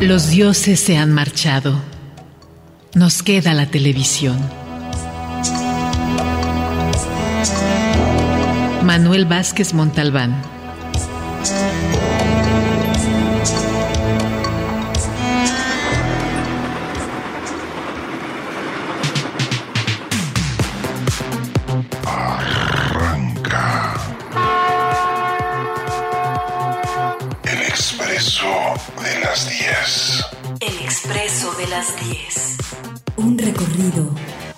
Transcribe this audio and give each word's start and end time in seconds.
Los 0.00 0.28
dioses 0.28 0.78
se 0.78 0.98
han 0.98 1.10
marchado. 1.12 1.80
Nos 2.94 3.22
queda 3.22 3.54
la 3.54 3.66
televisión. 3.66 4.36
Manuel 8.82 9.24
Vázquez 9.24 9.72
Montalbán. 9.72 10.42
Las 31.70 31.94
10. 32.08 32.56
Un 33.16 33.38
recorrido 33.38 34.10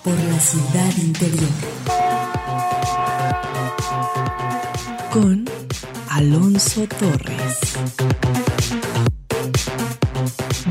por 0.03 0.13
la 0.13 0.39
ciudad 0.39 0.97
interior. 0.97 1.49
Con 5.11 5.45
Alonso 6.09 6.85
Torres. 6.99 7.57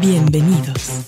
Bienvenidos. 0.00 1.07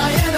I 0.00 0.12
am. 0.12 0.37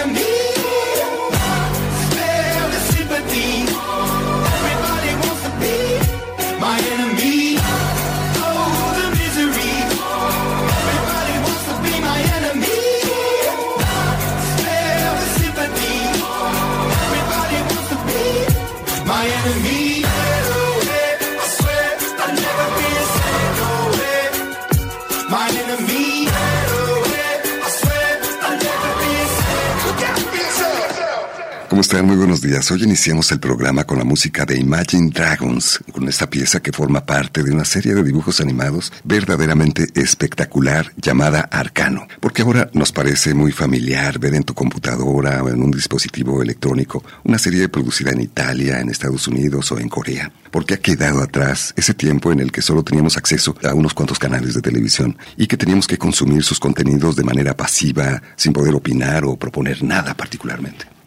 Muy 31.93 32.17
buenos 32.17 32.41
días. 32.41 32.71
Hoy 32.71 32.85
iniciamos 32.85 33.31
el 33.33 33.41
programa 33.41 33.85
con 33.85 33.99
la 33.99 34.05
música 34.05 34.47
de 34.47 34.57
Imagine 34.57 35.11
Dragons, 35.11 35.81
con 35.93 36.09
esta 36.09 36.31
pieza 36.31 36.63
que 36.63 36.73
forma 36.73 37.05
parte 37.05 37.43
de 37.43 37.53
una 37.53 37.65
serie 37.65 37.95
de 37.95 38.05
dibujos 38.05 38.41
animados 38.41 38.93
verdaderamente 39.05 39.89
espectacular 39.95 40.93
llamada 40.97 41.49
Arcano. 41.51 42.07
Porque 42.21 42.43
ahora 42.43 42.71
nos 42.75 42.93
parece 42.93 43.35
muy 43.35 43.51
familiar 43.51 44.19
ver 44.21 44.35
en 44.35 44.45
tu 44.45 44.55
computadora 44.55 45.43
o 45.43 45.51
en 45.51 45.61
un 45.61 45.73
dispositivo 45.73 46.41
electrónico 46.41 47.05
una 47.25 47.39
serie 47.39 47.69
producida 47.69 48.13
en 48.13 48.21
Italia, 48.21 48.81
en 48.81 48.89
Estados 48.89 49.27
Unidos 49.27 49.71
o 49.73 49.79
en 49.79 49.89
Corea. 49.89 50.33
Porque 50.53 50.75
ha 50.75 50.81
quedado 50.81 51.21
atrás 51.21 51.75
ese 51.77 51.93
tiempo 51.93 52.31
en 52.31 52.39
el 52.39 52.53
que 52.53 52.63
solo 52.63 52.85
teníamos 52.85 53.17
acceso 53.17 53.57
a 53.65 53.75
unos 53.75 53.95
cuantos 53.95 54.19
canales 54.19 54.55
de 54.55 54.63
televisión 54.63 55.19
y 55.37 55.49
que 55.49 55.57
teníamos 55.57 55.89
que 55.89 55.99
consumir 55.99 56.45
sus 56.45 56.61
contenidos 56.61 57.17
de 57.17 57.25
manera 57.25 57.57
pasiva, 57.57 58.23
sin 58.37 58.53
poder 58.53 58.75
opinar 58.75 59.25
o 59.25 59.37
proponer 59.37 59.83
nada 59.83 60.15
particularmente. 60.15 61.00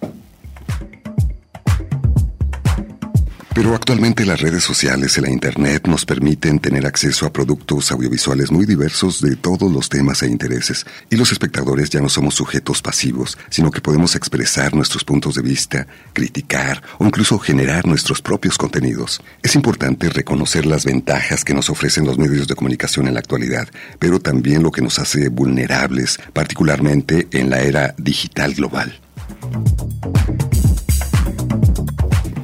Pero 3.55 3.75
actualmente 3.75 4.25
las 4.25 4.41
redes 4.41 4.63
sociales 4.63 5.15
y 5.15 5.21
la 5.21 5.29
Internet 5.29 5.87
nos 5.87 6.05
permiten 6.05 6.57
tener 6.57 6.87
acceso 6.87 7.27
a 7.27 7.31
productos 7.31 7.91
audiovisuales 7.91 8.51
muy 8.51 8.65
diversos 8.65 9.21
de 9.21 9.35
todos 9.35 9.71
los 9.71 9.89
temas 9.89 10.23
e 10.23 10.27
intereses, 10.27 10.87
y 11.11 11.17
los 11.17 11.31
espectadores 11.31 11.91
ya 11.91 12.01
no 12.01 12.09
somos 12.09 12.33
sujetos 12.33 12.81
pasivos, 12.81 13.37
sino 13.51 13.69
que 13.69 13.79
podemos 13.79 14.15
expresar 14.15 14.73
nuestros 14.73 15.03
puntos 15.03 15.35
de 15.35 15.43
vista, 15.43 15.85
criticar 16.13 16.81
o 16.97 17.05
incluso 17.05 17.37
generar 17.37 17.85
nuestros 17.85 18.23
propios 18.23 18.57
contenidos. 18.57 19.21
Es 19.43 19.53
importante 19.53 20.09
reconocer 20.09 20.65
las 20.65 20.83
ventajas 20.83 21.45
que 21.45 21.53
nos 21.53 21.69
ofrecen 21.69 22.07
los 22.07 22.17
medios 22.17 22.47
de 22.47 22.55
comunicación 22.55 23.07
en 23.07 23.13
la 23.13 23.19
actualidad, 23.19 23.67
pero 23.99 24.19
también 24.19 24.63
lo 24.63 24.71
que 24.71 24.81
nos 24.81 24.97
hace 24.97 25.29
vulnerables, 25.29 26.19
particularmente 26.33 27.27
en 27.31 27.51
la 27.51 27.61
era 27.61 27.93
digital 27.99 28.55
global. 28.55 28.99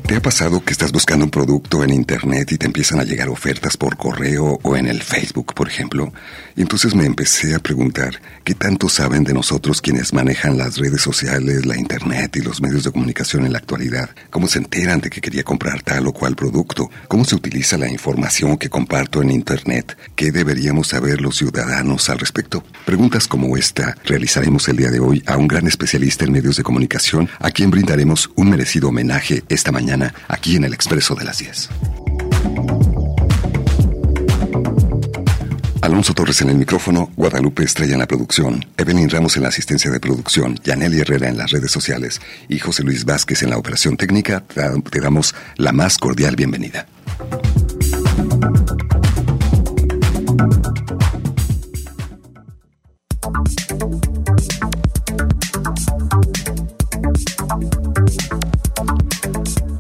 ¿Te 0.10 0.16
ha 0.16 0.22
pasado 0.24 0.60
que 0.64 0.72
estás 0.72 0.92
buscando 0.92 1.26
un 1.26 1.30
producto 1.30 1.84
en 1.84 1.92
Internet 1.92 2.52
y 2.52 2.58
te 2.58 2.66
empiezan 2.66 3.00
a 3.00 3.04
llegar 3.04 3.30
ofertas 3.30 3.78
por 3.78 3.96
correo 3.96 4.58
o 4.64 4.76
en 4.76 4.88
el 4.88 5.04
Facebook, 5.04 5.54
por 5.54 5.68
ejemplo? 5.68 6.12
Entonces 6.60 6.94
me 6.94 7.06
empecé 7.06 7.56
a 7.56 7.60
preguntar, 7.60 8.22
¿qué 8.44 8.54
tanto 8.54 8.90
saben 8.90 9.24
de 9.24 9.34
nosotros 9.34 9.82
quienes 9.82 10.14
manejan 10.14 10.58
las 10.58 10.76
redes 10.76 11.02
sociales, 11.02 11.66
la 11.66 11.78
Internet 11.78 12.36
y 12.36 12.42
los 12.42 12.62
medios 12.62 12.84
de 12.84 12.92
comunicación 12.92 13.46
en 13.46 13.54
la 13.54 13.60
actualidad? 13.60 14.10
¿Cómo 14.30 14.50
se 14.50 14.60
enteran 14.60 15.00
de 15.00 15.10
que 15.10 15.22
quería 15.22 15.44
comprar 15.46 15.82
tal 15.84 16.08
o 16.08 16.12
cual 16.12 16.36
producto? 16.36 16.92
¿Cómo 17.08 17.24
se 17.24 17.36
utiliza 17.36 17.78
la 17.78 17.90
información 17.90 18.58
que 18.58 18.70
comparto 18.70 19.22
en 19.22 19.32
Internet? 19.32 19.98
¿Qué 20.18 20.34
deberíamos 20.34 20.90
saber 20.90 21.22
los 21.22 21.38
ciudadanos 21.38 22.10
al 22.10 22.20
respecto? 22.20 22.62
Preguntas 22.86 23.26
como 23.30 23.56
esta 23.56 23.96
realizaremos 24.04 24.68
el 24.68 24.76
día 24.76 24.92
de 24.92 25.00
hoy 25.00 25.24
a 25.28 25.38
un 25.38 25.48
gran 25.48 25.66
especialista 25.66 26.26
en 26.26 26.34
medios 26.34 26.58
de 26.58 26.64
comunicación, 26.64 27.30
a 27.40 27.52
quien 27.52 27.72
brindaremos 27.72 28.32
un 28.36 28.50
merecido 28.50 28.90
homenaje 28.90 29.46
esta 29.48 29.72
mañana 29.72 30.14
aquí 30.28 30.58
en 30.58 30.66
el 30.66 30.74
Expreso 30.74 31.16
de 31.16 31.24
las 31.24 31.38
10. 31.38 31.70
Alonso 35.90 36.14
Torres 36.14 36.40
en 36.42 36.50
el 36.50 36.56
micrófono, 36.56 37.10
Guadalupe 37.16 37.64
Estrella 37.64 37.94
en 37.94 38.00
la 38.00 38.06
producción, 38.06 38.64
Evelyn 38.78 39.10
Ramos 39.10 39.36
en 39.38 39.44
la 39.44 39.50
asistencia 39.50 39.90
de 39.90 40.00
producción, 40.00 40.56
Yaneli 40.64 41.00
Herrera 41.00 41.30
en 41.30 41.38
las 41.38 41.50
redes 41.50 41.72
sociales 41.72 42.22
y 42.48 42.60
José 42.60 42.84
Luis 42.84 43.06
Vázquez 43.06 43.42
en 43.42 43.50
la 43.50 43.58
operación 43.58 43.98
técnica, 43.98 44.42
te 44.42 45.02
damos 45.02 45.34
la 45.56 45.72
más 45.72 45.98
cordial 45.98 46.36
bienvenida. 46.36 46.86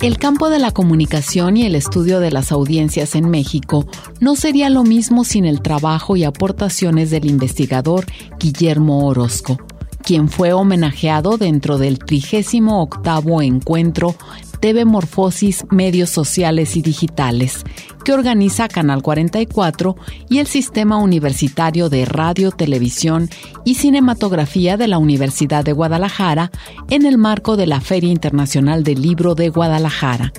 El 0.10 0.18
campo 0.18 0.50
de 0.50 0.58
la 0.58 0.72
comunicación 0.72 1.56
y 1.56 1.68
el 1.68 1.76
estudio 1.76 2.20
de 2.20 2.32
las 2.32 2.52
audiencias 2.52 3.14
en 3.14 3.30
México 3.30 3.86
no 4.20 4.36
sería 4.36 4.72
lo 4.72 4.84
mismo 4.84 5.24
sin 5.24 5.46
el 5.46 5.62
trabajo 5.62 6.16
y 6.16 6.24
aportaciones 6.24 7.12
del 7.12 7.26
investigador 7.26 8.08
Guillermo 8.40 9.06
Orozco, 9.06 9.60
quien 10.04 10.28
fue 10.28 10.52
homenajeado 10.52 11.38
dentro 11.38 11.78
del 11.78 12.00
38 12.00 13.42
encuentro 13.44 14.16
TV 14.60 14.86
Morfosis 14.86 15.66
Medios 15.70 16.10
Sociales 16.10 16.76
y 16.76 16.82
Digitales, 16.82 17.64
que 18.04 18.14
organiza 18.14 18.68
Canal 18.68 19.02
44 19.02 19.96
y 20.30 20.40
el 20.40 20.48
Sistema 20.48 20.98
Universitario 20.98 21.90
de 21.90 22.06
Radio, 22.06 22.52
Televisión 22.52 23.30
y 23.66 23.76
Cinematografía 23.76 24.78
de 24.78 24.88
la 24.88 24.98
Universidad 24.98 25.64
de 25.64 25.74
Guadalajara 25.74 26.52
en 26.90 27.06
el 27.06 27.18
marco 27.18 27.58
de 27.58 27.68
la 27.68 27.82
Feria 27.82 28.12
Internacional 28.12 28.84
del 28.84 29.02
Libro 29.02 29.36
de 29.36 29.50
Guadalajara. 29.50 30.32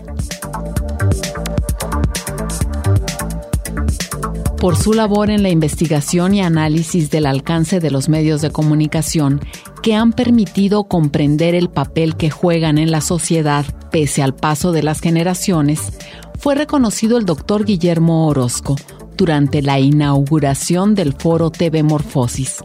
por 4.60 4.76
su 4.76 4.92
labor 4.92 5.30
en 5.30 5.42
la 5.42 5.48
investigación 5.48 6.34
y 6.34 6.42
análisis 6.42 7.10
del 7.10 7.24
alcance 7.24 7.80
de 7.80 7.90
los 7.90 8.10
medios 8.10 8.42
de 8.42 8.50
comunicación 8.50 9.40
que 9.82 9.94
han 9.94 10.12
permitido 10.12 10.84
comprender 10.84 11.54
el 11.54 11.68
papel 11.68 12.16
que 12.16 12.30
juegan 12.30 12.78
en 12.78 12.90
la 12.90 13.00
sociedad 13.00 13.64
pese 13.90 14.22
al 14.22 14.34
paso 14.34 14.72
de 14.72 14.82
las 14.82 15.00
generaciones, 15.00 15.92
fue 16.38 16.54
reconocido 16.54 17.18
el 17.18 17.26
doctor 17.26 17.64
Guillermo 17.64 18.26
Orozco 18.26 18.76
durante 19.16 19.62
la 19.62 19.78
inauguración 19.78 20.94
del 20.94 21.12
foro 21.12 21.50
TV 21.50 21.82
Morfosis. 21.82 22.64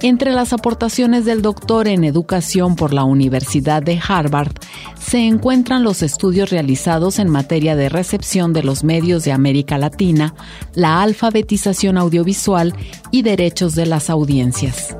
Entre 0.00 0.32
las 0.32 0.52
aportaciones 0.52 1.24
del 1.24 1.42
doctor 1.42 1.86
en 1.86 2.02
educación 2.02 2.74
por 2.74 2.92
la 2.92 3.04
Universidad 3.04 3.84
de 3.84 4.00
Harvard 4.06 4.52
se 5.00 5.18
encuentran 5.26 5.84
los 5.84 6.02
estudios 6.02 6.50
realizados 6.50 7.20
en 7.20 7.28
materia 7.28 7.76
de 7.76 7.88
recepción 7.88 8.52
de 8.52 8.64
los 8.64 8.82
medios 8.82 9.22
de 9.22 9.30
América 9.30 9.78
Latina, 9.78 10.34
la 10.74 11.02
alfabetización 11.02 11.98
audiovisual 11.98 12.74
y 13.12 13.22
derechos 13.22 13.76
de 13.76 13.86
las 13.86 14.10
audiencias. 14.10 14.96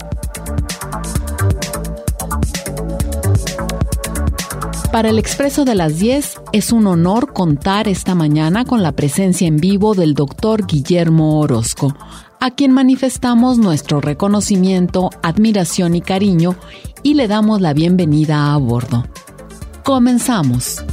Para 4.93 5.09
el 5.09 5.19
Expreso 5.19 5.65
de 5.65 5.75
las 5.75 5.99
10 5.99 6.35
es 6.53 6.71
un 6.71 6.87
honor 6.87 7.33
contar 7.33 7.89
esta 7.89 8.15
mañana 8.15 8.67
con 8.67 8.83
la 8.83 8.93
presencia 8.93 9.49
en 9.49 9.57
vivo 9.57 9.95
del 9.95 10.13
doctor 10.13 10.67
Guillermo 10.67 11.41
Orozco, 11.41 11.97
a 12.41 12.51
quien 12.51 12.73
manifestamos 12.73 13.57
nuestro 13.57 14.03
reconocimiento, 14.03 15.09
admiración 15.23 15.95
y 15.95 16.03
cariño 16.03 16.57
y 17.03 17.15
le 17.15 17.27
damos 17.27 17.63
la 17.63 17.73
bienvenida 17.73 18.53
a 18.53 18.59
bordo. 18.59 19.07
Comenzamos. 19.83 20.85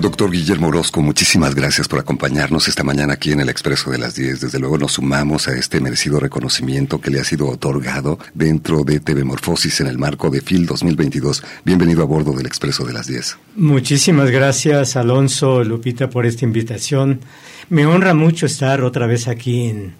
Doctor 0.00 0.30
Guillermo 0.30 0.68
Orozco, 0.68 1.02
muchísimas 1.02 1.56
gracias 1.56 1.88
por 1.88 1.98
acompañarnos 1.98 2.68
esta 2.68 2.84
mañana 2.84 3.14
aquí 3.14 3.32
en 3.32 3.40
el 3.40 3.48
Expreso 3.48 3.90
de 3.90 3.98
las 3.98 4.14
10. 4.14 4.40
Desde 4.40 4.58
luego 4.60 4.78
nos 4.78 4.92
sumamos 4.92 5.48
a 5.48 5.56
este 5.56 5.80
merecido 5.80 6.20
reconocimiento 6.20 7.00
que 7.00 7.10
le 7.10 7.18
ha 7.18 7.24
sido 7.24 7.48
otorgado 7.48 8.18
dentro 8.32 8.84
de 8.84 9.00
TV 9.00 9.24
Morfosis 9.24 9.80
en 9.80 9.88
el 9.88 9.98
marco 9.98 10.30
de 10.30 10.40
FIL 10.40 10.66
2022. 10.66 11.42
Bienvenido 11.64 12.02
a 12.02 12.06
bordo 12.06 12.32
del 12.32 12.46
Expreso 12.46 12.84
de 12.84 12.92
las 12.92 13.08
10. 13.08 13.38
Muchísimas 13.56 14.30
gracias, 14.30 14.94
Alonso, 14.96 15.64
Lupita, 15.64 16.08
por 16.08 16.26
esta 16.26 16.44
invitación. 16.44 17.20
Me 17.68 17.84
honra 17.84 18.14
mucho 18.14 18.46
estar 18.46 18.82
otra 18.82 19.06
vez 19.06 19.26
aquí 19.26 19.66
en 19.66 19.94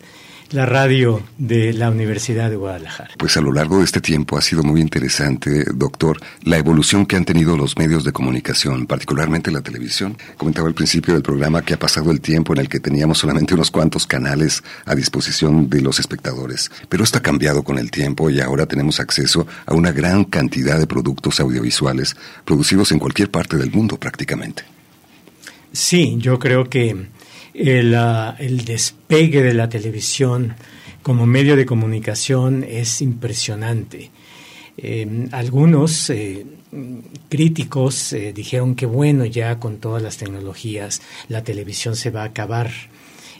la 0.50 0.66
radio 0.66 1.22
de 1.36 1.72
la 1.72 1.90
Universidad 1.90 2.50
de 2.50 2.56
Guadalajara. 2.56 3.10
Pues 3.18 3.36
a 3.36 3.40
lo 3.40 3.52
largo 3.52 3.78
de 3.78 3.84
este 3.84 4.00
tiempo 4.00 4.38
ha 4.38 4.42
sido 4.42 4.62
muy 4.62 4.80
interesante, 4.80 5.64
doctor, 5.74 6.18
la 6.42 6.56
evolución 6.56 7.06
que 7.06 7.16
han 7.16 7.24
tenido 7.24 7.56
los 7.56 7.76
medios 7.76 8.04
de 8.04 8.12
comunicación, 8.12 8.86
particularmente 8.86 9.50
la 9.50 9.60
televisión. 9.60 10.16
Comentaba 10.36 10.68
al 10.68 10.74
principio 10.74 11.14
del 11.14 11.22
programa 11.22 11.62
que 11.62 11.74
ha 11.74 11.78
pasado 11.78 12.10
el 12.10 12.20
tiempo 12.20 12.54
en 12.54 12.60
el 12.60 12.68
que 12.68 12.80
teníamos 12.80 13.18
solamente 13.18 13.54
unos 13.54 13.70
cuantos 13.70 14.06
canales 14.06 14.62
a 14.86 14.94
disposición 14.94 15.68
de 15.68 15.82
los 15.82 15.98
espectadores, 15.98 16.70
pero 16.88 17.04
esto 17.04 17.18
ha 17.18 17.22
cambiado 17.22 17.62
con 17.62 17.78
el 17.78 17.90
tiempo 17.90 18.30
y 18.30 18.40
ahora 18.40 18.66
tenemos 18.66 19.00
acceso 19.00 19.46
a 19.66 19.74
una 19.74 19.92
gran 19.92 20.24
cantidad 20.24 20.78
de 20.78 20.86
productos 20.86 21.40
audiovisuales 21.40 22.16
producidos 22.44 22.92
en 22.92 22.98
cualquier 22.98 23.30
parte 23.30 23.56
del 23.56 23.70
mundo 23.70 23.98
prácticamente. 23.98 24.64
Sí, 25.72 26.16
yo 26.18 26.38
creo 26.38 26.68
que 26.68 27.08
el, 27.58 27.94
el 28.38 28.64
despegue 28.64 29.42
de 29.42 29.54
la 29.54 29.68
televisión 29.68 30.54
como 31.02 31.26
medio 31.26 31.56
de 31.56 31.66
comunicación 31.66 32.64
es 32.64 33.00
impresionante. 33.02 34.10
Em, 34.76 35.28
algunos 35.32 36.08
eh, 36.10 36.46
críticos 37.28 38.12
eh, 38.12 38.32
dijeron 38.32 38.74
que 38.74 38.86
bueno, 38.86 39.24
ya 39.24 39.58
con 39.58 39.78
todas 39.78 40.02
las 40.02 40.18
tecnologías 40.18 41.02
la 41.28 41.42
televisión 41.42 41.96
se 41.96 42.10
va 42.10 42.22
a 42.22 42.26
acabar 42.26 42.70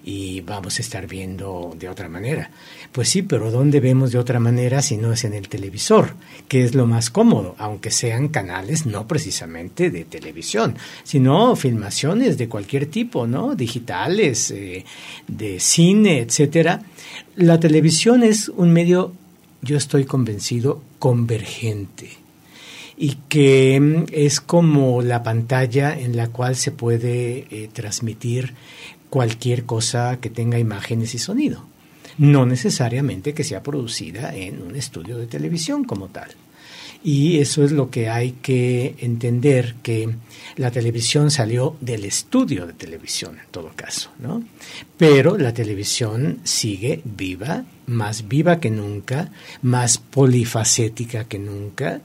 y 0.05 0.41
vamos 0.41 0.79
a 0.79 0.83
estar 0.83 1.07
viendo 1.07 1.75
de 1.79 1.89
otra 1.89 2.09
manera. 2.09 2.51
Pues 2.93 3.09
sí, 3.09 3.23
pero 3.23 3.51
¿dónde 3.51 3.81
vemos 3.81 4.13
de 4.13 4.19
otra 4.19 4.41
manera 4.41 4.83
si 4.83 4.97
no 4.97 5.13
es 5.13 5.25
en 5.25 5.35
el 5.35 5.49
televisor? 5.49 6.15
Que 6.49 6.65
es 6.65 6.75
lo 6.75 6.87
más 6.87 7.11
cómodo, 7.11 7.55
aunque 7.59 7.91
sean 7.91 8.29
canales 8.29 8.87
no 8.87 9.07
precisamente 9.07 9.91
de 9.91 10.05
televisión, 10.05 10.77
sino 11.05 11.57
filmaciones 11.57 12.39
de 12.39 12.49
cualquier 12.49 12.87
tipo, 12.87 13.27
¿no? 13.27 13.55
Digitales, 13.55 14.51
eh, 14.51 14.85
de 15.27 15.61
cine, 15.61 16.21
etcétera. 16.21 16.83
La 17.37 17.61
televisión 17.61 18.23
es 18.23 18.49
un 18.49 18.73
medio, 18.73 19.13
yo 19.63 19.77
estoy 19.77 20.05
convencido, 20.05 20.83
convergente 20.99 22.19
y 22.99 23.17
que 23.29 23.79
mm, 23.81 24.05
es 24.13 24.41
como 24.41 25.03
la 25.03 25.23
pantalla 25.23 25.99
en 25.99 26.17
la 26.17 26.29
cual 26.29 26.57
se 26.57 26.73
puede 26.73 27.47
eh, 27.51 27.71
transmitir 27.73 28.55
cualquier 29.11 29.65
cosa 29.65 30.19
que 30.21 30.31
tenga 30.31 30.59
imágenes 30.59 31.15
y 31.15 31.19
sonido. 31.19 31.65
No 32.19 32.47
necesariamente 32.47 33.33
que 33.33 33.45
sea 33.45 33.63
producida 33.63 34.35
en 34.35 34.61
un 34.63 34.75
estudio 34.75 35.19
de 35.19 35.27
televisión 35.27 35.85
como 35.85 36.09
tal. 36.09 36.31
Y 37.03 37.39
eso 37.39 37.63
es 37.63 37.71
lo 37.71 37.91
que 37.91 38.09
hay 38.09 38.33
que 38.33 38.97
entender, 38.99 39.77
que 39.83 40.17
la 40.57 40.73
televisión 40.73 41.31
salió 41.31 41.77
del 41.81 42.05
estudio 42.05 42.67
de 42.67 42.73
televisión, 42.73 43.39
en 43.39 43.51
todo 43.53 43.71
caso, 43.75 44.11
¿no? 44.19 44.43
Pero 44.97 45.39
la 45.39 45.55
televisión 45.55 46.41
sigue 46.43 47.01
viva, 47.05 47.65
más 47.89 48.29
viva 48.29 48.61
que 48.61 48.71
nunca, 48.71 49.31
más 49.63 49.99
polifacética 49.99 51.25
que 51.25 51.39
nunca, 51.39 52.01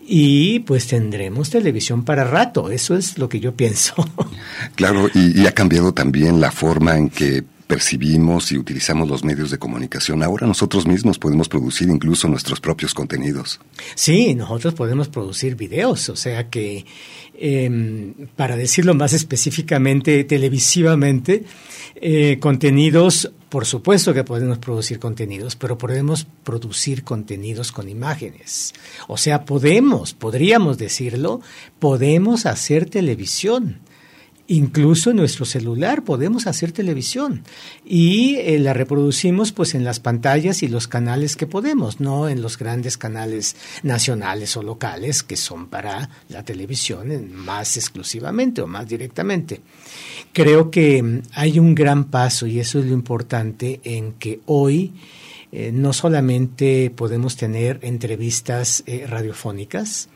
y 0.00 0.60
pues 0.60 0.86
tendremos 0.88 1.50
televisión 1.50 2.04
para 2.04 2.24
rato, 2.24 2.70
eso 2.70 2.96
es 2.96 3.18
lo 3.18 3.28
que 3.28 3.40
yo 3.40 3.54
pienso. 3.54 3.94
Claro, 4.74 5.08
y, 5.14 5.40
y 5.40 5.46
ha 5.46 5.52
cambiado 5.52 5.92
también 5.92 6.40
la 6.40 6.50
forma 6.50 6.96
en 6.96 7.08
que 7.08 7.44
percibimos 7.66 8.52
y 8.52 8.58
utilizamos 8.58 9.08
los 9.08 9.24
medios 9.24 9.50
de 9.50 9.58
comunicación, 9.58 10.22
ahora 10.22 10.46
nosotros 10.46 10.86
mismos 10.86 11.18
podemos 11.18 11.48
producir 11.48 11.88
incluso 11.88 12.28
nuestros 12.28 12.60
propios 12.60 12.94
contenidos. 12.94 13.60
Sí, 13.94 14.34
nosotros 14.34 14.74
podemos 14.74 15.08
producir 15.08 15.56
videos, 15.56 16.08
o 16.08 16.16
sea 16.16 16.48
que, 16.48 16.84
em, 17.38 18.14
para 18.36 18.56
decirlo 18.56 18.94
más 18.94 19.12
específicamente, 19.12 20.24
televisivamente, 20.24 21.44
eh, 21.96 22.38
contenidos, 22.40 23.32
por 23.48 23.64
supuesto 23.64 24.12
que 24.12 24.24
podemos 24.24 24.58
producir 24.58 24.98
contenidos, 24.98 25.56
pero 25.56 25.78
podemos 25.78 26.26
producir 26.44 27.04
contenidos 27.04 27.72
con 27.72 27.88
imágenes. 27.88 28.74
O 29.08 29.16
sea, 29.16 29.44
podemos, 29.44 30.12
podríamos 30.12 30.78
decirlo, 30.78 31.40
podemos 31.78 32.44
hacer 32.46 32.90
televisión. 32.90 33.80
Incluso 34.48 35.10
en 35.10 35.16
nuestro 35.16 35.44
celular 35.44 36.04
podemos 36.04 36.46
hacer 36.46 36.70
televisión 36.70 37.42
y 37.84 38.36
eh, 38.36 38.60
la 38.60 38.74
reproducimos 38.74 39.50
pues 39.50 39.74
en 39.74 39.82
las 39.82 39.98
pantallas 39.98 40.62
y 40.62 40.68
los 40.68 40.86
canales 40.86 41.34
que 41.34 41.48
podemos, 41.48 41.98
no 41.98 42.28
en 42.28 42.42
los 42.42 42.56
grandes 42.56 42.96
canales 42.96 43.56
nacionales 43.82 44.56
o 44.56 44.62
locales 44.62 45.24
que 45.24 45.36
son 45.36 45.66
para 45.66 46.10
la 46.28 46.44
televisión 46.44 47.34
más 47.34 47.76
exclusivamente 47.76 48.62
o 48.62 48.68
más 48.68 48.86
directamente. 48.86 49.62
Creo 50.32 50.70
que 50.70 51.02
mm, 51.02 51.22
hay 51.32 51.58
un 51.58 51.74
gran 51.74 52.04
paso 52.04 52.46
y 52.46 52.60
eso 52.60 52.78
es 52.78 52.86
lo 52.86 52.92
importante 52.92 53.80
en 53.82 54.12
que 54.12 54.40
hoy 54.46 54.92
eh, 55.50 55.72
no 55.72 55.92
solamente 55.92 56.92
podemos 56.94 57.36
tener 57.36 57.80
entrevistas 57.82 58.84
eh, 58.86 59.06
radiofónicas, 59.08 60.08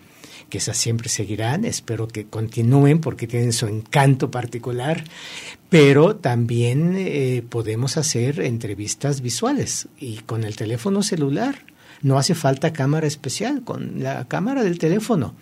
que 0.51 0.59
esas 0.59 0.77
siempre 0.77 1.09
seguirán, 1.09 1.65
espero 1.65 2.07
que 2.07 2.27
continúen 2.27 3.01
porque 3.01 3.27
tienen 3.27 3.55
su 3.55 3.67
encanto 3.67 4.31
particular, 4.31 5.05
pero 5.71 6.17
también 6.17 6.97
eh, 6.99 7.43
podemos 7.49 7.97
hacer 7.97 8.41
entrevistas 8.41 9.23
visuales 9.23 9.89
y 9.99 10.17
con 10.19 10.45
el 10.45 10.57
teléfono 10.57 11.03
celular. 11.03 11.65
No 12.03 12.19
hace 12.19 12.35
falta 12.35 12.73
cámara 12.73 13.07
especial, 13.07 13.63
con 13.63 14.03
la 14.03 14.27
cámara 14.27 14.65
del 14.65 14.79
teléfono. 14.79 15.35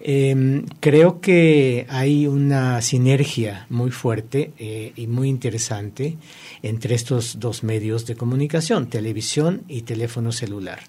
Em, 0.00 0.64
creo 0.78 1.20
que 1.20 1.86
hay 1.88 2.28
una 2.28 2.80
sinergia 2.82 3.66
muy 3.68 3.90
fuerte 3.90 4.52
eh, 4.58 4.92
y 4.94 5.08
muy 5.08 5.28
interesante 5.28 6.16
entre 6.62 6.94
estos 6.94 7.40
dos 7.40 7.64
medios 7.64 8.06
de 8.06 8.14
comunicación, 8.14 8.88
televisión 8.88 9.64
y 9.66 9.82
teléfono 9.82 10.30
celular 10.30 10.80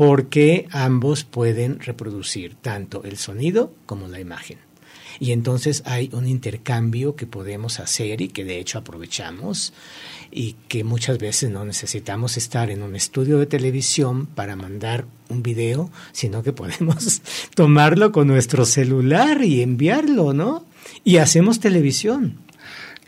porque 0.00 0.66
ambos 0.70 1.24
pueden 1.24 1.78
reproducir 1.78 2.54
tanto 2.54 3.04
el 3.04 3.18
sonido 3.18 3.74
como 3.84 4.08
la 4.08 4.18
imagen. 4.18 4.56
Y 5.18 5.32
entonces 5.32 5.82
hay 5.84 6.08
un 6.14 6.26
intercambio 6.26 7.16
que 7.16 7.26
podemos 7.26 7.80
hacer 7.80 8.22
y 8.22 8.28
que 8.28 8.46
de 8.46 8.58
hecho 8.60 8.78
aprovechamos 8.78 9.74
y 10.30 10.54
que 10.68 10.84
muchas 10.84 11.18
veces 11.18 11.50
no 11.50 11.66
necesitamos 11.66 12.38
estar 12.38 12.70
en 12.70 12.82
un 12.82 12.96
estudio 12.96 13.36
de 13.36 13.44
televisión 13.44 14.24
para 14.24 14.56
mandar 14.56 15.04
un 15.28 15.42
video, 15.42 15.90
sino 16.12 16.42
que 16.42 16.54
podemos 16.54 17.20
tomarlo 17.54 18.10
con 18.10 18.26
nuestro 18.26 18.64
celular 18.64 19.44
y 19.44 19.60
enviarlo, 19.60 20.32
¿no? 20.32 20.64
Y 21.04 21.18
hacemos 21.18 21.60
televisión. 21.60 22.38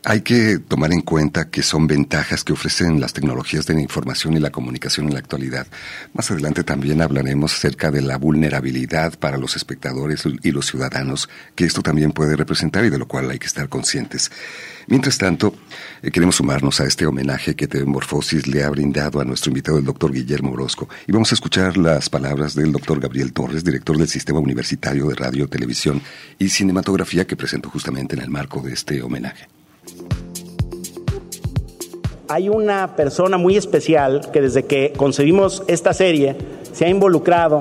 Hay 0.05 0.23
que 0.23 0.59
tomar 0.59 0.93
en 0.93 1.03
cuenta 1.03 1.49
que 1.49 1.63
son 1.63 1.87
ventajas 1.87 2.43
que 2.43 2.53
ofrecen 2.53 3.01
las 3.01 3.13
tecnologías 3.13 3.67
de 3.67 3.75
la 3.75 3.83
información 3.83 4.37
y 4.37 4.41
la 4.41 4.51
comunicación 4.51 5.07
en 5.07 5.13
la 5.13 5.21
actualidad. 5.21 5.69
Más 6.13 6.29
adelante 6.29 6.65
también 6.65 7.01
hablaremos 7.01 7.55
acerca 7.55 7.93
de 7.93 8.03
la 8.03 8.19
vulnerabilidad 8.19 9.17
para 9.17 9.37
los 9.37 9.55
espectadores 9.55 10.25
y 10.43 10.51
los 10.51 10.67
ciudadanos 10.67 11.29
que 11.55 11.67
esto 11.67 11.83
también 11.83 12.11
puede 12.11 12.35
representar 12.35 12.85
y 12.85 12.91
de 12.91 12.99
lo 12.99 13.07
cual 13.07 13.31
hay 13.31 13.39
que 13.39 13.47
estar 13.47 13.69
conscientes. 13.69 14.33
Mientras 14.89 15.19
tanto, 15.19 15.55
eh, 16.03 16.11
queremos 16.11 16.35
sumarnos 16.35 16.81
a 16.81 16.85
este 16.85 17.07
homenaje 17.07 17.55
que 17.55 17.69
TV 17.69 17.85
Morfosis 17.85 18.49
le 18.49 18.65
ha 18.65 18.71
brindado 18.71 19.21
a 19.21 19.25
nuestro 19.25 19.51
invitado, 19.51 19.79
el 19.79 19.85
doctor 19.85 20.13
Guillermo 20.13 20.51
Orozco, 20.51 20.89
y 21.07 21.13
vamos 21.13 21.31
a 21.31 21.37
escuchar 21.37 21.77
las 21.77 22.11
palabras 22.11 22.57
del 22.57 22.73
doctor 22.73 22.99
Gabriel 22.99 23.33
Torres, 23.33 23.63
director 23.63 23.97
del 23.97 24.09
Sistema 24.09 24.41
Universitario 24.41 25.07
de 25.07 25.15
Radio, 25.15 25.47
Televisión 25.47 26.03
y 26.41 26.49
Cinematografía, 26.49 27.25
que 27.25 27.37
presentó 27.37 27.71
justamente 27.71 28.17
en 28.17 28.23
el 28.23 28.31
marco 28.31 28.61
de 28.63 28.73
este 28.73 29.01
homenaje 29.01 29.47
hay 32.33 32.49
una 32.49 32.97
persona 32.97 33.37
muy 33.37 33.59
especial 33.59 34.31
que 34.33 34.41
desde 34.41 34.65
que 34.65 34.95
concebimos 34.97 35.63
esta 35.67 35.93
serie 35.93 36.35
se 36.73 36.87
ha 36.87 36.89
involucrado 36.89 37.61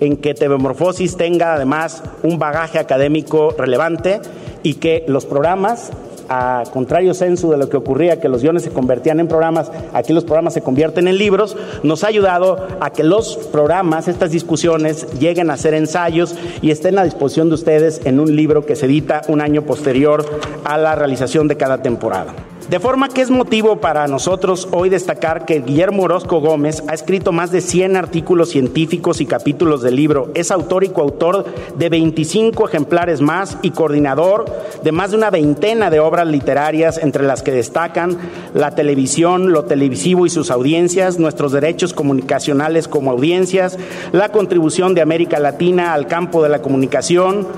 en 0.00 0.16
que 0.16 0.34
TV 0.34 0.56
Morfosis 0.56 1.16
tenga 1.16 1.54
además 1.54 2.02
un 2.24 2.36
bagaje 2.36 2.80
académico 2.80 3.54
relevante 3.56 4.20
y 4.64 4.74
que 4.74 5.04
los 5.06 5.26
programas, 5.26 5.92
a 6.28 6.64
contrario 6.72 7.14
censo 7.14 7.52
de 7.52 7.56
lo 7.56 7.68
que 7.68 7.76
ocurría, 7.76 8.20
que 8.20 8.28
los 8.28 8.42
guiones 8.42 8.64
se 8.64 8.70
convertían 8.70 9.20
en 9.20 9.28
programas, 9.28 9.70
aquí 9.92 10.12
los 10.12 10.24
programas 10.24 10.54
se 10.54 10.62
convierten 10.62 11.06
en 11.06 11.16
libros, 11.16 11.56
nos 11.84 12.02
ha 12.02 12.08
ayudado 12.08 12.66
a 12.80 12.90
que 12.90 13.04
los 13.04 13.36
programas, 13.52 14.08
estas 14.08 14.32
discusiones, 14.32 15.06
lleguen 15.20 15.50
a 15.50 15.56
ser 15.56 15.74
ensayos 15.74 16.34
y 16.62 16.72
estén 16.72 16.98
a 16.98 17.04
disposición 17.04 17.48
de 17.48 17.54
ustedes 17.54 18.00
en 18.04 18.18
un 18.18 18.34
libro 18.34 18.66
que 18.66 18.74
se 18.74 18.86
edita 18.86 19.22
un 19.28 19.40
año 19.40 19.62
posterior 19.62 20.26
a 20.64 20.78
la 20.78 20.96
realización 20.96 21.46
de 21.46 21.56
cada 21.56 21.80
temporada. 21.80 22.34
De 22.70 22.78
forma 22.78 23.08
que 23.08 23.20
es 23.20 23.30
motivo 23.30 23.80
para 23.80 24.06
nosotros 24.06 24.68
hoy 24.70 24.90
destacar 24.90 25.44
que 25.44 25.60
Guillermo 25.60 26.04
Orozco 26.04 26.40
Gómez 26.40 26.84
ha 26.86 26.94
escrito 26.94 27.32
más 27.32 27.50
de 27.50 27.62
100 27.62 27.96
artículos 27.96 28.50
científicos 28.50 29.20
y 29.20 29.26
capítulos 29.26 29.82
del 29.82 29.96
libro. 29.96 30.30
Es 30.34 30.52
autor 30.52 30.84
y 30.84 30.90
coautor 30.90 31.46
de 31.76 31.88
25 31.88 32.68
ejemplares 32.68 33.22
más 33.22 33.58
y 33.62 33.72
coordinador 33.72 34.44
de 34.84 34.92
más 34.92 35.10
de 35.10 35.16
una 35.16 35.30
veintena 35.30 35.90
de 35.90 35.98
obras 35.98 36.28
literarias, 36.28 36.98
entre 36.98 37.24
las 37.24 37.42
que 37.42 37.50
destacan 37.50 38.16
la 38.54 38.70
televisión, 38.70 39.50
lo 39.50 39.64
televisivo 39.64 40.24
y 40.24 40.30
sus 40.30 40.52
audiencias, 40.52 41.18
nuestros 41.18 41.50
derechos 41.50 41.92
comunicacionales 41.92 42.86
como 42.86 43.10
audiencias, 43.10 43.78
la 44.12 44.28
contribución 44.28 44.94
de 44.94 45.00
América 45.00 45.40
Latina 45.40 45.92
al 45.92 46.06
campo 46.06 46.40
de 46.40 46.50
la 46.50 46.62
comunicación, 46.62 47.48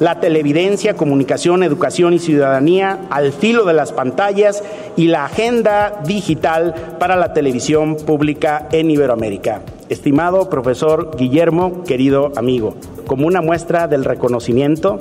la 0.00 0.20
televidencia, 0.20 0.94
comunicación, 0.94 1.62
educación 1.62 2.14
y 2.14 2.18
ciudadanía 2.18 3.00
al 3.10 3.32
filo 3.32 3.64
de 3.64 3.74
las 3.74 3.92
pantallas 3.92 4.62
y 4.96 5.08
la 5.08 5.24
agenda 5.24 6.00
digital 6.04 6.74
para 6.98 7.16
la 7.16 7.32
televisión 7.32 7.96
pública 7.96 8.68
en 8.72 8.90
Iberoamérica. 8.90 9.62
Estimado 9.88 10.50
profesor 10.50 11.16
Guillermo, 11.16 11.82
querido 11.84 12.32
amigo, 12.36 12.76
como 13.06 13.26
una 13.26 13.40
muestra 13.40 13.88
del 13.88 14.04
reconocimiento, 14.04 14.98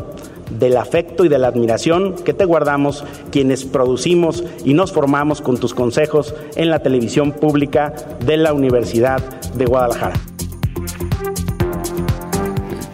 del 0.49 0.77
afecto 0.77 1.25
y 1.25 1.29
de 1.29 1.39
la 1.39 1.49
admiración 1.49 2.15
que 2.15 2.33
te 2.33 2.45
guardamos 2.45 3.03
quienes 3.31 3.65
producimos 3.65 4.43
y 4.63 4.73
nos 4.73 4.93
formamos 4.93 5.41
con 5.41 5.57
tus 5.57 5.73
consejos 5.73 6.33
en 6.55 6.69
la 6.69 6.79
televisión 6.79 7.33
pública 7.33 7.93
de 8.25 8.37
la 8.37 8.53
Universidad 8.53 9.21
de 9.55 9.65
Guadalajara. 9.65 10.15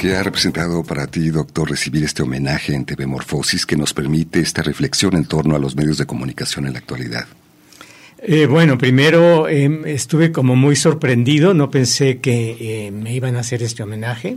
¿Qué 0.04 0.18
ha 0.18 0.22
representado 0.22 0.84
para 0.84 1.08
ti, 1.08 1.30
doctor, 1.30 1.70
recibir 1.70 2.04
este 2.04 2.24
homenaje 2.24 2.76
en 2.76 2.84
TV 2.84 3.08
que 3.66 3.78
nos 3.78 3.94
permite 3.94 4.42
esta 4.42 4.62
reflexión 4.62 5.16
en 5.16 5.24
torno 5.24 5.56
a 5.56 5.60
los 5.60 5.78
medios 5.78 5.98
de 5.98 6.06
comunicación 6.06 6.68
en 6.68 6.74
la 6.74 6.80
actualidad? 6.80 7.26
Eh, 8.18 8.46
bueno, 8.46 8.78
primero 8.78 9.48
em, 9.48 9.86
estuve 9.86 10.34
como 10.34 10.58
muy 10.58 10.76
sorprendido, 10.76 11.54
no 11.54 11.72
pensé 11.72 12.18
que 12.18 12.58
eh, 12.60 12.92
me 12.92 13.16
iban 13.16 13.38
a 13.38 13.40
hacer 13.40 13.64
este 13.64 13.82
homenaje. 13.82 14.36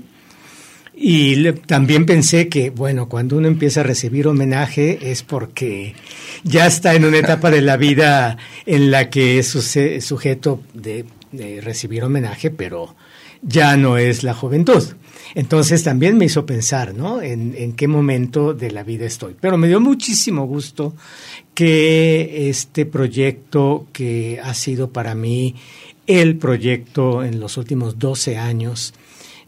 Y 0.95 1.51
también 1.53 2.07
pensé 2.07 2.49
que, 2.49 2.71
bueno, 2.71 3.09
cuando 3.09 3.37
uno 3.37 3.49
empieza 3.49 3.81
a 3.81 3.83
recibir 3.83 4.29
homenaje 4.29 5.11
es 5.11 5.25
porque 5.25 5.97
ya 6.45 6.69
está 6.69 6.95
en 6.95 7.07
una 7.07 7.19
etapa 7.19 7.51
de 7.51 7.63
la 7.63 7.77
vida 7.77 8.39
en 8.67 8.93
la 8.93 9.11
que 9.11 9.41
es 9.41 9.49
sujeto 9.49 10.63
de 10.75 11.07
recibir 11.61 12.05
homenaje, 12.05 12.53
pero 12.53 12.95
ya 13.43 13.77
no 13.77 13.99
es 13.99 14.23
la 14.23 14.33
juventud. 14.33 14.85
Entonces 15.35 15.83
también 15.83 16.17
me 16.17 16.27
hizo 16.27 16.47
pensar, 16.47 16.95
¿no? 16.95 17.21
En, 17.21 17.73
qué 17.73 17.89
momento 17.89 18.55
de 18.55 18.71
la 18.71 18.83
vida 18.83 19.07
estoy. 19.07 19.35
Pero 19.41 19.59
me 19.59 19.69
dio 19.69 19.81
muchísimo 19.81 20.47
gusto 20.47 20.95
que 21.55 22.49
este 22.49 22.87
proyecto 22.87 23.87
que 23.93 24.41
ha 24.43 24.55
sido 24.55 24.91
para 24.91 25.15
mí 25.15 25.55
el 26.07 26.37
proyecto 26.37 27.25
en 27.25 27.41
los 27.41 27.57
últimos 27.57 27.99
12 27.99 28.39
años 28.39 28.95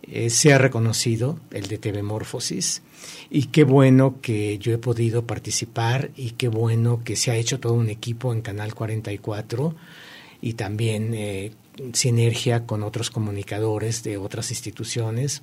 eh, 0.03 0.31
sea 0.31 0.59
reconocido, 0.59 1.39
el 1.51 1.69
de 1.69 1.79
TV 1.79 2.03
Morfosis. 2.03 2.83
Y 3.31 3.45
qué 3.45 3.65
bueno 3.65 4.21
que 4.21 4.59
yo 4.59 4.73
he 4.73 4.79
podido 4.79 5.27
participar 5.27 6.11
y 6.17 6.31
qué 6.31 6.49
bueno 6.49 7.03
que 7.05 7.15
se 7.15 7.31
ha 7.31 7.37
hecho 7.37 7.61
todo 7.61 7.75
un 7.75 7.91
equipo 7.91 8.33
en 8.33 8.41
Canal 8.41 8.75
44 8.75 9.75
y 10.41 10.55
también 10.55 11.13
eh, 11.15 11.53
sinergia 11.93 12.67
con 12.67 12.83
otros 12.83 13.11
comunicadores 13.11 14.03
de 14.03 14.17
otras 14.17 14.51
instituciones 14.51 15.43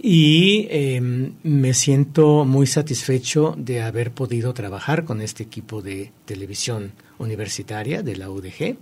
y 0.00 0.66
em, 0.70 1.32
me 1.42 1.74
siento 1.74 2.44
muy 2.44 2.66
satisfecho 2.66 3.54
de 3.56 3.82
haber 3.82 4.12
podido 4.12 4.52
trabajar 4.52 5.04
con 5.04 5.20
este 5.20 5.42
equipo 5.42 5.82
de 5.82 6.12
televisión 6.24 6.92
universitaria 7.18 8.02
de 8.02 8.16
la 8.16 8.30
UDG 8.30 8.76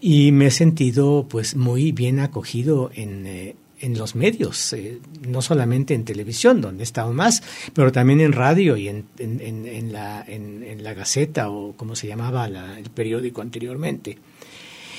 y 0.00 0.32
me 0.32 0.46
he 0.46 0.50
sentido 0.50 1.26
pues 1.28 1.56
muy 1.56 1.92
bien 1.92 2.20
acogido 2.20 2.90
en, 2.94 3.26
eh, 3.26 3.56
en 3.80 3.98
los 3.98 4.14
medios, 4.14 4.72
eh, 4.72 5.00
no 5.26 5.42
solamente 5.42 5.94
en 5.94 6.04
televisión, 6.04 6.60
donde 6.60 6.82
he 6.82 6.84
estado 6.84 7.12
más, 7.12 7.42
pero 7.74 7.92
también 7.92 8.20
en 8.20 8.32
radio 8.32 8.76
y 8.76 8.88
en, 8.88 9.06
en, 9.18 9.40
en 9.66 9.92
la, 9.92 10.94
Gaceta 10.94 11.50
o 11.50 11.74
como 11.76 11.94
se 11.94 12.06
llamaba 12.06 12.46
el 12.46 12.90
periódico 12.90 13.42
anteriormente. 13.42 14.16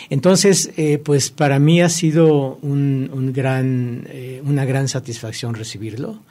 Entonces, 0.09 0.71
eh, 0.77 0.97
pues 0.97 1.31
para 1.31 1.59
mí 1.59 1.81
ha 1.81 1.89
sido 1.89 2.57
un, 2.61 3.09
un 3.13 3.33
gran, 3.33 4.07
eh, 4.09 4.41
una 4.45 4.65
gran 4.65 4.87
satisfacción 4.87 5.53
recibirlo. 5.53 6.21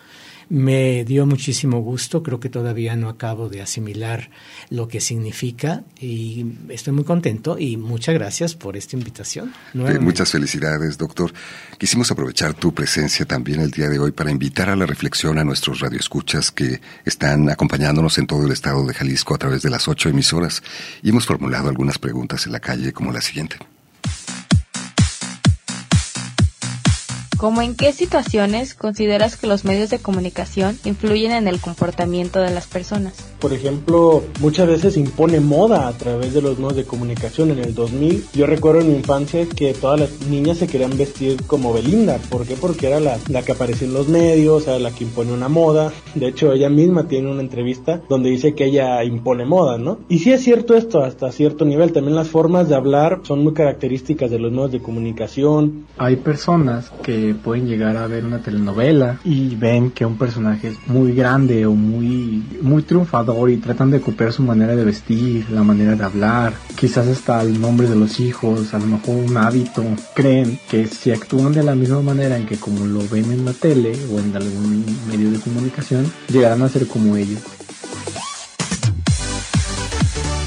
Me 0.49 1.05
dio 1.05 1.27
muchísimo 1.27 1.81
gusto, 1.81 2.23
creo 2.23 2.39
que 2.39 2.49
todavía 2.49 2.95
no 2.95 3.09
acabo 3.09 3.49
de 3.49 3.63
asimilar 3.63 4.31
lo 4.71 4.87
que 4.87 5.01
significa 5.01 5.83
y 6.01 6.47
estoy 6.69 6.93
muy 6.93 7.03
contento 7.03 7.59
y 7.59 7.77
muchas 7.77 8.15
gracias 8.15 8.55
por 8.55 8.77
esta 8.77 8.97
invitación. 8.97 9.53
Eh, 9.75 9.99
muchas 9.99 10.31
felicidades, 10.31 10.99
doctor. 10.99 11.33
Quisimos 11.79 12.13
aprovechar 12.13 12.55
tu 12.55 12.73
presencia 12.73 13.27
también 13.27 13.61
el 13.61 13.73
día 13.73 13.89
de 13.89 13.99
hoy 13.99 14.13
para 14.13 14.31
invitar 14.31 14.71
a 14.71 14.77
la 14.77 14.87
reflexión 14.87 15.39
a 15.39 15.45
nuestros 15.45 15.81
radioescuchas 15.81 16.53
que 16.53 16.81
están 17.05 17.51
acompañándonos 17.51 18.17
en 18.19 18.29
todo 18.29 18.47
el 18.47 18.53
estado 18.53 18.87
de 18.87 18.95
Jalisco 18.95 19.35
a 19.35 19.39
través 19.39 19.63
de 19.63 19.71
las 19.71 19.89
ocho 19.89 20.09
emisoras 20.09 20.63
y 21.03 21.11
hemos 21.11 21.27
formulado 21.27 21.69
algunas 21.69 21.99
preguntas 21.99 22.47
en 22.47 22.53
la 22.53 22.61
calle 22.61 22.93
como 22.93 23.13
la 23.13 23.21
siguiente. 23.21 23.57
¿Cómo 27.37 27.61
en 27.61 27.75
qué 27.75 27.93
situaciones 27.93 28.75
consideras 28.75 29.37
que 29.37 29.47
los 29.47 29.65
medios 29.67 29.91
de 29.91 29.99
comunicación 29.99 30.79
influyen 30.85 31.33
en 31.33 31.49
el 31.49 31.61
comportamiento 31.61 32.41
de 32.41 32.51
las 32.51 32.67
personas? 32.67 33.13
Por 33.39 33.53
ejemplo, 33.53 34.23
muchas 34.41 34.67
veces 34.67 34.97
impone 34.97 35.41
moda 35.41 35.89
a 35.89 35.93
través 35.93 36.33
de 36.33 36.41
los 36.41 36.59
medios 36.59 36.77
de 36.77 36.85
comunicación. 36.85 37.51
En 37.51 37.59
el 37.59 37.75
2000, 37.75 38.25
yo 38.33 38.47
recuerdo 38.47 38.81
en 38.81 38.91
mi 38.91 38.97
infancia 38.97 39.47
que 39.47 39.75
todas 39.75 40.01
las 40.01 40.29
niñas 40.29 40.59
se 40.59 40.67
querían 40.67 40.97
vestir 40.97 41.43
como 41.47 41.73
Belinda. 41.73 42.19
¿Por 42.31 42.47
qué? 42.47 42.57
Porque 42.57 42.87
era 42.87 42.99
la, 42.99 43.19
la 43.29 43.43
que 43.43 43.53
aparecía 43.53 43.87
en 43.87 43.95
los 43.95 44.09
medios, 44.09 44.67
era 44.67 44.79
la 44.79 44.91
que 44.91 45.05
impone 45.05 45.33
una 45.33 45.49
moda. 45.49 45.93
De 46.15 46.29
hecho, 46.29 46.53
ella 46.53 46.71
misma 46.71 47.09
tiene 47.09 47.31
una 47.31 47.43
entrevista 47.43 48.01
donde 48.09 48.31
dice 48.31 48.55
que 48.55 48.67
ella 48.67 49.05
impone 49.05 49.45
moda, 49.45 49.77
¿no? 49.77 49.99
Y 50.09 50.21
sí 50.21 50.33
es 50.33 50.43
cierto 50.43 50.75
esto 50.75 51.03
hasta 51.03 51.31
cierto 51.31 51.65
nivel. 51.65 51.93
También 51.93 52.17
las 52.17 52.29
formas 52.29 52.69
de 52.69 52.75
hablar 52.75 53.21
son 53.25 53.45
muy 53.45 53.53
características 53.53 54.31
de 54.31 54.39
los 54.39 54.51
medios 54.51 54.73
de 54.73 54.81
comunicación. 54.81 55.87
Hay 55.99 56.17
personas 56.17 56.91
que 57.03 57.35
pueden 57.35 57.67
llegar 57.67 57.97
a 57.97 58.07
ver 58.07 58.25
una 58.25 58.41
telenovela 58.41 59.21
y 59.25 59.55
ven 59.57 59.91
que 59.91 60.07
un 60.07 60.17
personaje 60.17 60.69
es 60.69 60.79
muy 60.87 61.13
grande 61.13 61.67
o 61.67 61.73
muy, 61.73 62.43
muy 62.63 62.83
triunfador 62.83 63.26
y 63.49 63.57
tratan 63.57 63.91
de 63.91 64.01
copiar 64.01 64.33
su 64.33 64.43
manera 64.43 64.77
de 64.77 64.85
vestir, 64.85 65.51
la 65.51 65.65
manera 65.65 65.97
de 65.97 66.05
hablar, 66.05 66.55
quizás 66.77 67.09
hasta 67.09 67.43
el 67.43 67.61
nombre 67.61 67.89
de 67.89 67.97
los 67.97 68.21
hijos, 68.21 68.73
a 68.73 68.79
lo 68.79 68.87
mejor 68.87 69.17
un 69.17 69.37
hábito. 69.37 69.85
Creen 70.15 70.61
que 70.71 70.87
si 70.87 71.11
actúan 71.11 71.53
de 71.53 71.65
la 71.65 71.75
misma 71.75 72.03
manera 72.03 72.37
en 72.37 72.47
que 72.47 72.57
como 72.57 72.87
lo 72.87 73.01
ven 73.09 73.33
en 73.33 73.45
la 73.45 73.53
tele 73.53 73.93
o 74.13 74.21
en 74.21 74.37
algún 74.37 74.85
medio 75.09 75.31
de 75.31 75.41
comunicación, 75.41 76.11
llegarán 76.29 76.63
a 76.63 76.69
ser 76.69 76.87
como 76.87 77.17
ellos. 77.17 77.41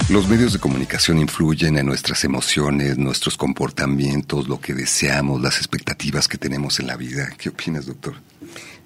Los 0.09 0.27
medios 0.27 0.53
de 0.53 0.59
comunicación 0.59 1.19
influyen 1.19 1.77
en 1.77 1.85
nuestras 1.85 2.23
emociones, 2.23 2.97
nuestros 2.97 3.37
comportamientos, 3.37 4.47
lo 4.47 4.59
que 4.59 4.73
deseamos, 4.73 5.39
las 5.39 5.57
expectativas 5.57 6.27
que 6.27 6.39
tenemos 6.39 6.79
en 6.79 6.87
la 6.87 6.97
vida. 6.97 7.29
¿Qué 7.37 7.49
opinas, 7.49 7.85
doctor? 7.85 8.15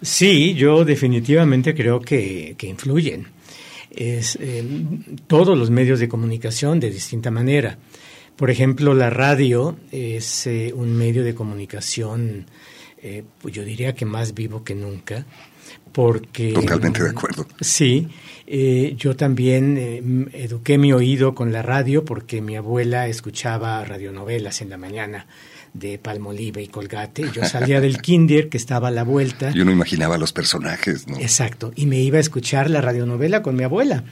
Sí, 0.01 0.53
yo 0.53 0.83
definitivamente 0.83 1.73
creo 1.73 2.01
que, 2.01 2.57
influyen. 2.61 3.27
Es, 3.93 4.37
eh, 4.41 4.63
todos 5.27 5.57
los 5.57 5.69
medios 5.69 5.99
de 5.99 6.09
comunicación 6.09 6.79
de 6.79 6.89
distinta 6.89 7.31
manera. 7.31 7.77
Por 8.35 8.49
ejemplo, 8.49 8.93
la 8.93 9.09
radio 9.09 9.77
es 9.91 10.47
eh, 10.47 10.73
un 10.75 10.97
medio 10.97 11.23
de 11.23 11.35
comunicación, 11.35 12.47
eh, 13.01 13.23
pues 13.39 13.53
yo 13.53 13.63
diría 13.63 13.93
que 13.93 14.05
más 14.05 14.33
vivo 14.33 14.63
que 14.63 14.73
nunca, 14.73 15.25
porque... 15.91 16.53
Totalmente 16.53 17.03
de 17.03 17.11
acuerdo. 17.11 17.45
Sí, 17.61 18.07
eh, 18.47 18.95
yo 18.97 19.15
también 19.15 20.31
eduqué 20.33 20.79
mi 20.79 20.91
oído 20.93 21.35
con 21.35 21.51
la 21.51 21.61
radio 21.61 22.03
porque 22.03 22.41
mi 22.41 22.55
abuela 22.55 23.07
escuchaba 23.07 23.85
radionovelas 23.85 24.61
en 24.61 24.71
la 24.71 24.77
mañana 24.77 25.27
de 25.73 25.97
Palmolive 25.97 26.61
y 26.61 26.67
Colgate. 26.67 27.31
Yo 27.33 27.43
salía 27.45 27.81
del 27.81 28.01
kinder 28.01 28.49
que 28.49 28.57
estaba 28.57 28.89
a 28.89 28.91
la 28.91 29.03
vuelta. 29.03 29.51
Yo 29.51 29.65
no 29.65 29.71
imaginaba 29.71 30.17
los 30.17 30.33
personajes, 30.33 31.07
¿no? 31.07 31.17
Exacto, 31.17 31.71
y 31.75 31.85
me 31.85 31.99
iba 31.99 32.17
a 32.17 32.21
escuchar 32.21 32.69
la 32.69 32.81
radionovela 32.81 33.41
con 33.41 33.55
mi 33.55 33.63
abuela. 33.63 34.03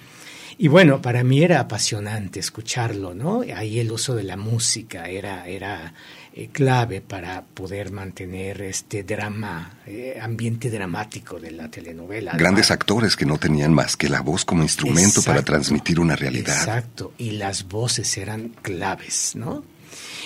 Y 0.58 0.68
bueno, 0.68 1.02
para 1.02 1.24
mí 1.24 1.42
era 1.42 1.60
apasionante 1.60 2.40
escucharlo, 2.40 3.16
¿no? 3.16 3.42
Ahí 3.56 3.80
el 3.80 3.92
uso 3.92 4.14
de 4.14 4.24
la 4.24 4.38
música 4.38 5.06
era, 5.06 5.48
era 5.48 5.94
eh, 6.34 6.50
clave 6.52 7.02
para 7.02 7.42
poder 7.42 7.92
mantener 7.92 8.62
este 8.62 9.04
drama, 9.04 9.80
eh, 9.88 10.20
ambiente 10.22 10.70
dramático 10.70 11.40
de 11.40 11.52
la 11.52 11.72
telenovela. 11.72 12.34
Grandes 12.34 12.70
actores 12.70 13.16
que 13.16 13.26
no 13.26 13.38
tenían 13.38 13.74
más 13.74 13.98
que 13.98 14.08
la 14.08 14.22
voz 14.22 14.46
como 14.46 14.62
instrumento 14.62 15.24
para 15.24 15.42
transmitir 15.42 16.00
una 16.00 16.16
realidad. 16.16 16.56
Exacto, 16.56 17.14
y 17.18 17.32
las 17.32 17.68
voces 17.68 18.16
eran 18.18 18.50
claves, 18.62 19.36
¿no? 19.36 19.64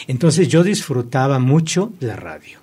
Entonces 0.08 0.48
yo 0.48 0.64
disfrutaba 0.64 1.40
mucho 1.40 1.94
la 2.00 2.16
radio. 2.16 2.60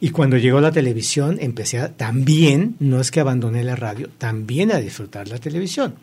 Y 0.00 0.10
cuando 0.10 0.36
llegó 0.36 0.60
la 0.60 0.72
televisión, 0.72 1.38
empecé 1.40 1.78
a, 1.78 1.92
también, 1.96 2.74
no 2.80 3.00
es 3.00 3.12
que 3.12 3.20
abandoné 3.20 3.62
la 3.62 3.76
radio, 3.76 4.10
también 4.18 4.72
a 4.72 4.78
disfrutar 4.78 5.28
la 5.28 5.38
televisión. 5.38 5.94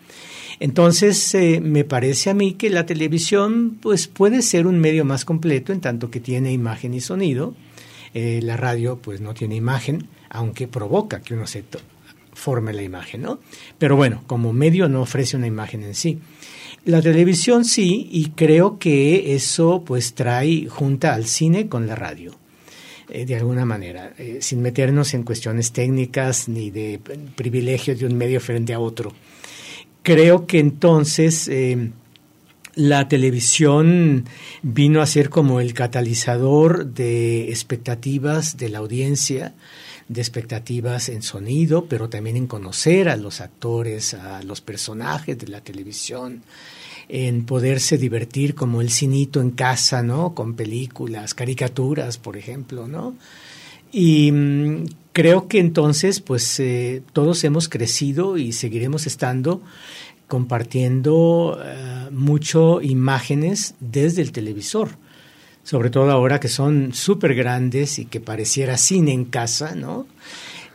Entonces, 0.61 1.35
eh, 1.35 1.59
me 1.61 1.83
parece 1.83 2.29
a 2.29 2.33
mí 2.33 2.53
que 2.53 2.69
la 2.69 2.85
televisión 2.85 3.77
pues, 3.81 4.07
puede 4.07 4.41
ser 4.41 4.67
un 4.67 4.79
medio 4.79 5.03
más 5.03 5.25
completo 5.25 5.73
en 5.73 5.81
tanto 5.81 6.09
que 6.09 6.21
tiene 6.21 6.53
imagen 6.53 6.93
y 6.93 7.01
sonido. 7.01 7.55
Eh, 8.13 8.39
la 8.41 8.57
radio 8.57 8.97
pues 8.97 9.21
no 9.21 9.33
tiene 9.33 9.55
imagen, 9.55 10.07
aunque 10.29 10.67
provoca 10.67 11.21
que 11.21 11.33
uno 11.33 11.45
se 11.45 11.63
forme 12.33 12.73
la 12.73 12.83
imagen, 12.83 13.21
¿no? 13.21 13.39
Pero 13.77 13.95
bueno, 13.95 14.23
como 14.27 14.53
medio 14.53 14.87
no 14.89 15.01
ofrece 15.01 15.37
una 15.37 15.47
imagen 15.47 15.83
en 15.83 15.93
sí. 15.93 16.19
La 16.89 17.01
televisión 17.01 17.65
sí, 17.65 18.07
y 18.11 18.31
creo 18.31 18.79
que 18.79 19.35
eso 19.35 19.83
pues 19.85 20.13
trae 20.13 20.67
junta 20.67 21.13
al 21.13 21.25
cine 21.25 21.67
con 21.67 21.87
la 21.87 21.95
radio. 21.95 22.33
Eh, 23.09 23.25
de 23.25 23.35
alguna 23.35 23.65
manera, 23.65 24.13
sin 24.39 24.61
meternos 24.61 25.13
en 25.13 25.23
cuestiones 25.23 25.71
técnicas 25.71 26.47
ni 26.47 26.69
de 26.69 26.99
privilegios 27.35 27.99
de 27.99 28.05
un 28.05 28.15
medio 28.15 28.39
frente 28.39 28.73
a 28.73 28.79
otro 28.79 29.13
creo 30.03 30.47
que 30.47 30.59
entonces 30.59 31.47
eh, 31.47 31.91
la 32.75 33.07
televisión 33.07 34.25
vino 34.61 35.01
a 35.01 35.05
ser 35.05 35.29
como 35.29 35.59
el 35.59 35.73
catalizador 35.73 36.87
de 36.87 37.49
expectativas 37.49 38.57
de 38.57 38.69
la 38.69 38.79
audiencia, 38.79 39.53
de 40.07 40.21
expectativas 40.21 41.09
en 41.09 41.21
sonido, 41.21 41.85
pero 41.85 42.09
también 42.09 42.37
en 42.37 42.47
conocer 42.47 43.09
a 43.09 43.17
los 43.17 43.41
actores, 43.41 44.13
a 44.13 44.41
los 44.43 44.61
personajes 44.61 45.37
de 45.37 45.47
la 45.47 45.61
televisión, 45.61 46.41
en 47.09 47.43
poderse 47.43 47.97
divertir 47.97 48.53
como 48.53 48.81
el 48.81 48.91
cinito 48.91 49.41
en 49.41 49.49
casa, 49.49 50.03
¿no? 50.03 50.35
Con 50.35 50.53
películas, 50.53 51.33
caricaturas, 51.33 52.19
por 52.19 52.37
ejemplo, 52.37 52.87
¿no? 52.87 53.15
Y 53.91 54.31
mm, 54.31 54.85
creo 55.11 55.47
que 55.47 55.59
entonces, 55.59 56.21
pues 56.21 56.59
eh, 56.59 57.01
todos 57.11 57.43
hemos 57.43 57.67
crecido 57.67 58.37
y 58.37 58.53
seguiremos 58.53 59.07
estando 59.07 59.61
compartiendo 60.27 61.59
eh, 61.65 62.09
mucho 62.11 62.81
imágenes 62.83 63.73
desde 63.79 64.21
el 64.21 64.31
televisor, 64.31 64.89
sobre 65.63 65.89
todo 65.89 66.11
ahora 66.11 66.39
que 66.39 66.47
son 66.47 66.93
súper 66.93 67.33
grandes 67.33 67.97
y 67.97 68.05
que 68.05 68.19
pareciera 68.19 68.77
cine 68.77 69.11
en 69.11 69.25
casa, 69.25 69.73
¿no? 69.73 70.05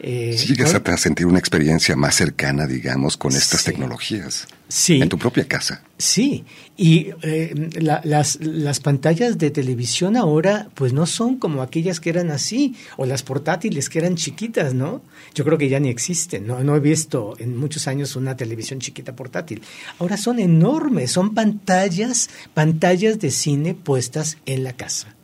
Eh, 0.00 0.34
si 0.36 0.48
llegas 0.48 0.74
a 0.74 0.96
sentir 0.96 1.26
una 1.26 1.38
experiencia 1.38 1.94
más 1.94 2.16
cercana, 2.16 2.66
digamos, 2.66 3.16
con 3.16 3.32
estas 3.32 3.62
tecnologías. 3.62 4.48
Sí. 4.68 5.00
En 5.00 5.08
tu 5.08 5.18
propia 5.18 5.46
casa. 5.46 5.82
Sí. 5.98 6.44
Y 6.76 7.10
eh, 7.22 7.70
las, 7.80 8.38
las 8.40 8.80
pantallas 8.80 9.38
de 9.38 9.50
televisión 9.50 10.16
ahora, 10.16 10.68
pues 10.74 10.92
no 10.92 11.06
son 11.06 11.36
como 11.36 11.62
aquellas 11.62 12.00
que 12.00 12.10
eran 12.10 12.30
así, 12.30 12.74
o 12.96 13.06
las 13.06 13.22
portátiles 13.22 13.88
que 13.88 13.98
eran 13.98 14.16
chiquitas, 14.16 14.74
¿no? 14.74 15.02
Yo 15.34 15.44
creo 15.44 15.58
que 15.58 15.68
ya 15.68 15.78
ni 15.80 15.90
existen. 15.90 16.46
No, 16.46 16.64
no 16.64 16.74
he 16.76 16.80
visto 16.80 17.34
en 17.38 17.56
muchos 17.56 17.86
años 17.86 18.16
una 18.16 18.36
televisión 18.36 18.80
chiquita 18.80 19.14
portátil. 19.14 19.62
Ahora 19.98 20.16
son 20.16 20.38
enormes, 20.38 21.12
son 21.12 21.34
pantallas, 21.34 22.30
pantallas 22.54 23.18
de 23.20 23.30
cine 23.30 23.74
puestas 23.74 24.38
en 24.46 24.64
la 24.64 24.72
casa 24.72 25.14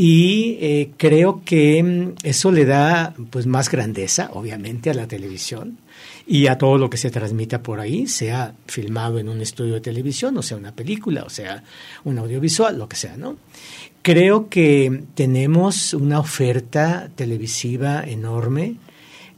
y 0.00 0.58
eh, 0.60 0.90
creo 0.96 1.42
que 1.44 2.14
eso 2.22 2.52
le 2.52 2.64
da 2.64 3.14
pues 3.30 3.46
más 3.46 3.68
grandeza 3.68 4.30
obviamente 4.32 4.90
a 4.90 4.94
la 4.94 5.08
televisión 5.08 5.78
y 6.30 6.46
a 6.46 6.58
todo 6.58 6.76
lo 6.76 6.90
que 6.90 6.98
se 6.98 7.10
transmita 7.10 7.62
por 7.62 7.80
ahí, 7.80 8.06
sea 8.06 8.54
filmado 8.66 9.18
en 9.18 9.30
un 9.30 9.40
estudio 9.40 9.74
de 9.74 9.80
televisión, 9.80 10.36
o 10.36 10.42
sea 10.42 10.58
una 10.58 10.76
película, 10.76 11.24
o 11.24 11.30
sea 11.30 11.64
un 12.04 12.18
audiovisual, 12.18 12.76
lo 12.76 12.86
que 12.86 12.96
sea, 12.96 13.16
¿no? 13.16 13.38
Creo 14.02 14.50
que 14.50 15.04
tenemos 15.14 15.94
una 15.94 16.20
oferta 16.20 17.08
televisiva 17.14 18.04
enorme 18.04 18.76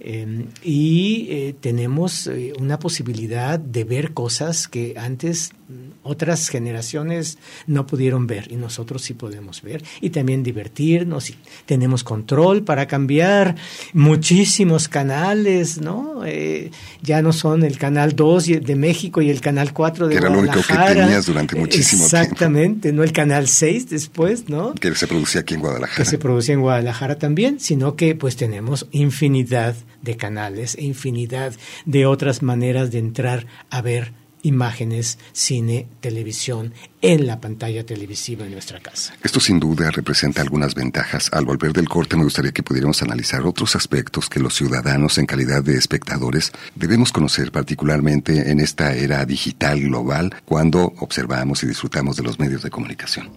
em, 0.01 0.49
y 0.65 1.29
eh, 1.31 1.55
tenemos 1.61 2.27
eh, 2.27 2.55
una 2.59 2.81
posibilidad 2.81 3.61
de 3.61 3.85
ver 3.85 4.13
cosas 4.13 4.67
que 4.67 4.95
antes 4.97 5.53
otras 6.03 6.49
generaciones 6.49 7.39
no 7.67 7.87
pudieron 7.87 8.27
ver 8.27 8.51
y 8.51 8.57
nosotros 8.57 9.03
sí 9.03 9.15
podemos 9.15 9.63
ver 9.63 9.83
y 10.01 10.11
también 10.11 10.43
divertirnos 10.43 11.31
y 11.31 11.37
tenemos 11.67 12.05
control 12.05 12.63
para 12.63 12.87
cambiar 12.87 13.57
muchísimos 13.93 14.89
canales, 14.89 15.81
¿no? 15.81 16.23
Eh, 16.25 16.71
ya 17.03 17.23
no 17.23 17.33
son 17.33 17.65
el 17.65 17.79
canal 17.79 18.17
2 18.17 18.63
de 18.63 18.77
México 18.77 19.21
y 19.21 19.31
el 19.31 19.41
canal 19.41 19.73
4 19.73 20.09
de 20.09 20.15
que 20.15 20.19
era 20.19 20.31
lo 20.31 20.41
único 20.41 20.61
que 20.63 20.75
tenías 20.75 21.27
durante 21.27 21.57
muchísimo 21.57 22.09
tiempo. 22.09 22.17
Exactamente, 22.17 22.93
no 22.93 23.03
el 23.03 23.13
canal 23.13 23.49
6 23.49 23.91
después, 23.91 24.49
¿no? 24.49 24.75
Que 24.75 24.95
se 24.95 25.07
producía 25.07 25.43
aquí 25.43 25.55
en 25.55 25.61
Guadalajara. 25.61 25.97
Que 25.97 26.05
se 26.05 26.19
producía 26.19 26.55
en 26.55 26.61
Guadalajara 26.61 27.19
también, 27.19 27.61
sino 27.61 27.97
que 27.97 28.15
pues 28.15 28.37
tenemos 28.37 28.87
infinidad 28.91 29.77
de 30.03 30.17
canales 30.17 30.77
e 30.77 30.85
infinidad 30.85 31.55
de 31.85 32.07
otras 32.07 32.43
maneras 32.43 32.91
de 32.91 32.99
entrar 32.99 33.47
a 33.71 33.83
ver 33.83 34.13
imágenes, 34.43 35.19
cine, 35.33 35.87
televisión 36.01 36.75
en 37.03 37.27
la 37.27 37.41
pantalla 37.41 37.85
televisiva 37.85 38.45
en 38.45 38.53
nuestra 38.53 38.81
casa. 38.81 39.15
Esto 39.23 39.41
sin 39.41 39.61
duda 39.61 39.91
representa 39.91 40.43
algunas 40.43 40.75
ventajas. 40.75 41.31
Al 41.33 41.45
volver 41.45 41.73
del 41.73 41.89
corte 41.89 42.17
me 42.17 42.25
gustaría 42.25 42.53
que 42.53 42.63
pudiéramos 42.63 43.03
analizar 43.03 43.43
otros 43.43 43.77
aspectos 43.77 44.29
que 44.29 44.41
los 44.41 44.55
ciudadanos 44.55 45.19
en 45.19 45.27
calidad 45.27 45.63
de 45.63 45.77
espectadores 45.77 46.53
debemos 46.75 47.13
conocer 47.13 47.53
particularmente 47.53 48.51
en 48.51 48.61
esta 48.61 48.95
era 48.95 49.25
digital 49.25 49.81
global 49.81 50.35
cuando 50.45 50.93
observamos 50.99 51.63
y 51.63 51.67
disfrutamos 51.67 52.17
de 52.17 52.23
los 52.23 52.39
medios 52.39 52.63
de 52.63 52.71
comunicación. 52.71 53.31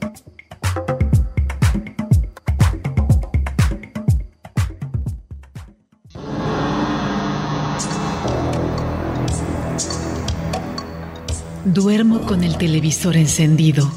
Duermo 11.65 12.21
con 12.23 12.43
el 12.43 12.57
televisor 12.57 13.15
encendido. 13.15 13.89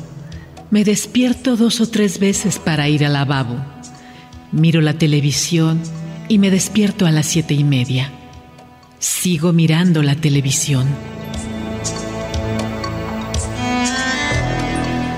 Me 0.71 0.85
despierto 0.85 1.57
dos 1.57 1.81
o 1.81 1.89
tres 1.89 2.21
veces 2.21 2.61
para 2.61 2.89
ir 2.89 3.05
al 3.05 3.15
lavabo. 3.15 3.57
Miro 4.53 4.81
la 4.81 4.95
televisión 4.95 5.81
y 6.29 6.39
me 6.39 6.51
despierto 6.51 7.07
a 7.07 7.11
las 7.11 7.27
siete 7.27 7.55
y 7.55 7.65
media. 7.65 8.13
Sigo 9.01 9.53
mirando 9.53 10.05
la 10.05 10.15
televisión. 10.15 10.87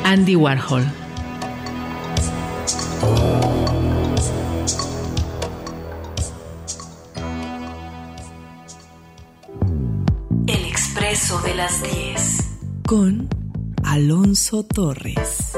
Andy 0.04 0.34
Warhol. 0.34 0.86
El 10.46 10.64
expreso 10.64 11.40
de 11.42 11.54
las 11.54 11.82
10 11.82 12.37
con 12.88 13.28
Alonso 13.84 14.62
Torres. 14.62 15.52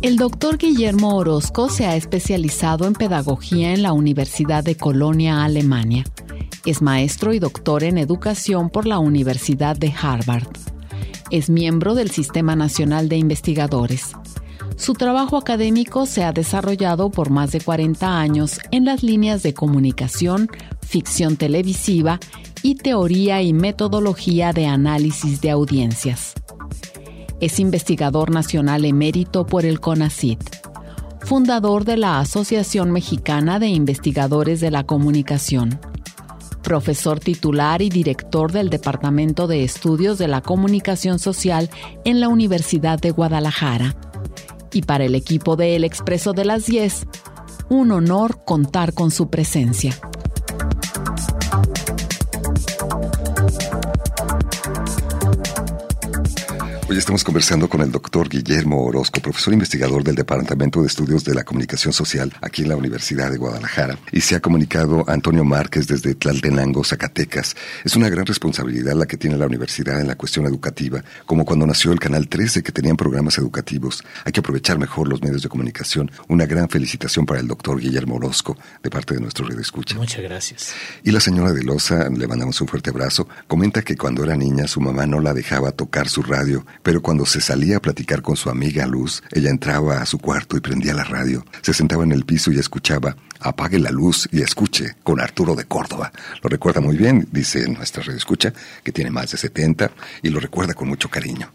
El 0.00 0.16
doctor 0.16 0.58
Guillermo 0.58 1.16
Orozco 1.16 1.68
se 1.70 1.86
ha 1.86 1.96
especializado 1.96 2.86
en 2.86 2.92
pedagogía 2.92 3.74
en 3.74 3.82
la 3.82 3.92
Universidad 3.92 4.62
de 4.62 4.76
Colonia, 4.76 5.42
Alemania. 5.42 6.04
Es 6.64 6.82
maestro 6.82 7.34
y 7.34 7.40
doctor 7.40 7.82
en 7.82 7.98
educación 7.98 8.70
por 8.70 8.86
la 8.86 9.00
Universidad 9.00 9.76
de 9.76 9.92
Harvard. 9.92 10.46
Es 11.32 11.50
miembro 11.50 11.96
del 11.96 12.12
Sistema 12.12 12.54
Nacional 12.54 13.08
de 13.08 13.16
Investigadores. 13.16 14.12
Su 14.82 14.94
trabajo 14.94 15.36
académico 15.36 16.06
se 16.06 16.24
ha 16.24 16.32
desarrollado 16.32 17.08
por 17.08 17.30
más 17.30 17.52
de 17.52 17.60
40 17.60 18.18
años 18.18 18.58
en 18.72 18.84
las 18.84 19.04
líneas 19.04 19.44
de 19.44 19.54
comunicación, 19.54 20.48
ficción 20.84 21.36
televisiva 21.36 22.18
y 22.64 22.74
teoría 22.74 23.42
y 23.42 23.52
metodología 23.52 24.52
de 24.52 24.66
análisis 24.66 25.40
de 25.40 25.52
audiencias. 25.52 26.34
Es 27.38 27.60
investigador 27.60 28.32
nacional 28.32 28.84
emérito 28.84 29.46
por 29.46 29.64
el 29.64 29.78
CONACIT, 29.78 30.40
fundador 31.20 31.84
de 31.84 31.98
la 31.98 32.18
Asociación 32.18 32.90
Mexicana 32.90 33.60
de 33.60 33.68
Investigadores 33.68 34.60
de 34.60 34.72
la 34.72 34.82
Comunicación, 34.82 35.78
profesor 36.64 37.20
titular 37.20 37.82
y 37.82 37.88
director 37.88 38.50
del 38.50 38.68
Departamento 38.68 39.46
de 39.46 39.62
Estudios 39.62 40.18
de 40.18 40.26
la 40.26 40.40
Comunicación 40.40 41.20
Social 41.20 41.70
en 42.04 42.18
la 42.18 42.26
Universidad 42.26 42.98
de 42.98 43.12
Guadalajara 43.12 43.94
y 44.72 44.82
para 44.82 45.04
el 45.04 45.14
equipo 45.14 45.56
de 45.56 45.76
El 45.76 45.84
Expreso 45.84 46.32
de 46.32 46.44
las 46.44 46.66
10, 46.66 47.06
un 47.68 47.92
honor 47.92 48.44
contar 48.44 48.92
con 48.94 49.10
su 49.10 49.30
presencia. 49.30 49.98
Hoy 56.92 56.98
estamos 56.98 57.24
conversando 57.24 57.70
con 57.70 57.80
el 57.80 57.90
doctor 57.90 58.28
Guillermo 58.28 58.84
Orozco, 58.84 59.22
profesor 59.22 59.54
investigador 59.54 60.04
del 60.04 60.14
Departamento 60.14 60.82
de 60.82 60.88
Estudios 60.88 61.24
de 61.24 61.32
la 61.32 61.42
Comunicación 61.42 61.94
Social 61.94 62.30
aquí 62.42 62.64
en 62.64 62.68
la 62.68 62.76
Universidad 62.76 63.30
de 63.30 63.38
Guadalajara. 63.38 63.98
Y 64.12 64.20
se 64.20 64.36
ha 64.36 64.40
comunicado 64.40 65.02
Antonio 65.08 65.42
Márquez 65.42 65.86
desde 65.86 66.14
Tlaltenango, 66.14 66.84
Zacatecas. 66.84 67.56
Es 67.82 67.96
una 67.96 68.10
gran 68.10 68.26
responsabilidad 68.26 68.92
la 68.92 69.06
que 69.06 69.16
tiene 69.16 69.38
la 69.38 69.46
universidad 69.46 70.02
en 70.02 70.06
la 70.06 70.16
cuestión 70.16 70.44
educativa, 70.44 71.02
como 71.24 71.46
cuando 71.46 71.66
nació 71.66 71.92
el 71.92 71.98
Canal 71.98 72.28
13 72.28 72.62
que 72.62 72.72
tenían 72.72 72.98
programas 72.98 73.38
educativos. 73.38 74.04
Hay 74.26 74.32
que 74.32 74.40
aprovechar 74.40 74.78
mejor 74.78 75.08
los 75.08 75.22
medios 75.22 75.40
de 75.40 75.48
comunicación. 75.48 76.10
Una 76.28 76.44
gran 76.44 76.68
felicitación 76.68 77.24
para 77.24 77.40
el 77.40 77.48
doctor 77.48 77.80
Guillermo 77.80 78.16
Orozco 78.16 78.58
de 78.82 78.90
parte 78.90 79.14
de 79.14 79.20
nuestro 79.22 79.46
Red 79.46 79.60
Escucha. 79.60 79.96
Muchas 79.96 80.22
gracias. 80.22 80.74
Y 81.02 81.10
la 81.10 81.20
señora 81.20 81.54
de 81.54 81.62
Loza, 81.62 82.10
le 82.10 82.28
mandamos 82.28 82.60
un 82.60 82.68
fuerte 82.68 82.90
abrazo, 82.90 83.26
comenta 83.48 83.80
que 83.80 83.96
cuando 83.96 84.24
era 84.24 84.36
niña 84.36 84.68
su 84.68 84.82
mamá 84.82 85.06
no 85.06 85.20
la 85.20 85.32
dejaba 85.32 85.72
tocar 85.72 86.10
su 86.10 86.22
radio 86.22 86.66
pero 86.82 87.02
cuando 87.02 87.26
se 87.26 87.40
salía 87.40 87.76
a 87.76 87.80
platicar 87.80 88.22
con 88.22 88.36
su 88.36 88.50
amiga 88.50 88.86
Luz, 88.86 89.22
ella 89.30 89.50
entraba 89.50 90.00
a 90.00 90.06
su 90.06 90.18
cuarto 90.18 90.56
y 90.56 90.60
prendía 90.60 90.94
la 90.94 91.04
radio, 91.04 91.44
se 91.62 91.74
sentaba 91.74 92.04
en 92.04 92.12
el 92.12 92.24
piso 92.24 92.50
y 92.50 92.58
escuchaba 92.58 93.16
Apague 93.44 93.78
la 93.78 93.90
luz 93.90 94.28
y 94.30 94.40
escuche 94.40 94.94
con 95.02 95.20
Arturo 95.20 95.56
de 95.56 95.64
Córdoba. 95.64 96.12
Lo 96.42 96.48
recuerda 96.48 96.80
muy 96.80 96.96
bien, 96.96 97.28
dice 97.32 97.68
nuestra 97.68 98.02
red 98.02 98.14
escucha, 98.14 98.52
que 98.84 98.92
tiene 98.92 99.10
más 99.10 99.32
de 99.32 99.38
70 99.38 99.90
y 100.22 100.30
lo 100.30 100.38
recuerda 100.38 100.74
con 100.74 100.88
mucho 100.88 101.08
cariño. 101.08 101.50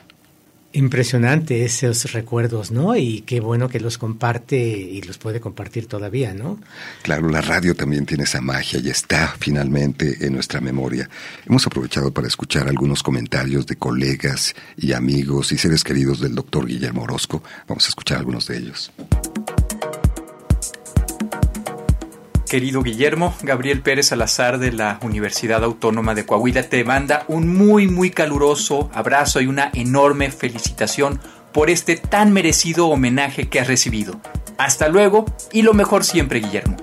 Impresionante 0.73 1.63
esos 1.63 2.11
recuerdos, 2.11 2.71
¿no? 2.71 2.95
Y 2.95 3.21
qué 3.21 3.39
bueno 3.39 3.69
que 3.69 3.79
los 3.79 3.97
comparte 3.97 4.57
y 4.57 5.01
los 5.01 5.17
puede 5.17 5.39
compartir 5.39 5.87
todavía, 5.87 6.33
¿no? 6.33 6.59
Claro, 7.03 7.29
la 7.29 7.41
radio 7.41 7.73
también 7.73 8.05
tiene 8.05 8.25
esa 8.25 8.41
magia 8.41 8.79
y 8.83 8.89
está 8.89 9.33
finalmente 9.39 10.25
en 10.25 10.33
nuestra 10.33 10.59
memoria. 10.59 11.09
Hemos 11.45 11.65
aprovechado 11.65 12.13
para 12.13 12.27
escuchar 12.27 12.67
algunos 12.67 13.01
comentarios 13.01 13.65
de 13.65 13.77
colegas 13.77 14.55
y 14.75 14.93
amigos 14.93 15.51
y 15.51 15.57
seres 15.57 15.83
queridos 15.83 16.19
del 16.19 16.35
doctor 16.35 16.67
Guillermo 16.67 17.03
Orozco. 17.03 17.41
Vamos 17.67 17.85
a 17.85 17.89
escuchar 17.89 18.19
algunos 18.19 18.47
de 18.47 18.57
ellos. 18.57 18.91
Querido 22.47 22.81
Guillermo, 22.81 23.35
Gabriel 23.41 23.81
Pérez 23.81 24.07
Salazar 24.07 24.57
de 24.57 24.71
la 24.71 24.99
Universidad 25.01 25.65
Autónoma 25.65 26.15
de 26.15 26.25
Coahuila 26.25 26.63
te 26.63 26.85
manda 26.85 27.25
un 27.27 27.53
muy 27.53 27.87
muy 27.87 28.09
caluroso 28.09 28.89
abrazo 28.93 29.41
y 29.41 29.47
una 29.47 29.69
enorme 29.73 30.31
felicitación 30.31 31.19
por 31.51 31.69
este 31.69 31.97
tan 31.97 32.31
merecido 32.31 32.87
homenaje 32.87 33.49
que 33.49 33.59
has 33.59 33.67
recibido. 33.67 34.21
Hasta 34.57 34.87
luego 34.87 35.25
y 35.51 35.63
lo 35.63 35.73
mejor 35.73 36.05
siempre, 36.05 36.39
Guillermo. 36.39 36.77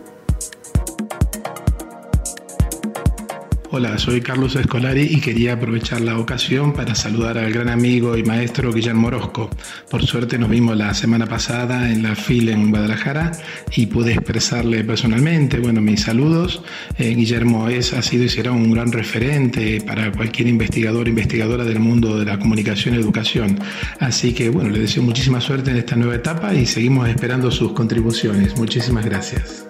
Hola, 3.76 3.98
soy 3.98 4.20
Carlos 4.20 4.54
Escolari 4.54 5.02
y 5.02 5.20
quería 5.20 5.54
aprovechar 5.54 6.00
la 6.00 6.16
ocasión 6.16 6.72
para 6.72 6.94
saludar 6.94 7.38
al 7.38 7.52
gran 7.52 7.68
amigo 7.68 8.16
y 8.16 8.22
maestro 8.22 8.72
Guillermo 8.72 9.08
Orozco. 9.08 9.50
Por 9.90 10.06
suerte 10.06 10.38
nos 10.38 10.48
vimos 10.48 10.76
la 10.76 10.94
semana 10.94 11.26
pasada 11.26 11.90
en 11.90 12.04
la 12.04 12.14
FIL 12.14 12.50
en 12.50 12.70
Guadalajara 12.70 13.32
y 13.74 13.86
pude 13.86 14.12
expresarle 14.12 14.84
personalmente, 14.84 15.58
bueno, 15.58 15.80
mis 15.80 16.02
saludos. 16.02 16.62
Eh, 16.98 17.16
Guillermo 17.16 17.68
es, 17.68 17.92
ha 17.94 18.02
sido 18.02 18.22
y 18.22 18.28
será 18.28 18.52
un 18.52 18.70
gran 18.70 18.92
referente 18.92 19.80
para 19.80 20.12
cualquier 20.12 20.46
investigador, 20.46 21.08
investigadora 21.08 21.64
del 21.64 21.80
mundo 21.80 22.16
de 22.16 22.26
la 22.26 22.38
comunicación 22.38 22.94
y 22.94 22.98
educación. 22.98 23.58
Así 23.98 24.34
que, 24.34 24.50
bueno, 24.50 24.70
le 24.70 24.78
deseo 24.78 25.02
muchísima 25.02 25.40
suerte 25.40 25.72
en 25.72 25.78
esta 25.78 25.96
nueva 25.96 26.14
etapa 26.14 26.54
y 26.54 26.64
seguimos 26.64 27.08
esperando 27.08 27.50
sus 27.50 27.72
contribuciones. 27.72 28.56
Muchísimas 28.56 29.04
gracias. 29.04 29.63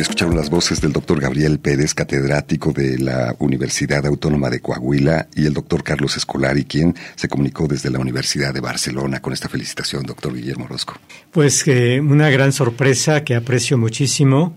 Escucharon 0.00 0.36
las 0.36 0.50
voces 0.50 0.82
del 0.82 0.92
doctor 0.92 1.18
Gabriel 1.20 1.58
Pérez, 1.58 1.94
catedrático 1.94 2.70
de 2.70 2.98
la 2.98 3.34
Universidad 3.38 4.04
Autónoma 4.04 4.50
de 4.50 4.60
Coahuila, 4.60 5.26
y 5.34 5.46
el 5.46 5.54
doctor 5.54 5.82
Carlos 5.82 6.18
Escolari, 6.18 6.64
quien 6.64 6.94
se 7.14 7.28
comunicó 7.28 7.66
desde 7.66 7.90
la 7.90 7.98
Universidad 7.98 8.52
de 8.52 8.60
Barcelona 8.60 9.20
con 9.22 9.32
esta 9.32 9.48
felicitación, 9.48 10.04
doctor 10.04 10.34
Guillermo 10.34 10.66
Orozco. 10.66 10.98
Pues 11.32 11.66
eh, 11.66 11.98
una 12.00 12.28
gran 12.28 12.52
sorpresa 12.52 13.24
que 13.24 13.34
aprecio 13.34 13.78
muchísimo 13.78 14.54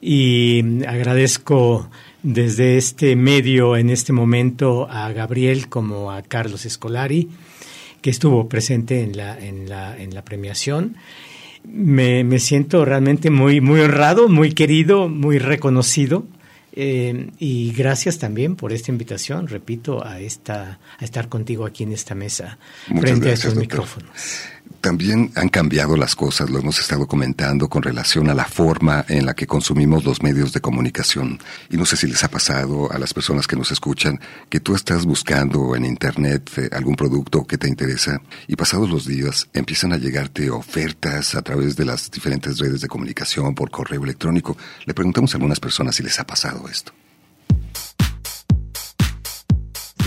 y 0.00 0.84
agradezco 0.84 1.88
desde 2.24 2.76
este 2.76 3.14
medio 3.14 3.76
en 3.76 3.90
este 3.90 4.12
momento 4.12 4.90
a 4.90 5.12
Gabriel 5.12 5.68
como 5.68 6.10
a 6.10 6.22
Carlos 6.22 6.66
Escolari, 6.66 7.28
que 8.02 8.10
estuvo 8.10 8.48
presente 8.48 9.02
en 9.02 9.16
la, 9.16 9.38
en 9.38 9.68
la, 9.68 9.96
en 9.96 10.14
la 10.14 10.24
premiación 10.24 10.96
Me, 11.64 12.24
me 12.24 12.38
siento 12.38 12.84
realmente 12.84 13.30
muy, 13.30 13.60
muy 13.60 13.80
honrado, 13.80 14.28
muy 14.28 14.52
querido, 14.52 15.08
muy 15.08 15.38
reconocido. 15.38 16.24
Eh, 16.72 17.30
y 17.38 17.72
gracias 17.72 18.18
también 18.18 18.54
por 18.54 18.72
esta 18.72 18.92
invitación, 18.92 19.48
repito, 19.48 20.06
a 20.06 20.20
esta 20.20 20.78
a 20.98 21.04
estar 21.04 21.28
contigo 21.28 21.66
aquí 21.66 21.82
en 21.82 21.92
esta 21.92 22.14
mesa 22.14 22.58
frente 23.00 23.30
a 23.30 23.32
estos 23.32 23.56
micrófonos. 23.56 24.10
También 24.80 25.30
han 25.34 25.50
cambiado 25.50 25.94
las 25.96 26.16
cosas, 26.16 26.48
lo 26.48 26.58
hemos 26.58 26.78
estado 26.78 27.06
comentando 27.06 27.68
con 27.68 27.82
relación 27.82 28.30
a 28.30 28.34
la 28.34 28.46
forma 28.46 29.04
en 29.08 29.26
la 29.26 29.34
que 29.34 29.46
consumimos 29.46 30.04
los 30.04 30.22
medios 30.22 30.54
de 30.54 30.62
comunicación. 30.62 31.38
Y 31.68 31.76
no 31.76 31.84
sé 31.84 31.96
si 31.96 32.06
les 32.06 32.24
ha 32.24 32.28
pasado 32.28 32.90
a 32.90 32.98
las 32.98 33.12
personas 33.12 33.46
que 33.46 33.56
nos 33.56 33.70
escuchan 33.70 34.18
que 34.48 34.58
tú 34.58 34.74
estás 34.74 35.04
buscando 35.04 35.76
en 35.76 35.84
Internet 35.84 36.50
eh, 36.56 36.70
algún 36.72 36.96
producto 36.96 37.46
que 37.46 37.58
te 37.58 37.68
interesa 37.68 38.22
y 38.46 38.56
pasados 38.56 38.88
los 38.88 39.06
días 39.06 39.48
empiezan 39.52 39.92
a 39.92 39.98
llegarte 39.98 40.50
ofertas 40.50 41.34
a 41.34 41.42
través 41.42 41.76
de 41.76 41.84
las 41.84 42.10
diferentes 42.10 42.58
redes 42.58 42.80
de 42.80 42.88
comunicación 42.88 43.54
por 43.54 43.70
correo 43.70 44.02
electrónico. 44.02 44.56
Le 44.86 44.94
preguntamos 44.94 45.34
a 45.34 45.36
algunas 45.36 45.60
personas 45.60 45.96
si 45.96 46.02
les 46.02 46.18
ha 46.20 46.24
pasado 46.24 46.66
esto. 46.68 46.92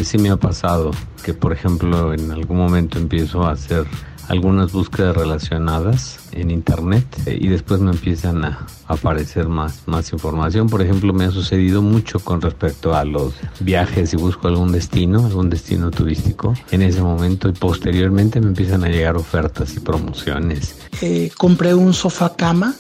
Sí 0.04 0.18
me 0.18 0.30
ha 0.30 0.38
pasado 0.38 0.92
que, 1.24 1.34
por 1.34 1.54
ejemplo, 1.54 2.14
en 2.14 2.30
algún 2.32 2.58
momento 2.58 2.98
empiezo 2.98 3.44
a 3.44 3.52
hacer 3.52 3.86
algunas 4.28 4.72
búsquedas 4.72 5.16
relacionadas 5.16 6.20
en 6.32 6.52
internet 6.52 7.06
eh, 7.26 7.38
y 7.40 7.48
después 7.48 7.80
me 7.80 7.92
empiezan 7.92 8.46
a 8.46 8.66
aparecer 8.88 9.48
más, 9.48 9.84
más 9.86 10.12
información. 10.14 10.70
Por 10.70 10.82
ejemplo, 10.82 11.14
me 11.14 11.26
ha 11.26 11.32
sucedido 11.32 11.82
mucho 11.82 12.20
con 12.20 12.42
respecto 12.42 12.96
a 12.96 13.06
los 13.06 13.34
viajes 13.60 14.14
y 14.14 14.18
busco 14.18 14.48
algún 14.48 14.72
destino, 14.72 15.26
algún 15.26 15.50
destino 15.50 15.92
turístico 15.92 16.54
en 16.72 16.82
ese 16.82 17.02
momento 17.02 17.50
y 17.50 17.54
posteriormente 17.54 18.40
me 18.42 18.48
empiezan 18.48 18.84
a 18.84 18.90
llegar 18.90 19.16
ofertas 19.16 19.76
y 19.76 19.80
promociones. 19.80 20.78
Eh, 21.02 21.32
compré 21.38 21.74
un 21.74 21.94
sofá 21.94 22.36
cama 22.36 22.76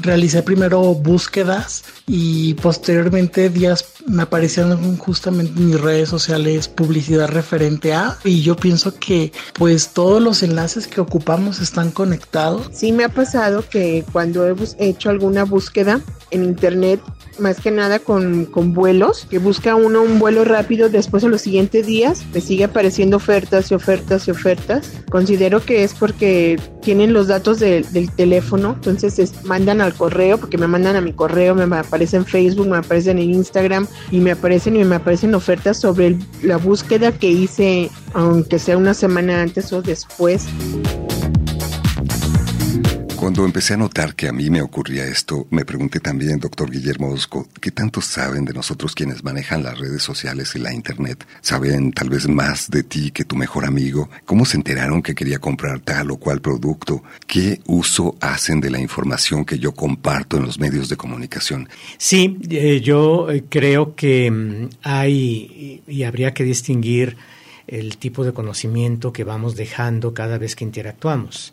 realicé 0.00 0.42
primero 0.42 0.80
búsquedas 0.94 1.84
y 2.06 2.54
posteriormente 2.54 3.50
días 3.50 3.84
me 4.06 4.22
aparecieron 4.22 4.96
justamente 4.96 5.58
en 5.58 5.66
mis 5.66 5.80
redes 5.80 6.08
sociales 6.08 6.68
publicidad 6.68 7.28
referente 7.28 7.92
a 7.92 8.16
y 8.24 8.42
yo 8.42 8.56
pienso 8.56 8.94
que 8.98 9.32
pues 9.54 9.90
todos 9.90 10.22
los 10.22 10.42
enlaces 10.42 10.86
que 10.86 11.00
ocupamos 11.00 11.60
están 11.60 11.90
conectados. 11.90 12.68
Sí 12.72 12.92
me 12.92 13.04
ha 13.04 13.08
pasado 13.08 13.64
que 13.68 14.04
cuando 14.12 14.46
he 14.46 14.54
hecho 14.78 15.10
alguna 15.10 15.44
búsqueda 15.44 16.00
en 16.30 16.44
internet 16.44 17.00
más 17.38 17.60
que 17.60 17.70
nada 17.70 17.98
con, 17.98 18.46
con, 18.46 18.74
vuelos, 18.74 19.26
que 19.30 19.38
busca 19.38 19.76
uno 19.76 20.02
un 20.02 20.18
vuelo 20.18 20.44
rápido, 20.44 20.88
después 20.88 21.22
en 21.22 21.30
los 21.30 21.42
siguientes 21.42 21.86
días 21.86 22.24
me 22.34 22.40
sigue 22.40 22.64
apareciendo 22.64 23.16
ofertas 23.16 23.70
y 23.70 23.74
ofertas 23.74 24.26
y 24.26 24.32
ofertas. 24.32 24.92
Considero 25.10 25.64
que 25.64 25.84
es 25.84 25.94
porque 25.94 26.60
tienen 26.82 27.12
los 27.12 27.28
datos 27.28 27.60
del 27.60 28.10
teléfono, 28.16 28.74
entonces 28.74 29.32
mandan 29.44 29.80
al 29.88 29.94
correo, 29.94 30.38
porque 30.38 30.58
me 30.58 30.66
mandan 30.66 30.96
a 30.96 31.00
mi 31.00 31.12
correo, 31.12 31.54
me 31.54 31.64
aparecen 31.76 32.20
en 32.20 32.26
Facebook, 32.26 32.68
me 32.68 32.76
aparecen 32.76 33.18
en 33.18 33.34
Instagram 33.34 33.86
y 34.10 34.20
me 34.20 34.32
aparecen 34.32 34.76
y 34.76 34.84
me 34.84 34.96
aparecen 34.96 35.34
ofertas 35.34 35.78
sobre 35.78 36.16
la 36.42 36.56
búsqueda 36.56 37.12
que 37.12 37.30
hice, 37.30 37.90
aunque 38.14 38.58
sea 38.58 38.76
una 38.76 38.94
semana 38.94 39.42
antes 39.42 39.72
o 39.72 39.82
después. 39.82 40.46
Cuando 43.28 43.44
empecé 43.44 43.74
a 43.74 43.76
notar 43.76 44.14
que 44.14 44.26
a 44.26 44.32
mí 44.32 44.48
me 44.48 44.62
ocurría 44.62 45.04
esto, 45.04 45.46
me 45.50 45.66
pregunté 45.66 46.00
también, 46.00 46.40
doctor 46.40 46.70
Guillermo 46.70 47.10
Osco, 47.10 47.46
¿qué 47.60 47.70
tanto 47.70 48.00
saben 48.00 48.46
de 48.46 48.54
nosotros 48.54 48.94
quienes 48.94 49.22
manejan 49.22 49.62
las 49.62 49.78
redes 49.78 50.02
sociales 50.02 50.54
y 50.56 50.60
la 50.60 50.72
Internet? 50.72 51.26
¿Saben 51.42 51.92
tal 51.92 52.08
vez 52.08 52.26
más 52.26 52.70
de 52.70 52.84
ti 52.84 53.10
que 53.10 53.26
tu 53.26 53.36
mejor 53.36 53.66
amigo? 53.66 54.08
¿Cómo 54.24 54.46
se 54.46 54.56
enteraron 54.56 55.02
que 55.02 55.14
quería 55.14 55.40
comprar 55.40 55.80
tal 55.80 56.10
o 56.10 56.16
cual 56.16 56.40
producto? 56.40 57.02
¿Qué 57.26 57.60
uso 57.66 58.16
hacen 58.22 58.62
de 58.62 58.70
la 58.70 58.80
información 58.80 59.44
que 59.44 59.58
yo 59.58 59.72
comparto 59.72 60.38
en 60.38 60.44
los 60.44 60.58
medios 60.58 60.88
de 60.88 60.96
comunicación? 60.96 61.68
Sí, 61.98 62.38
eh, 62.48 62.80
yo 62.80 63.30
eh, 63.30 63.44
creo 63.46 63.94
que 63.94 64.30
mm, 64.30 64.68
hay 64.84 65.82
y 65.86 66.02
habría 66.04 66.32
que 66.32 66.44
distinguir 66.44 67.18
el 67.66 67.98
tipo 67.98 68.24
de 68.24 68.32
conocimiento 68.32 69.12
que 69.12 69.24
vamos 69.24 69.54
dejando 69.54 70.14
cada 70.14 70.38
vez 70.38 70.56
que 70.56 70.64
interactuamos. 70.64 71.52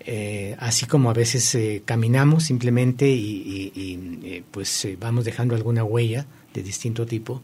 Eh, 0.00 0.54
así 0.58 0.86
como 0.86 1.10
a 1.10 1.12
veces 1.12 1.54
eh, 1.54 1.82
caminamos 1.84 2.44
simplemente 2.44 3.08
y, 3.08 3.72
eh, 4.24 4.42
pues 4.50 4.86
vamos 4.98 5.24
dejando 5.24 5.54
alguna 5.54 5.84
huella 5.84 6.26
de 6.54 6.62
distinto 6.62 7.04
tipo, 7.04 7.42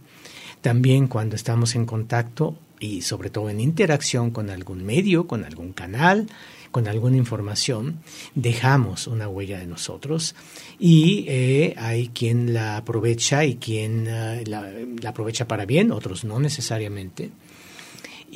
también 0.60 1.08
cuando 1.08 1.36
estamos 1.36 1.74
en 1.74 1.84
contacto 1.84 2.56
y 2.78 3.02
sobre 3.02 3.30
todo 3.30 3.50
en 3.50 3.60
interacción 3.60 4.30
con 4.30 4.50
algún 4.50 4.84
medio, 4.84 5.26
con 5.26 5.44
algún 5.44 5.72
canal, 5.72 6.28
con 6.70 6.88
alguna 6.88 7.16
información, 7.16 7.98
dejamos 8.34 9.06
una 9.06 9.28
huella 9.28 9.58
de 9.58 9.66
nosotros 9.66 10.34
y 10.78 11.28
hay 11.76 12.08
quien 12.08 12.52
la 12.52 12.78
aprovecha 12.78 13.44
y 13.44 13.56
quien 13.56 14.06
la, 14.06 14.72
aprovecha 15.06 15.46
para 15.46 15.66
bien, 15.66 15.92
otros 15.92 16.24
no 16.24 16.40
necesariamente. 16.40 17.30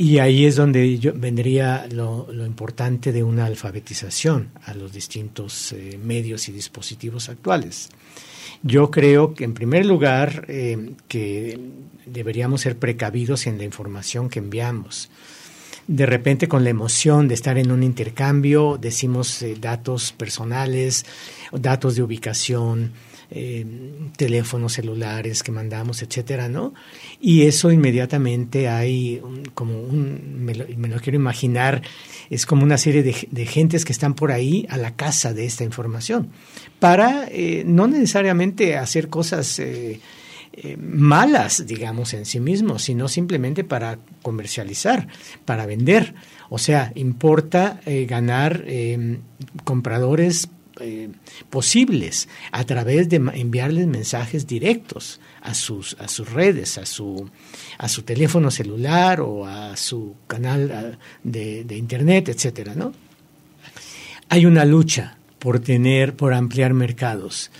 Y 0.01 0.21
ahí 0.21 0.47
es 0.47 0.55
donde 0.55 0.97
yo, 1.01 1.13
vendría 1.13 1.89
lo, 1.91 2.29
importante 2.47 3.11
de 3.11 3.25
una 3.25 3.47
alfabetización 3.47 4.53
a 4.65 4.73
los 4.73 4.93
distintos 4.93 5.73
eh, 5.73 5.99
medios 6.01 6.49
y 6.49 6.53
dispositivos 6.53 7.29
actuales. 7.29 7.89
Yo 8.63 8.93
creo 8.93 9.35
que 9.35 9.43
en 9.43 9.55
primer 9.55 9.85
lugar 9.85 10.45
eh, 10.47 10.93
que 11.09 11.59
deberíamos 12.07 12.61
ser 12.61 12.79
precavidos 12.79 13.49
en 13.49 13.59
la 13.59 13.65
información 13.65 14.29
que 14.29 14.39
enviamos. 14.39 15.11
De 15.89 16.07
repente 16.07 16.47
con 16.47 16.63
la 16.63 16.71
emoción 16.71 17.27
de 17.27 17.35
estar 17.35 17.59
en 17.59 17.73
un 17.73 17.83
intercambio 17.83 18.79
decimos 18.81 19.43
eh, 19.43 19.57
datos 19.61 20.13
personales, 20.13 21.07
datos 21.51 21.97
de 21.97 22.05
ubicación, 22.05 22.93
eh, 23.31 23.67
teléfonos 24.17 24.73
celulares 24.73 25.43
que 25.43 25.53
mandamos, 25.53 26.01
etcétera, 26.03 26.49
¿no? 26.49 26.73
Y 27.21 27.43
eso 27.43 27.71
inmediatamente 27.71 28.69
hay 28.69 29.21
como 29.53 29.83
un, 29.83 30.47
me 30.47 30.55
lo, 30.55 31.01
quiero 31.01 31.17
imaginar, 31.17 31.83
es 32.31 32.47
como 32.47 32.62
una 32.62 32.79
serie 32.79 33.03
de, 33.03 33.47
gentes 33.47 33.85
que 33.85 33.93
están 33.93 34.14
por 34.14 34.33
ahí 34.33 34.67
a 34.71 34.79
la 34.79 34.97
casa 34.97 35.35
de 35.35 35.45
esta 35.45 35.62
información, 35.62 36.31
para 36.79 37.29
eh, 37.31 37.64
no 37.67 37.87
necesariamente 37.87 38.79
hacer 38.79 39.09
cosas 39.11 39.59
eh, 39.59 40.01
malas, 40.79 41.67
digamos, 41.67 42.14
en 42.14 42.25
sí 42.25 42.41
mismos, 42.41 42.85
sino 42.85 43.09
simplemente 43.09 43.62
para 43.62 43.99
comercializar, 44.23 45.07
para 45.45 45.67
vender. 45.67 46.14
O 46.49 46.57
sea, 46.57 46.93
importa 46.95 47.81
ganar 47.85 48.64
compradores 49.64 50.49
eh, 50.81 51.11
posibles 51.51 52.29
a 52.53 52.64
través 52.64 53.09
de 53.09 53.17
enviarles 53.17 53.87
mensajes 53.87 54.47
directos 54.47 55.21
a 55.41 55.55
sus, 55.55 55.97
a 55.99 56.09
sus 56.09 56.31
redes, 56.31 56.79
a 56.79 56.87
su, 56.87 57.29
a 57.79 57.88
su 57.88 58.03
teléfono 58.03 58.51
celular 58.51 59.21
o 59.21 59.47
a 59.47 59.77
su 59.77 60.14
canal 60.27 60.99
de, 61.23 61.64
de 61.64 61.77
internet, 61.77 62.29
etcétera, 62.29 62.75
¿no? 62.75 62.93
Hay 64.29 64.47
una 64.47 64.64
lucha 64.64 65.17
por 65.38 65.61
tener, 65.61 66.14
por 66.14 66.35
ampliar 66.35 66.75
mercados. 66.75 67.51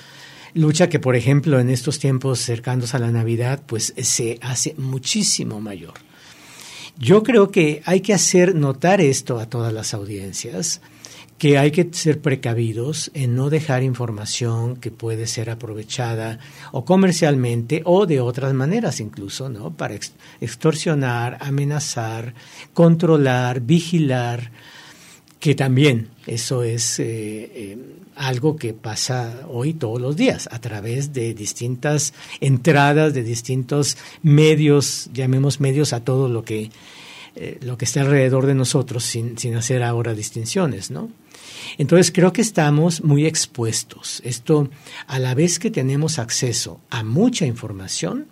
Lucha 0.55 0.89
que, 0.89 0.99
por 0.99 1.17
ejemplo, 1.17 1.61
en 1.61 1.71
estos 1.71 1.99
tiempos 1.99 2.41
cercanos 2.41 2.95
a 2.95 2.99
la 2.99 3.11
Navidad, 3.11 3.63
pues 3.67 3.95
se 3.97 4.39
hace 4.43 4.75
muchísimo 4.77 5.61
mayor. 5.61 5.95
Yo 6.99 7.23
creo 7.23 7.51
que 7.51 7.81
hay 7.85 8.01
que 8.01 8.13
hacer 8.13 8.55
notar 8.57 9.01
esto 9.01 9.39
a 9.39 9.47
todas 9.47 9.73
las 9.73 9.95
audiencias, 9.95 10.81
que 11.39 11.57
hay 11.57 11.71
que 11.71 11.89
ser 11.93 12.21
precavidos 12.21 13.11
en 13.15 13.37
no 13.37 13.49
dejar 13.49 13.85
información 13.85 14.77
que 14.77 14.91
puede 14.91 15.27
ser 15.29 15.51
aprovechada 15.51 16.41
o 16.73 16.85
comercialmente 16.85 17.83
o 17.85 18.07
de 18.07 18.21
otras 18.21 18.53
maneras 18.55 18.99
incluso, 19.01 19.49
¿no? 19.49 19.71
Para 19.71 19.95
extorsionar, 20.41 21.39
amenazar, 21.41 22.35
controlar, 22.75 23.61
vigilar, 23.61 24.51
que 25.39 25.55
también 25.55 26.09
eso 26.27 26.65
es 26.65 26.99
eh, 26.99 27.07
eh, 27.07 27.79
algo 28.17 28.57
que 28.57 28.75
pasa 28.75 29.47
hoy 29.49 29.75
todos 29.75 30.01
los 30.01 30.17
días 30.17 30.49
a 30.51 30.61
través 30.61 31.13
de 31.13 31.35
distintas 31.35 32.15
entradas, 32.41 33.15
de 33.15 33.23
distintos 33.23 33.97
medios, 34.23 35.09
llamemos 35.15 35.61
medios 35.61 35.93
a 35.93 36.05
todo 36.05 36.29
lo 36.29 36.43
que, 36.43 36.73
eh, 37.37 37.59
lo 37.63 37.79
que 37.79 37.85
está 37.85 38.01
alrededor 38.01 38.47
de 38.47 38.57
nosotros 38.57 39.05
sin, 39.05 39.39
sin 39.39 39.55
hacer 39.55 39.85
ahora 39.85 40.15
distinciones, 40.15 40.91
¿no? 40.91 41.09
Entonces 41.77 42.11
creo 42.13 42.33
que 42.33 42.41
estamos 42.41 43.03
muy 43.03 43.27
expuestos. 43.27 44.23
Esto, 44.25 44.71
a 45.07 45.19
la 45.19 45.35
vez 45.35 45.59
que 45.59 45.71
tenemos 45.71 46.19
acceso 46.19 46.81
a 46.91 47.03
mucha 47.03 47.47
información, 47.47 48.27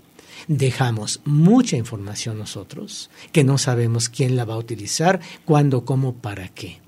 dejamos 0.49 1.21
mucha 1.25 1.77
información 1.77 2.39
nosotros 2.39 3.11
que 3.33 3.45
no 3.45 3.59
sabemos 3.59 4.09
quién 4.09 4.37
la 4.37 4.45
va 4.45 4.55
a 4.55 4.59
utilizar, 4.59 5.21
cuándo, 5.45 5.85
cómo, 5.85 6.15
para 6.15 6.49
qué. 6.49 6.86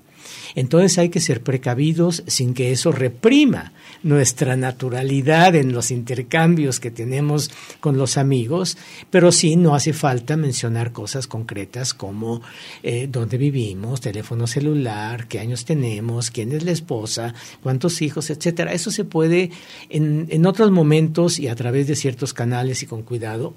Entonces 0.55 0.97
hay 0.97 1.09
que 1.09 1.19
ser 1.19 1.41
precavidos 1.41 2.23
sin 2.27 2.53
que 2.53 2.71
eso 2.71 2.91
reprima 2.91 3.71
nuestra 4.03 4.55
naturalidad 4.55 5.55
en 5.55 5.73
los 5.73 5.91
intercambios 5.91 6.79
que 6.79 6.91
tenemos 6.91 7.51
con 7.79 7.97
los 7.97 8.17
amigos, 8.17 8.77
pero 9.09 9.31
sí 9.31 9.55
no 9.55 9.75
hace 9.75 9.93
falta 9.93 10.37
mencionar 10.37 10.91
cosas 10.91 11.27
concretas 11.27 11.93
como 11.93 12.41
eh, 12.83 13.07
dónde 13.09 13.37
vivimos, 13.37 14.01
teléfono 14.01 14.47
celular, 14.47 15.27
qué 15.27 15.39
años 15.39 15.65
tenemos, 15.65 16.31
quién 16.31 16.51
es 16.51 16.63
la 16.63 16.71
esposa, 16.71 17.33
cuántos 17.61 18.01
hijos, 18.01 18.29
etcétera. 18.29 18.73
Eso 18.73 18.91
se 18.91 19.05
puede 19.05 19.51
en, 19.89 20.27
en 20.29 20.45
otros 20.45 20.71
momentos 20.71 21.39
y 21.39 21.47
a 21.47 21.55
través 21.55 21.87
de 21.87 21.95
ciertos 21.95 22.33
canales 22.33 22.83
y 22.83 22.85
con 22.85 23.03
cuidado 23.03 23.53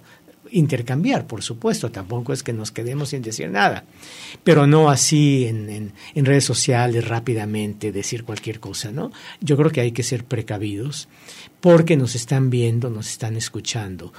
intercambiar, 0.53 1.27
por 1.27 1.43
supuesto, 1.43 1.91
tampoco 1.91 2.33
es 2.33 2.43
que 2.43 2.53
nos 2.53 2.71
quedemos 2.71 3.11
sin 3.11 3.23
decir 3.23 3.51
nada, 3.51 3.85
pero 4.45 4.67
no 4.67 4.91
así 4.91 5.47
en, 5.47 5.93
redes 6.15 6.45
sociales 6.45 7.09
rápidamente 7.09 7.93
decir 7.93 8.25
cualquier 8.25 8.61
cosa, 8.61 8.93
¿no? 8.93 9.11
Yo 9.41 9.57
creo 9.57 9.71
que 9.71 9.81
hay 9.81 9.93
que 9.93 10.03
ser 10.03 10.25
precavidos 10.25 11.09
porque 11.61 11.97
nos 11.97 12.15
están 12.15 12.51
viendo, 12.51 12.91
nos 12.91 13.09
están 13.11 13.37
escuchando, 13.37 14.13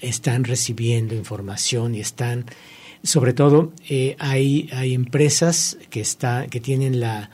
están 0.00 0.44
recibiendo 0.44 1.14
información 1.14 1.94
y 1.94 2.00
están, 2.00 2.44
sobre 3.02 3.32
todo, 3.32 3.72
eh, 3.88 4.16
hay, 4.18 4.68
hay 4.72 4.94
empresas 4.94 5.78
que, 5.90 6.00
está, 6.00 6.46
que 6.46 6.60
tienen 6.60 7.00
la, 7.00 7.30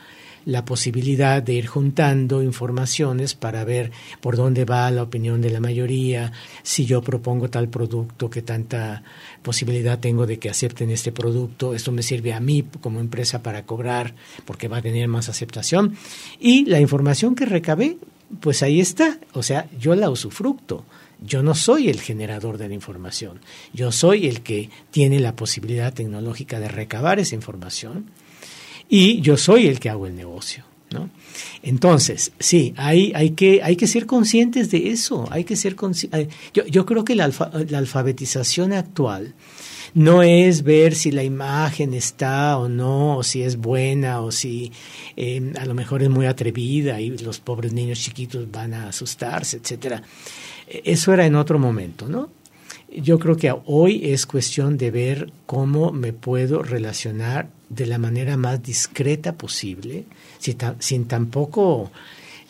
la 0.46 0.64
posibilidad 0.64 1.42
de 1.42 1.54
ir 1.54 1.66
juntando 1.66 2.42
informaciones 2.42 3.34
para 3.34 3.64
ver 3.64 3.92
por 4.20 4.36
dónde 4.36 4.64
va 4.64 4.90
la 4.90 5.02
opinión 5.02 5.40
de 5.40 5.50
la 5.50 5.60
mayoría, 5.60 6.32
si 6.62 6.84
yo 6.84 7.02
propongo 7.02 7.48
tal 7.50 7.68
producto, 7.68 8.30
qué 8.30 8.42
tanta 8.42 9.02
posibilidad 9.42 9.98
tengo 9.98 10.26
de 10.26 10.38
que 10.38 10.50
acepten 10.50 10.90
este 10.90 11.12
producto, 11.12 11.74
esto 11.74 11.92
me 11.92 12.02
sirve 12.02 12.32
a 12.32 12.40
mí 12.40 12.64
como 12.80 13.00
empresa 13.00 13.42
para 13.42 13.64
cobrar 13.64 14.14
porque 14.44 14.68
va 14.68 14.78
a 14.78 14.82
tener 14.82 15.08
más 15.08 15.28
aceptación 15.28 15.96
y 16.38 16.66
la 16.66 16.80
información 16.80 17.34
que 17.34 17.46
recabé, 17.46 17.96
pues 18.40 18.62
ahí 18.62 18.80
está, 18.80 19.18
o 19.32 19.42
sea, 19.42 19.68
yo 19.78 19.94
la 19.94 20.10
usufructo. 20.10 20.84
Yo 21.20 21.42
no 21.42 21.54
soy 21.54 21.88
el 21.88 22.00
generador 22.00 22.58
de 22.58 22.68
la 22.68 22.74
información, 22.74 23.40
yo 23.72 23.92
soy 23.92 24.26
el 24.26 24.42
que 24.42 24.68
tiene 24.90 25.20
la 25.20 25.36
posibilidad 25.36 25.94
tecnológica 25.94 26.60
de 26.60 26.68
recabar 26.68 27.18
esa 27.18 27.36
información 27.36 28.10
y 28.88 29.20
yo 29.20 29.36
soy 29.36 29.66
el 29.66 29.80
que 29.80 29.90
hago 29.90 30.06
el 30.06 30.16
negocio. 30.16 30.64
¿no? 30.90 31.10
Entonces, 31.62 32.32
sí, 32.38 32.72
hay, 32.76 33.12
hay, 33.14 33.30
que, 33.30 33.62
hay 33.62 33.76
que 33.76 33.86
ser 33.86 34.06
conscientes 34.06 34.70
de 34.70 34.90
eso. 34.90 35.26
Hay 35.30 35.44
que 35.44 35.56
ser 35.56 35.76
yo, 36.52 36.66
yo 36.66 36.86
creo 36.86 37.04
que 37.04 37.14
la, 37.14 37.30
la 37.68 37.78
alfabetización 37.78 38.72
actual 38.72 39.34
no 39.94 40.22
es 40.22 40.64
ver 40.64 40.94
si 40.94 41.12
la 41.12 41.22
imagen 41.22 41.94
está 41.94 42.58
o 42.58 42.68
no, 42.68 43.18
o 43.18 43.22
si 43.22 43.42
es 43.42 43.56
buena, 43.56 44.20
o 44.20 44.32
si 44.32 44.72
eh, 45.16 45.52
a 45.58 45.64
lo 45.66 45.74
mejor 45.74 46.02
es 46.02 46.10
muy 46.10 46.26
atrevida 46.26 47.00
y 47.00 47.16
los 47.18 47.38
pobres 47.38 47.72
niños 47.72 48.00
chiquitos 48.00 48.50
van 48.50 48.74
a 48.74 48.88
asustarse, 48.88 49.58
etcétera. 49.58 50.02
Eso 50.66 51.12
era 51.12 51.26
en 51.26 51.36
otro 51.36 51.58
momento, 51.58 52.08
¿no? 52.08 52.30
Yo 52.90 53.18
creo 53.18 53.36
que 53.36 53.54
hoy 53.66 54.12
es 54.12 54.26
cuestión 54.26 54.78
de 54.78 54.90
ver 54.90 55.32
cómo 55.46 55.92
me 55.92 56.12
puedo 56.12 56.62
relacionar 56.62 57.48
de 57.68 57.86
la 57.86 57.98
manera 57.98 58.36
más 58.36 58.62
discreta 58.62 59.34
posible, 59.34 60.04
sin, 60.78 61.04
tampoco 61.06 61.90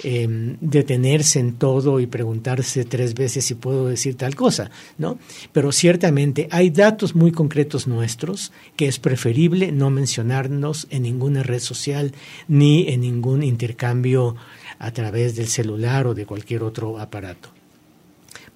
em, 0.02 0.56
detenerse 0.60 1.38
en 1.38 1.54
todo 1.54 2.00
y 2.00 2.06
preguntarse 2.06 2.84
tres 2.84 3.14
veces 3.14 3.44
si 3.44 3.54
puedo 3.54 3.86
decir 3.86 4.16
tal 4.16 4.34
cosa, 4.34 4.70
¿no? 4.98 5.18
Pero 5.52 5.72
ciertamente 5.72 6.48
hay 6.50 6.70
datos 6.70 7.14
muy 7.14 7.32
concretos 7.32 7.86
nuestros 7.86 8.52
que 8.76 8.86
es 8.86 8.98
preferible 8.98 9.72
no 9.72 9.90
mencionarnos 9.90 10.86
en 10.90 11.02
ninguna 11.02 11.42
red 11.42 11.60
social 11.60 12.12
ni 12.48 12.88
en 12.88 13.02
ningún 13.02 13.42
intercambio 13.42 14.36
a 14.78 14.90
través 14.90 15.36
del 15.36 15.48
celular 15.48 16.06
o 16.06 16.14
de 16.14 16.26
cualquier 16.26 16.62
otro 16.62 16.98
aparato. 16.98 17.50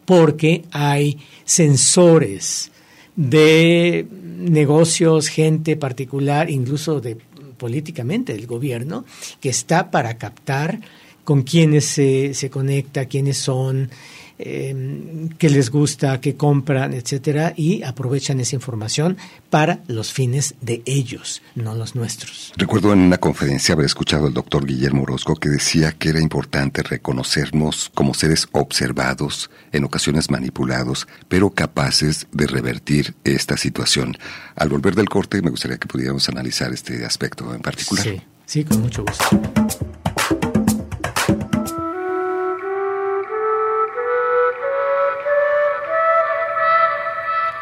Porque 0.05 0.64
hay 0.73 1.18
sensores 1.44 2.73
de 3.18 4.07
negocios, 4.38 5.26
gente 5.26 5.74
particular, 5.74 6.50
incluso 6.50 7.00
de 7.00 7.16
políticamente 7.57 8.33
del 8.33 8.46
gobierno, 8.46 9.04
que 9.40 9.48
está 9.48 9.90
para 9.90 10.16
captar 10.18 10.78
con 11.24 11.42
quiénes 11.42 11.85
se, 11.85 12.33
se 12.33 12.48
conecta, 12.48 13.07
quiénes 13.07 13.37
son, 13.37 13.90
eh, 14.38 15.29
qué 15.38 15.51
les 15.51 15.70
gusta, 15.70 16.20
qué 16.20 16.37
compran, 16.37 16.94
etcétera, 16.94 17.55
y 17.57 17.83
aprovechan 17.83 18.40
esa 18.40 18.57
información 18.57 19.16
para 19.51 19.81
los 19.87 20.12
fines 20.12 20.55
de 20.61 20.83
ellos, 20.87 21.42
no 21.55 21.74
los 21.74 21.94
nuestros. 21.94 22.53
Recuerdo 22.57 22.92
en 22.92 23.01
una 23.01 23.18
conferencia 23.18 23.74
haber 23.74 23.87
escuchado 23.87 24.27
al 24.27 24.35
doctor 24.35 24.66
Guillermo 24.66 25.03
Orozco 25.03 25.35
que 25.35 25.48
decía 25.48 25.92
que 25.92 26.11
era 26.11 26.20
importante 26.20 26.83
reconocernos 26.83 27.90
como 27.94 28.14
seres 28.14 28.48
observados, 28.53 29.51
en 29.72 29.85
ocasiones 29.85 30.31
manipulados, 30.31 31.09
pero 31.29 31.51
capaces 31.51 32.27
de 32.33 32.46
revertir 32.46 33.14
esta 33.24 33.57
situación. 33.57 34.16
Al 34.57 34.68
volver 34.68 34.94
del 34.94 35.09
corte, 35.09 35.42
me 35.42 35.51
gustaría 35.51 35.79
que 35.79 35.88
pudiéramos 35.88 36.29
analizar 36.29 36.72
este 36.72 37.05
aspecto 37.05 37.55
en 37.55 37.61
particular. 37.61 38.05
Sí, 38.05 38.20
sí, 38.46 38.64
con 38.64 38.81
mucho 38.83 39.05
gusto. 39.05 39.40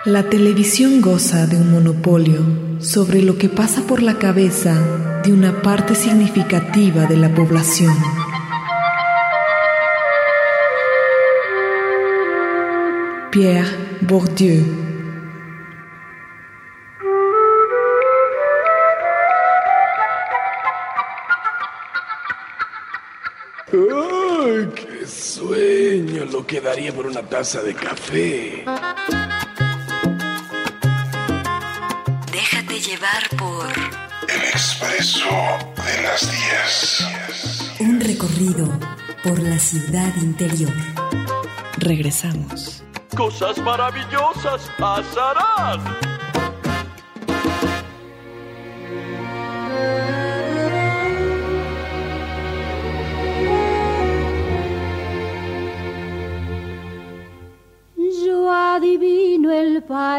La 0.07 0.23
televisión 0.23 1.01
goza 1.01 1.49
de 1.49 1.57
un 1.57 1.73
monopolio 1.73 2.41
sobre 2.79 3.23
lo 3.23 3.39
que 3.39 3.49
pasa 3.49 3.83
por 3.89 4.05
la 4.05 4.21
cabeza 4.21 4.73
de 5.25 5.33
una 5.33 5.63
parte 5.63 5.97
significativa 5.97 7.07
de 7.07 7.17
la 7.17 7.35
población. 7.35 7.93
Pierre 13.33 13.67
Bourdieu 14.03 14.65
¡Ay, 23.73 24.69
qué 24.73 25.05
sueño! 25.05 26.27
Lo 26.27 26.47
que 26.47 26.61
daría 26.61 26.93
por 26.93 27.07
una 27.07 27.23
taza 27.23 27.61
de 27.61 27.75
café. 27.75 28.65
De 35.07 36.03
las 36.03 36.29
10. 36.29 37.79
Un 37.79 38.01
recorrido 38.01 38.67
por 39.23 39.39
la 39.39 39.57
ciudad 39.57 40.13
interior. 40.17 40.73
Regresamos. 41.77 42.83
Cosas 43.17 43.57
maravillosas 43.59 44.69
pasarán. 44.77 46.16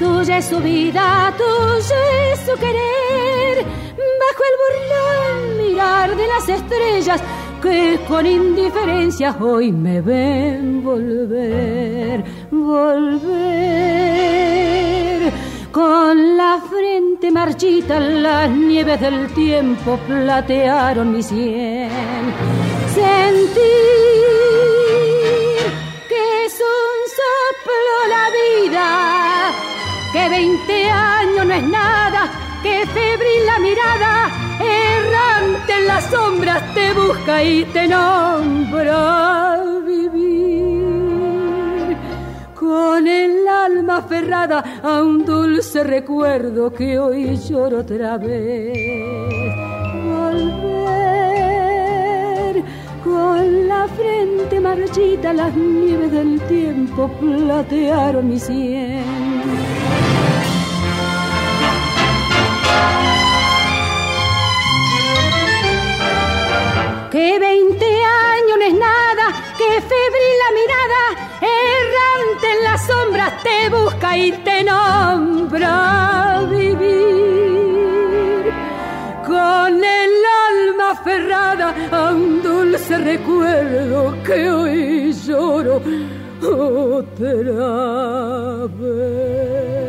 Tuya 0.00 0.38
es 0.38 0.46
su 0.46 0.58
vida, 0.60 1.30
tuyo 1.36 1.96
es 2.32 2.40
su 2.40 2.54
querer. 2.58 3.66
Bajo 4.22 4.42
el 4.48 4.54
burlón 4.62 5.58
mirar 5.58 6.16
de 6.16 6.26
las 6.26 6.48
estrellas 6.48 7.20
que 7.60 8.00
con 8.08 8.24
indiferencia 8.24 9.36
hoy 9.38 9.70
me 9.70 10.00
ven 10.00 10.82
volver, 10.82 12.24
volver. 12.50 13.20
Con 15.70 16.34
la 16.38 16.62
frente 16.70 17.30
marchita 17.30 18.00
las 18.00 18.48
nieves 18.50 18.98
del 19.02 19.28
tiempo 19.34 19.98
platearon 20.06 21.12
mi 21.12 21.22
sien. 21.22 21.90
Sentir 22.94 23.50
que 26.08 26.46
es 26.46 26.58
un 26.58 26.96
soplo 27.20 28.08
la 28.08 28.30
vida 28.30 29.29
que 30.12 30.28
20 30.28 30.90
años 30.90 31.46
no 31.46 31.54
es 31.54 31.62
nada, 31.62 32.30
que 32.62 32.84
febril 32.86 33.46
la 33.46 33.58
mirada, 33.60 34.30
errante 34.58 35.72
en 35.78 35.86
la 35.86 35.94
las 35.94 36.04
sombras 36.10 36.74
te 36.74 36.92
busca 36.92 37.42
y 37.42 37.64
te 37.66 37.86
nombra 37.86 39.62
vivir. 39.86 40.80
Con 42.54 43.06
el 43.06 43.46
alma 43.46 43.98
aferrada 43.98 44.80
a 44.82 45.02
un 45.02 45.24
dulce 45.24 45.84
recuerdo 45.84 46.72
que 46.72 46.98
hoy 46.98 47.36
lloro 47.36 47.78
otra 47.80 48.18
vez. 48.18 48.76
Volver 50.04 50.90
con 53.04 53.68
la 53.68 53.86
frente 53.88 54.60
marchita, 54.60 55.32
las 55.32 55.54
nieves 55.54 56.10
del 56.12 56.40
tiempo 56.42 57.08
platearon 57.20 58.28
mi 58.28 58.38
sien 58.40 59.69
que 67.10 67.38
20 67.38 67.84
años 67.84 68.56
no 68.58 68.64
es 68.64 68.74
nada, 68.74 69.26
que 69.58 69.80
febril 69.80 70.34
la 70.44 70.50
mirada, 70.60 71.02
errante 71.40 72.46
en 72.52 72.60
las 72.64 72.86
sombras 72.86 73.32
te 73.42 73.68
busca 73.68 74.16
y 74.16 74.32
te 74.32 74.62
nombra 74.62 76.42
vivir. 76.48 76.80
Con 79.26 79.82
el 79.84 80.12
alma 80.50 80.90
aferrada 80.92 81.74
a 81.90 82.10
un 82.12 82.42
dulce 82.42 82.98
recuerdo 82.98 84.16
que 84.22 84.50
hoy 84.50 85.12
lloro 85.12 85.82
otra 86.42 87.46
vez. 88.78 89.79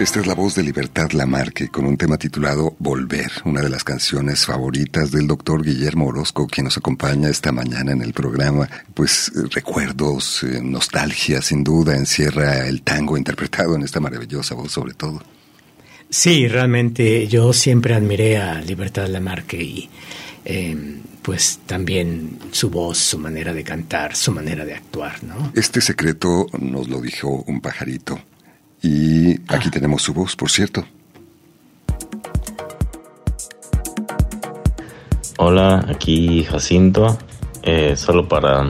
Esta 0.00 0.18
es 0.18 0.26
la 0.26 0.34
voz 0.34 0.54
de 0.54 0.62
Libertad 0.62 1.10
Lamarque 1.10 1.68
con 1.68 1.84
un 1.84 1.98
tema 1.98 2.16
titulado 2.16 2.74
Volver, 2.78 3.30
una 3.44 3.60
de 3.60 3.68
las 3.68 3.84
canciones 3.84 4.46
favoritas 4.46 5.10
del 5.10 5.26
doctor 5.26 5.62
Guillermo 5.62 6.06
Orozco, 6.06 6.46
quien 6.46 6.64
nos 6.64 6.78
acompaña 6.78 7.28
esta 7.28 7.52
mañana 7.52 7.92
en 7.92 8.00
el 8.00 8.14
programa. 8.14 8.66
Pues 8.94 9.28
eh, 9.28 9.46
recuerdos, 9.50 10.42
eh, 10.42 10.62
nostalgia, 10.62 11.42
sin 11.42 11.62
duda, 11.62 11.94
encierra 11.94 12.66
el 12.66 12.80
tango 12.80 13.18
interpretado 13.18 13.76
en 13.76 13.82
esta 13.82 14.00
maravillosa 14.00 14.54
voz 14.54 14.72
sobre 14.72 14.94
todo. 14.94 15.22
Sí, 16.08 16.48
realmente 16.48 17.28
yo 17.28 17.52
siempre 17.52 17.92
admiré 17.92 18.38
a 18.38 18.58
Libertad 18.62 19.06
Lamarque 19.06 19.62
y 19.62 19.90
eh, 20.46 20.78
pues 21.20 21.60
también 21.66 22.38
su 22.52 22.70
voz, 22.70 22.96
su 22.96 23.18
manera 23.18 23.52
de 23.52 23.64
cantar, 23.64 24.16
su 24.16 24.32
manera 24.32 24.64
de 24.64 24.76
actuar, 24.76 25.22
¿no? 25.24 25.52
Este 25.54 25.82
secreto 25.82 26.46
nos 26.58 26.88
lo 26.88 27.02
dijo 27.02 27.44
un 27.46 27.60
pajarito 27.60 28.18
y 28.82 29.32
aquí 29.48 29.68
ah. 29.68 29.70
tenemos 29.70 30.02
su 30.02 30.14
voz, 30.14 30.36
por 30.36 30.50
cierto. 30.50 30.84
Hola, 35.38 35.86
aquí 35.88 36.44
Jacinto. 36.44 37.18
Eh, 37.62 37.96
solo 37.96 38.28
para 38.28 38.68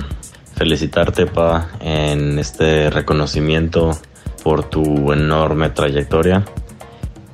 felicitarte, 0.54 1.26
Pa, 1.26 1.68
en 1.80 2.38
este 2.38 2.90
reconocimiento 2.90 3.98
por 4.42 4.64
tu 4.64 5.12
enorme 5.12 5.70
trayectoria. 5.70 6.44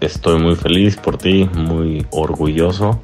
Estoy 0.01 0.39
muy 0.39 0.55
feliz 0.57 0.97
por 0.97 1.19
ti, 1.19 1.49
muy 1.55 2.07
orgulloso. 2.11 3.01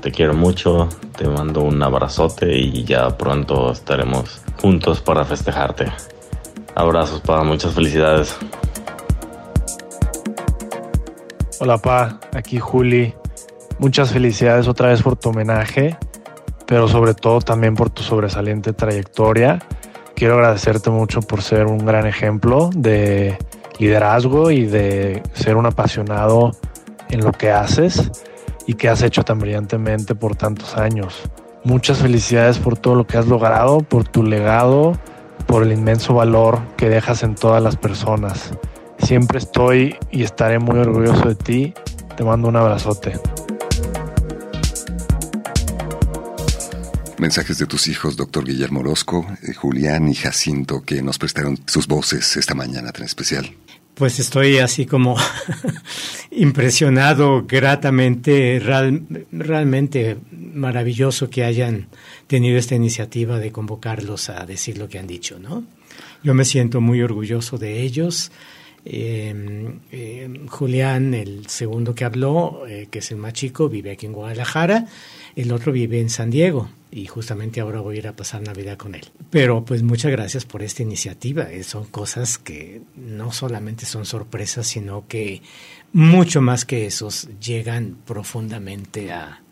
Te 0.00 0.10
quiero 0.10 0.34
mucho, 0.34 0.88
te 1.16 1.26
mando 1.26 1.62
un 1.62 1.82
abrazote 1.82 2.58
y 2.58 2.84
ya 2.84 3.16
pronto 3.16 3.72
estaremos 3.72 4.42
juntos 4.60 5.00
para 5.00 5.24
festejarte. 5.24 5.90
Abrazos, 6.74 7.20
Pa, 7.20 7.42
muchas 7.42 7.72
felicidades. 7.72 8.36
Hola 11.60 11.78
Pa, 11.78 12.18
aquí 12.32 12.58
Juli. 12.58 13.14
Muchas 13.78 14.10
felicidades 14.10 14.66
otra 14.66 14.88
vez 14.88 15.02
por 15.02 15.14
tu 15.14 15.28
homenaje, 15.28 15.96
pero 16.66 16.88
sobre 16.88 17.14
todo 17.14 17.40
también 17.40 17.76
por 17.76 17.90
tu 17.90 18.02
sobresaliente 18.02 18.72
trayectoria. 18.72 19.60
Quiero 20.16 20.34
agradecerte 20.34 20.90
mucho 20.90 21.20
por 21.22 21.42
ser 21.42 21.66
un 21.66 21.78
gran 21.86 22.06
ejemplo 22.06 22.70
de 22.74 23.38
liderazgo 23.78 24.50
y 24.50 24.66
de 24.66 25.22
ser 25.34 25.54
un 25.56 25.66
apasionado 25.66 26.50
en 27.10 27.20
lo 27.20 27.30
que 27.30 27.52
haces 27.52 28.10
y 28.66 28.74
que 28.74 28.88
has 28.88 29.02
hecho 29.02 29.22
tan 29.22 29.38
brillantemente 29.38 30.16
por 30.16 30.34
tantos 30.34 30.76
años. 30.76 31.22
Muchas 31.62 31.98
felicidades 31.98 32.58
por 32.58 32.76
todo 32.76 32.96
lo 32.96 33.06
que 33.06 33.16
has 33.16 33.28
logrado, 33.28 33.78
por 33.78 34.08
tu 34.08 34.24
legado, 34.24 34.98
por 35.46 35.62
el 35.62 35.70
inmenso 35.70 36.14
valor 36.14 36.58
que 36.76 36.88
dejas 36.88 37.22
en 37.22 37.36
todas 37.36 37.62
las 37.62 37.76
personas. 37.76 38.52
Siempre 38.98 39.38
estoy 39.38 39.96
y 40.10 40.22
estaré 40.22 40.58
muy 40.58 40.78
orgulloso 40.78 41.28
de 41.28 41.34
ti. 41.34 41.74
Te 42.16 42.24
mando 42.24 42.48
un 42.48 42.56
abrazote. 42.56 43.18
Mensajes 47.18 47.58
de 47.58 47.66
tus 47.66 47.88
hijos, 47.88 48.16
doctor 48.16 48.44
Guillermo 48.44 48.80
Orozco, 48.80 49.26
eh, 49.42 49.54
Julián 49.54 50.08
y 50.08 50.14
Jacinto, 50.14 50.82
que 50.82 51.02
nos 51.02 51.18
prestaron 51.18 51.58
sus 51.66 51.86
voces 51.86 52.36
esta 52.36 52.54
mañana 52.54 52.92
tan 52.92 53.04
especial. 53.04 53.50
Pues 53.94 54.18
estoy 54.18 54.58
así 54.58 54.86
como 54.86 55.16
impresionado, 56.32 57.44
gratamente, 57.46 58.60
realmente 59.30 60.18
maravilloso 60.32 61.30
que 61.30 61.44
hayan 61.44 61.86
tenido 62.26 62.58
esta 62.58 62.74
iniciativa 62.74 63.38
de 63.38 63.52
convocarlos 63.52 64.30
a 64.30 64.44
decir 64.44 64.78
lo 64.78 64.88
que 64.88 64.98
han 64.98 65.06
dicho, 65.06 65.38
¿no? 65.38 65.64
Yo 66.24 66.34
me 66.34 66.44
siento 66.44 66.80
muy 66.80 67.02
orgulloso 67.02 67.56
de 67.58 67.82
ellos. 67.82 68.32
Em, 68.86 69.80
em, 69.92 70.46
Julián, 70.46 71.14
el 71.14 71.46
segundo 71.46 71.94
que 71.94 72.04
habló, 72.04 72.66
eh, 72.68 72.88
que 72.90 72.98
es 72.98 73.10
el 73.10 73.16
más 73.16 73.32
chico, 73.32 73.68
vive 73.68 73.90
aquí 73.90 74.04
en 74.04 74.12
Guadalajara, 74.12 74.86
el 75.36 75.52
otro 75.52 75.72
vive 75.72 76.00
en 76.00 76.10
San 76.10 76.30
Diego 76.30 76.68
y 76.90 77.06
justamente 77.06 77.60
ahora 77.60 77.80
voy 77.80 77.96
a 77.96 77.98
ir 78.00 78.08
a 78.08 78.14
pasar 78.14 78.42
Navidad 78.42 78.76
con 78.76 78.94
él. 78.94 79.06
Pero 79.30 79.64
pues 79.64 79.82
muchas 79.82 80.12
gracias 80.12 80.44
por 80.44 80.62
esta 80.62 80.82
iniciativa. 80.82 81.50
Eh, 81.50 81.64
son 81.64 81.86
cosas 81.86 82.38
que 82.38 82.82
no 82.94 83.32
solamente 83.32 83.86
son 83.86 84.04
sorpresas, 84.04 84.66
sino 84.66 85.08
que 85.08 85.40
mucho 85.92 86.42
más 86.42 86.64
que 86.64 86.86
esos 86.86 87.28
llegan 87.40 87.96
profundamente 88.04 89.12
a, 89.12 89.42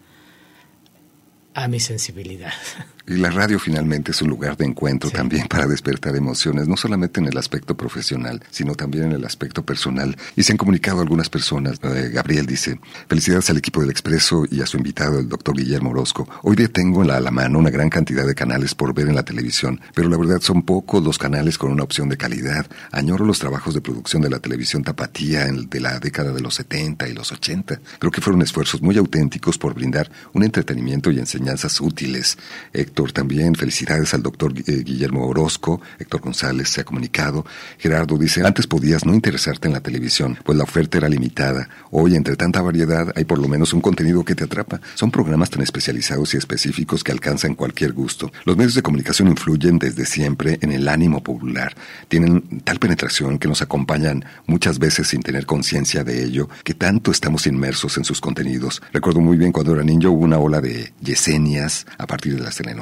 a 1.55 1.69
mi 1.69 1.81
sensibilidad. 1.81 2.53
Y 3.07 3.17
la 3.17 3.31
radio 3.31 3.59
finalmente 3.59 4.13
es 4.13 4.23
un 4.23 4.29
lugar 4.29 4.57
de 4.57 4.65
encuentro 4.65 5.11
también 5.11 5.49
para 5.49 5.67
despertar 5.67 6.15
emociones, 6.15 6.69
no 6.69 6.77
solamente 6.77 7.21
en 7.21 7.27
el 7.27 7.37
aspecto 7.37 7.77
profesional, 7.77 8.43
sino 8.51 8.75
también 8.75 9.05
en 9.05 9.13
el 9.13 9.25
aspecto 9.25 9.65
personal. 9.65 10.17
Y 10.37 10.45
se 10.45 10.53
han 10.53 10.59
comunicado 10.59 11.01
algunas 11.01 11.29
personas. 11.29 11.81
Eh, 11.83 12.11
Gabriel 12.13 12.47
dice, 12.47 12.79
felicidades 13.09 13.51
al 13.51 13.57
equipo 13.57 13.81
del 13.81 13.91
Expreso 13.91 14.45
y 14.51 14.61
a 14.61 14.67
su 14.67 14.77
invitado, 14.77 15.19
el 15.19 15.29
doctor 15.29 15.57
Guillermo 15.57 15.91
Orozco. 15.91 16.29
Hoy 16.43 16.57
día 16.57 16.69
tengo 16.69 17.03
en 17.03 17.09
la, 17.09 17.17
a 17.17 17.21
la 17.21 17.31
mano 17.31 17.59
una 17.59 17.71
gran 17.71 17.91
cantidad 17.91 18.27
de 18.27 18.35
canales 18.35 18.75
por 18.75 18.95
ver 18.95 19.09
en 19.09 19.17
la 19.17 19.25
televisión, 19.25 19.81
pero 19.95 20.09
la 20.09 20.17
verdad 20.17 20.41
son 20.41 20.63
pocos 20.63 21.03
los 21.03 21.19
canales 21.19 21.59
con 21.59 21.73
una 21.73 21.83
opción 21.83 22.09
de 22.09 22.17
calidad. 22.17 22.67
Añoro 22.93 23.25
los 23.25 23.39
trabajos 23.39 23.75
de 23.75 23.81
producción 23.81 24.23
de 24.23 24.31
la 24.31 24.39
televisión 24.39 24.85
tapatía 24.85 25.47
de 25.47 25.81
la 25.81 25.99
década 25.99 26.33
de 26.33 26.41
los 26.41 26.55
70 26.55 27.09
y 27.09 27.15
los 27.15 27.33
80. 27.33 27.81
Creo 27.99 28.13
que 28.13 28.21
fueron 28.21 28.43
esfuerzos 28.43 28.81
muy 28.81 28.97
auténticos 28.97 29.59
por 29.59 29.75
brindar 29.75 30.11
un 30.33 30.45
entretenimiento 30.45 31.11
y 31.11 31.19
enseñanzas 31.19 31.81
útiles. 31.81 32.39
También, 32.93 33.55
felicidades 33.55 34.13
al 34.15 34.23
doctor 34.23 34.53
eh, 34.59 34.83
Guillermo 34.85 35.27
Orozco, 35.27 35.81
Héctor 35.99 36.21
González 36.21 36.69
se 36.69 36.83
ha 36.83 36.85
comunicado. 36.85 37.45
Gerardo 37.79 38.19
dice, 38.19 38.45
antes 38.45 38.67
podías 38.67 39.07
no 39.07 39.15
interesarte 39.15 39.67
en 39.67 39.75
la 39.75 39.81
televisión, 39.81 40.39
pues 40.45 40.59
la 40.59 40.65
oferta 40.65 40.99
era 40.99 41.09
limitada. 41.09 41.69
Hoy, 41.91 42.15
entre 42.15 42.37
tanta 42.37 42.61
variedad, 42.61 43.11
hay 43.17 43.25
por 43.25 43.39
lo 43.39 43.49
menos 43.49 43.73
un 43.73 43.81
contenido 43.81 44.25
que 44.25 44.35
te 44.35 44.45
atrapa. 44.45 44.81
Son 44.95 45.11
programas 45.11 45.49
tan 45.49 45.63
especializados 45.63 46.35
y 46.35 46.37
específicos 46.37 47.03
que 47.03 47.13
alcanzan 47.13 47.55
cualquier 47.55 47.93
gusto. 47.93 48.31
Los 48.45 48.57
medios 48.57 48.75
de 48.75 48.83
comunicación 48.83 49.29
influyen 49.29 49.79
desde 49.79 50.05
siempre 50.05 50.59
en 50.61 50.71
el 50.71 50.87
ánimo 50.87 51.23
popular. 51.23 51.75
Tienen 52.09 52.61
tal 52.61 52.79
penetración 52.79 53.39
que 53.39 53.49
nos 53.49 53.63
acompañan 53.63 54.25
muchas 54.47 54.79
veces 54.79 55.09
sin 55.09 55.23
tener 55.23 55.47
conciencia 55.47 56.05
de 56.05 56.23
ello, 56.23 56.49
que 56.63 56.75
tanto 56.75 57.11
estamos 57.11 57.47
inmersos 57.47 57.97
en 57.97 58.05
sus 58.05 58.21
contenidos. 58.21 58.83
Recuerdo 58.93 59.21
muy 59.21 59.39
bien 59.39 59.51
cuando 59.51 59.73
era 59.73 59.83
niño 59.83 60.11
hubo 60.11 60.25
una 60.25 60.39
ola 60.39 60.61
de 60.61 60.93
yesenias 61.01 61.87
a 61.97 62.07
partir 62.07 62.37
de 62.37 62.43
las 62.43 62.57
telenovelas 62.57 62.82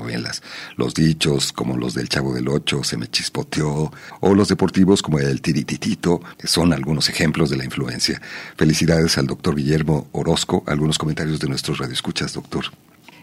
los 0.76 0.94
dichos 0.94 1.52
como 1.52 1.76
los 1.76 1.94
del 1.94 2.08
Chavo 2.08 2.34
del 2.34 2.48
Ocho, 2.48 2.82
se 2.84 2.96
me 2.96 3.08
chispoteó, 3.08 3.92
o 4.20 4.34
los 4.34 4.48
deportivos 4.48 5.02
como 5.02 5.18
el 5.18 5.40
tirititito, 5.40 6.20
son 6.44 6.72
algunos 6.72 7.08
ejemplos 7.08 7.50
de 7.50 7.56
la 7.56 7.64
influencia. 7.64 8.20
Felicidades 8.56 9.18
al 9.18 9.26
doctor 9.26 9.56
Guillermo 9.56 10.08
Orozco. 10.12 10.64
Algunos 10.66 10.98
comentarios 10.98 11.40
de 11.40 11.48
nuestros 11.48 11.78
radioescuchas, 11.78 12.32
doctor. 12.32 12.66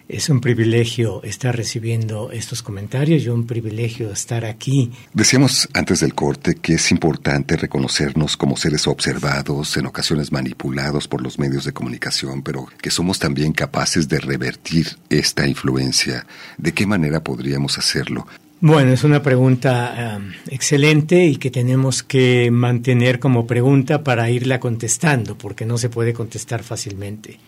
Es 0.09 0.29
un 0.29 0.39
privilegio 0.39 1.21
estar 1.23 1.53
recibiendo 1.53 2.31
estos 2.31 2.63
comentarios 2.63 3.23
y 3.23 3.29
un 3.29 3.45
privilegio 3.45 4.09
estar 4.09 4.45
aquí. 4.45 4.89
Decíamos 5.13 5.67
antes 5.73 5.99
del 5.99 6.13
corte 6.13 6.55
que 6.55 6.75
es 6.75 6.91
importante 6.91 7.57
reconocernos 7.57 8.37
como 8.37 8.55
seres 8.55 8.87
observados, 8.87 9.75
en 9.75 9.85
ocasiones 9.85 10.31
manipulados 10.31 11.09
por 11.09 11.21
los 11.21 11.39
medios 11.39 11.65
de 11.65 11.73
comunicación, 11.73 12.41
pero 12.41 12.67
que 12.81 12.89
somos 12.89 13.19
también 13.19 13.51
capaces 13.51 14.07
de 14.07 14.19
revertir 14.19 14.87
esta 15.09 15.45
influencia. 15.45 16.25
¿De 16.57 16.73
qué 16.73 16.85
manera 16.85 17.21
podríamos 17.21 17.77
hacerlo? 17.77 18.25
Bueno, 18.61 18.93
es 18.93 19.03
una 19.03 19.21
pregunta 19.21 20.17
um, 20.17 20.31
excelente 20.49 21.25
y 21.25 21.35
que 21.35 21.51
tenemos 21.51 22.01
que 22.01 22.49
mantener 22.49 23.19
como 23.19 23.45
pregunta 23.45 24.03
para 24.03 24.31
irla 24.31 24.59
contestando, 24.59 25.37
porque 25.37 25.65
no 25.65 25.77
se 25.77 25.89
puede 25.89 26.13
contestar 26.13 26.63
fácilmente. 26.63 27.39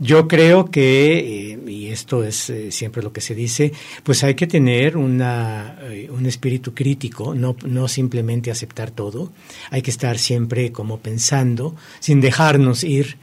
Yo 0.00 0.28
creo 0.28 0.70
que, 0.70 1.18
eh, 1.52 1.58
y 1.66 1.88
esto 1.88 2.22
es 2.22 2.50
eh, 2.50 2.70
siempre 2.70 3.02
lo 3.02 3.12
que 3.12 3.20
se 3.20 3.34
dice, 3.34 3.72
pues 4.04 4.22
hay 4.22 4.34
que 4.34 4.46
tener 4.46 4.96
una, 4.96 5.76
eh, 5.82 6.08
un 6.10 6.24
espíritu 6.26 6.72
crítico, 6.72 7.34
no, 7.34 7.56
no 7.66 7.88
simplemente 7.88 8.52
aceptar 8.52 8.92
todo, 8.92 9.32
hay 9.70 9.82
que 9.82 9.90
estar 9.90 10.18
siempre 10.18 10.70
como 10.70 11.00
pensando, 11.00 11.74
sin 11.98 12.20
dejarnos 12.20 12.84
ir 12.84 13.16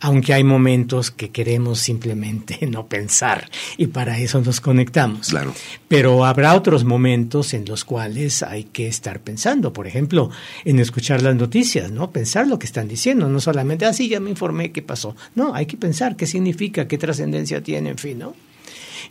aunque 0.00 0.32
hay 0.32 0.44
momentos 0.44 1.10
que 1.10 1.30
queremos 1.30 1.78
simplemente 1.78 2.66
no 2.66 2.86
pensar 2.86 3.48
y 3.76 3.88
para 3.88 4.18
eso 4.18 4.40
nos 4.40 4.60
conectamos. 4.60 5.28
Claro. 5.28 5.54
Pero 5.88 6.24
habrá 6.24 6.54
otros 6.54 6.84
momentos 6.84 7.54
en 7.54 7.66
los 7.66 7.84
cuales 7.84 8.42
hay 8.42 8.64
que 8.64 8.88
estar 8.88 9.20
pensando, 9.20 9.72
por 9.72 9.86
ejemplo, 9.86 10.30
en 10.64 10.78
escuchar 10.78 11.22
las 11.22 11.36
noticias, 11.36 11.90
¿no? 11.90 12.10
Pensar 12.10 12.46
lo 12.46 12.58
que 12.58 12.66
están 12.66 12.88
diciendo, 12.88 13.28
no 13.28 13.40
solamente, 13.40 13.84
ah, 13.84 13.92
sí, 13.92 14.08
ya 14.08 14.20
me 14.20 14.30
informé 14.30 14.72
qué 14.72 14.82
pasó. 14.82 15.14
No, 15.34 15.54
hay 15.54 15.66
que 15.66 15.76
pensar 15.76 16.16
qué 16.16 16.26
significa, 16.26 16.88
qué 16.88 16.98
trascendencia 16.98 17.62
tiene, 17.62 17.90
en 17.90 17.98
fin, 17.98 18.18
¿no? 18.18 18.34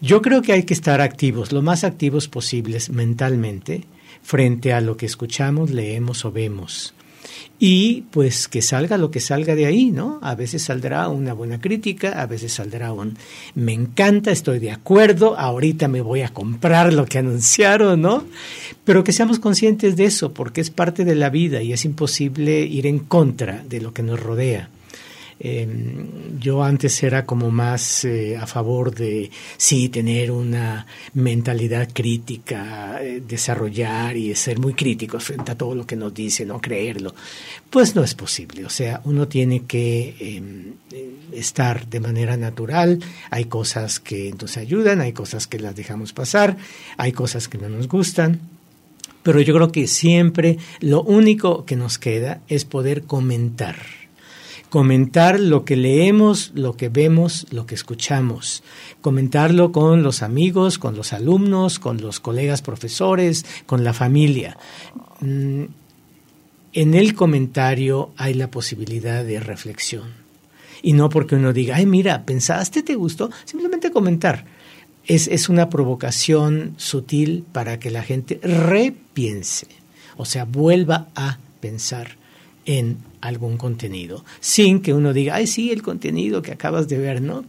Yo 0.02 0.22
creo 0.22 0.42
que 0.42 0.54
hay 0.54 0.64
que 0.64 0.74
estar 0.74 1.02
activos, 1.02 1.52
lo 1.52 1.62
más 1.62 1.84
activos 1.84 2.28
posibles 2.28 2.90
mentalmente, 2.90 3.84
frente 4.22 4.74
a 4.74 4.82
lo 4.82 4.98
que 4.98 5.06
escuchamos, 5.06 5.72
leemos 5.72 6.26
o 6.26 6.32
vemos 6.32 6.94
y 7.60 8.04
pues 8.12 8.48
que 8.48 8.62
salga 8.62 8.98
lo 8.98 9.12
que 9.12 9.20
salga 9.20 9.54
de 9.54 9.66
ahí, 9.66 9.92
¿no? 9.92 10.20
A 10.22 10.34
veces 10.34 10.64
saldrá 10.64 11.10
una 11.10 11.34
buena 11.34 11.60
crítica, 11.60 12.22
a 12.22 12.26
veces 12.26 12.54
saldrá 12.54 12.94
un 12.94 13.18
me 13.54 13.74
encanta, 13.74 14.32
estoy 14.32 14.60
de 14.60 14.72
acuerdo, 14.72 15.38
ahorita 15.38 15.90
me 15.90 16.00
voy 16.00 16.22
a 16.22 16.30
comprar 16.30 16.94
lo 16.94 17.06
que 17.06 17.18
anunciaron, 17.18 18.02
¿no? 18.02 18.24
Pero 18.86 19.04
que 19.04 19.12
seamos 19.12 19.40
conscientes 19.40 19.98
de 19.98 20.06
eso, 20.06 20.34
porque 20.34 20.62
es 20.62 20.70
parte 20.70 21.04
de 21.04 21.16
la 21.16 21.30
vida 21.30 21.62
y 21.62 21.74
es 21.74 21.84
imposible 21.84 22.62
ir 22.62 22.88
en 22.88 23.00
contra 23.00 23.64
de 23.68 23.82
lo 23.82 23.94
que 23.94 24.04
nos 24.04 24.20
rodea. 24.20 24.70
Em, 25.42 26.38
yo 26.38 26.62
antes 26.62 27.02
era 27.02 27.26
como 27.26 27.50
más 27.50 28.04
eh, 28.04 28.36
a 28.36 28.46
favor 28.46 28.94
de, 28.94 29.32
sí, 29.56 29.88
tener 29.88 30.32
una 30.32 30.86
mentalidad 31.14 31.88
crítica, 31.94 33.02
eh, 33.02 33.22
desarrollar 33.26 34.18
y 34.18 34.36
ser 34.36 34.60
muy 34.60 34.74
críticos 34.74 35.24
frente 35.24 35.54
a 35.54 35.58
todo 35.58 35.76
lo 35.76 35.86
que 35.88 35.96
nos 35.96 36.14
dice, 36.14 36.46
no 36.46 36.60
creerlo. 36.60 37.16
Pues 37.70 37.96
no 37.96 38.04
es 38.04 38.16
posible. 38.16 38.66
O 38.66 38.70
sea, 38.70 39.02
uno 39.06 39.30
tiene 39.30 39.64
que 39.64 40.16
em, 40.20 40.74
estar 41.32 41.88
de 41.88 42.02
manera 42.02 42.36
natural. 42.36 43.00
Hay 43.30 43.46
cosas 43.46 44.02
que 44.02 44.34
nos 44.40 44.58
ayudan, 44.58 45.00
hay 45.00 45.14
cosas 45.14 45.48
que 45.48 45.60
las 45.60 45.76
dejamos 45.76 46.12
pasar, 46.12 46.58
hay 46.98 47.14
cosas 47.14 47.48
que 47.48 47.58
no 47.58 47.70
nos 47.70 47.88
gustan. 47.88 48.42
Pero 49.24 49.40
yo 49.40 49.54
creo 49.54 49.72
que 49.72 49.88
siempre 49.88 50.58
lo 50.82 51.02
único 51.04 51.64
que 51.64 51.76
nos 51.78 51.98
queda 51.98 52.42
es 52.48 52.66
poder 52.66 53.04
comentar 53.04 53.99
comentar 54.70 55.40
lo 55.40 55.66
que 55.66 55.76
leemos, 55.76 56.52
lo 56.54 56.78
que 56.78 56.90
vemos, 56.90 57.48
lo 57.52 57.66
que 57.66 57.76
escuchamos, 57.76 58.64
comentarlo 59.02 59.72
con 59.72 60.04
los 60.04 60.22
amigos, 60.22 60.78
con 60.78 60.96
los 60.96 61.12
alumnos, 61.12 61.80
con 61.80 62.02
los 62.02 62.20
colegas 62.20 62.62
profesores, 62.62 63.46
con 63.66 63.84
la 63.84 63.94
familia. 63.94 64.58
Mm, 65.22 65.64
en 66.74 66.94
el 66.94 67.16
comentario 67.16 68.12
hay 68.16 68.36
la 68.36 68.52
posibilidad 68.52 69.26
de 69.26 69.40
reflexión. 69.40 70.14
Y 70.82 70.94
no 70.94 71.10
porque 71.10 71.36
uno 71.36 71.52
diga, 71.52 71.76
ay, 71.76 71.86
mira, 71.86 72.24
¿pensaste? 72.24 72.84
¿Te 72.84 72.96
gustó? 72.96 73.32
Simplemente 73.46 73.92
comentar. 73.92 74.46
Es, 75.06 75.28
es 75.28 75.50
una 75.50 75.70
provocación 75.70 76.76
sutil 76.78 77.44
para 77.52 77.80
que 77.80 77.90
la 77.90 78.04
gente 78.04 78.40
repiense, 78.44 79.68
o 80.16 80.26
sea, 80.26 80.46
vuelva 80.46 81.08
a 81.16 81.40
pensar 81.60 82.18
en 82.66 83.09
algún 83.22 83.58
contenido, 83.58 84.24
sin 84.40 84.82
que 84.82 84.94
uno 84.94 85.14
diga, 85.14 85.36
ay, 85.36 85.48
sí, 85.48 85.72
el 85.72 85.82
contenido 85.82 86.42
que 86.42 86.52
acabas 86.52 86.88
de 86.88 86.98
ver, 86.98 87.22
¿no? 87.22 87.46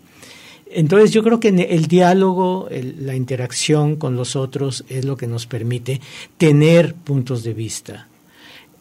Entonces 0.72 1.10
yo 1.10 1.24
creo 1.24 1.40
que 1.40 1.48
el 1.48 1.86
diálogo, 1.86 2.68
la 2.70 3.16
interacción 3.16 3.96
con 3.96 4.14
los 4.14 4.36
otros 4.36 4.84
es 4.88 5.04
lo 5.04 5.16
que 5.16 5.26
nos 5.26 5.46
permite 5.46 6.00
tener 6.38 6.94
puntos 6.94 7.42
de 7.42 7.54
vista, 7.54 8.06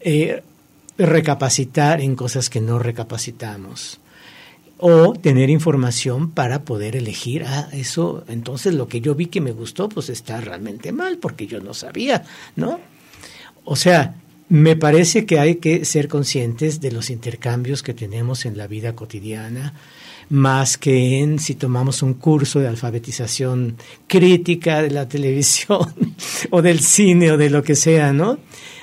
eh, 0.00 0.42
recapacitar 0.98 2.00
en 2.00 2.14
cosas 2.14 2.48
que 2.48 2.60
no 2.60 2.78
recapacitamos 2.78 3.98
o 4.78 5.12
tener 5.12 5.50
información 5.50 6.30
para 6.30 6.62
poder 6.62 6.96
elegir, 6.96 7.44
ah, 7.44 7.68
eso, 7.72 8.24
entonces 8.28 8.74
lo 8.74 8.88
que 8.88 9.00
yo 9.00 9.14
vi 9.14 9.26
que 9.26 9.40
me 9.40 9.52
gustó, 9.52 9.88
pues 9.88 10.08
está 10.08 10.40
realmente 10.40 10.92
mal 10.92 11.18
porque 11.18 11.46
yo 11.46 11.60
no 11.60 11.74
sabía, 11.74 12.24
¿no? 12.56 12.80
O 13.64 13.76
sea, 13.76 14.14
me 14.50 14.74
parece 14.74 15.26
que 15.26 15.38
hay 15.38 15.56
que 15.56 15.84
ser 15.84 16.08
conscientes 16.08 16.80
de 16.80 16.90
los 16.90 17.08
intercambios 17.08 17.84
que 17.84 17.94
tenemos 17.94 18.44
en 18.44 18.58
la 18.58 18.66
vida 18.66 18.96
cotidiana, 18.96 19.74
más 20.28 20.76
que 20.76 21.20
en 21.20 21.38
si 21.38 21.54
tomamos 21.54 22.02
un 22.02 22.14
curso 22.14 22.58
de 22.58 22.66
alfabetización 22.66 23.76
crítica 24.08 24.82
de 24.82 24.90
la 24.90 25.08
televisión 25.08 25.94
o 26.50 26.62
del 26.62 26.80
cine 26.80 27.30
o 27.30 27.36
de 27.36 27.48
lo 27.48 27.62
que 27.62 27.76
sea, 27.76 28.12
¿no? 28.12 28.40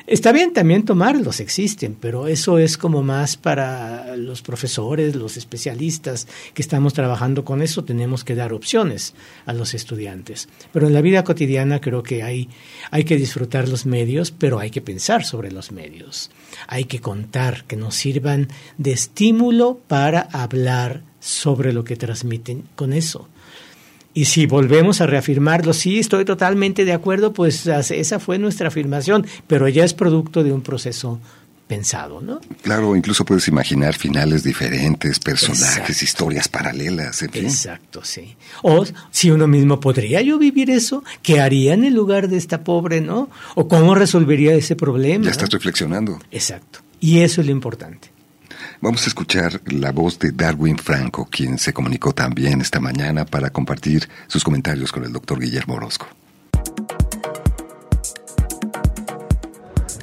Está 0.08 0.32
bien 0.32 0.54
también 0.54 0.86
tomarlos, 0.86 1.42
existen, 1.42 1.98
pero 2.00 2.30
eso 2.30 2.60
es 2.60 2.78
como 2.78 3.04
más 3.04 3.36
para 3.36 4.16
los 4.16 4.42
profesores, 4.42 5.18
los 5.18 5.36
especialistas 5.36 6.30
que 6.54 6.62
estamos 6.62 6.94
trabajando 6.94 7.44
con 7.44 7.62
eso, 7.62 7.84
tenemos 7.84 8.24
que 8.24 8.34
dar 8.34 8.54
opciones 8.54 9.16
a 9.46 9.52
los 9.52 9.74
estudiantes. 9.74 10.48
Pero 10.72 10.88
en 10.88 10.94
la 10.94 11.02
vida 11.02 11.26
cotidiana 11.26 11.82
creo 11.82 12.04
que 12.04 12.24
hay, 12.24 12.48
hay 12.90 13.04
que 13.04 13.18
disfrutar 13.18 13.68
los 13.68 13.86
medios, 13.86 14.32
pero 14.32 14.60
hay 14.60 14.70
que 14.70 14.80
pensar 14.80 15.26
sobre 15.26 15.52
los 15.52 15.74
medios. 15.74 16.32
Hay 16.68 16.86
que 16.86 17.02
contar, 17.02 17.66
que 17.66 17.76
nos 17.76 17.96
sirvan 17.96 18.48
de 18.78 18.94
estímulo 18.94 19.82
para 19.90 20.22
hablar 20.22 21.04
sobre 21.20 21.74
lo 21.74 21.84
que 21.84 21.98
transmiten 21.98 22.64
con 22.78 22.94
eso. 22.94 23.28
Y 24.18 24.26
si 24.26 24.48
volvemos 24.48 25.00
a 25.00 25.06
reafirmarlo, 25.06 25.74
sí, 25.74 26.00
estoy 26.00 26.26
totalmente 26.26 26.86
de 26.86 26.94
acuerdo, 26.94 27.34
pues 27.34 27.68
esa 27.68 28.18
fue 28.18 28.40
nuestra 28.40 28.70
afirmación, 28.70 29.28
pero 29.46 29.68
ya 29.68 29.86
es 29.86 29.94
producto 29.94 30.44
de 30.44 30.52
un 30.52 30.62
proceso 30.62 31.20
pensado, 31.68 32.20
¿no? 32.20 32.40
Claro, 32.64 32.96
incluso 32.96 33.24
puedes 33.26 33.48
imaginar 33.48 33.94
finales 33.94 34.42
diferentes, 34.44 35.20
personajes, 35.20 36.02
historias 36.02 36.48
paralelas, 36.48 37.22
en 37.22 37.30
fin. 37.30 37.46
Exacto, 37.46 38.04
sí. 38.04 38.36
O 38.64 38.84
si 39.12 39.30
uno 39.30 39.46
mismo 39.46 39.80
podría 39.80 40.20
yo 40.24 40.40
vivir 40.40 40.72
eso, 40.72 41.04
¿qué 41.22 41.40
haría 41.40 41.76
en 41.76 41.84
el 41.84 41.94
lugar 41.94 42.28
de 42.28 42.38
esta 42.38 42.64
pobre, 42.64 43.02
no? 43.02 43.30
O 43.54 43.68
cómo 43.68 43.94
resolvería 43.94 44.56
ese 44.56 44.76
problema. 44.76 45.26
Ya 45.26 45.30
estás 45.30 45.52
reflexionando. 45.52 46.18
Exacto. 46.32 46.80
Y 47.00 47.20
eso 47.20 47.42
es 47.42 47.46
lo 47.46 47.54
importante. 47.54 48.17
Vamos 48.80 49.06
a 49.06 49.08
escuchar 49.08 49.60
la 49.66 49.92
voz 49.92 50.20
de 50.20 50.32
Darwin 50.32 50.78
Franco, 50.78 51.28
quien 51.32 51.58
se 51.58 51.74
comunicó 51.74 52.14
también 52.14 52.62
esta 52.62 52.80
mañana 52.80 53.26
para 53.26 53.50
compartir 53.50 54.08
sus 54.28 54.44
comentarios 54.44 54.92
con 54.92 55.04
el 55.04 55.12
doctor 55.12 55.40
Guillermo 55.40 55.74
Orozco. 55.76 56.08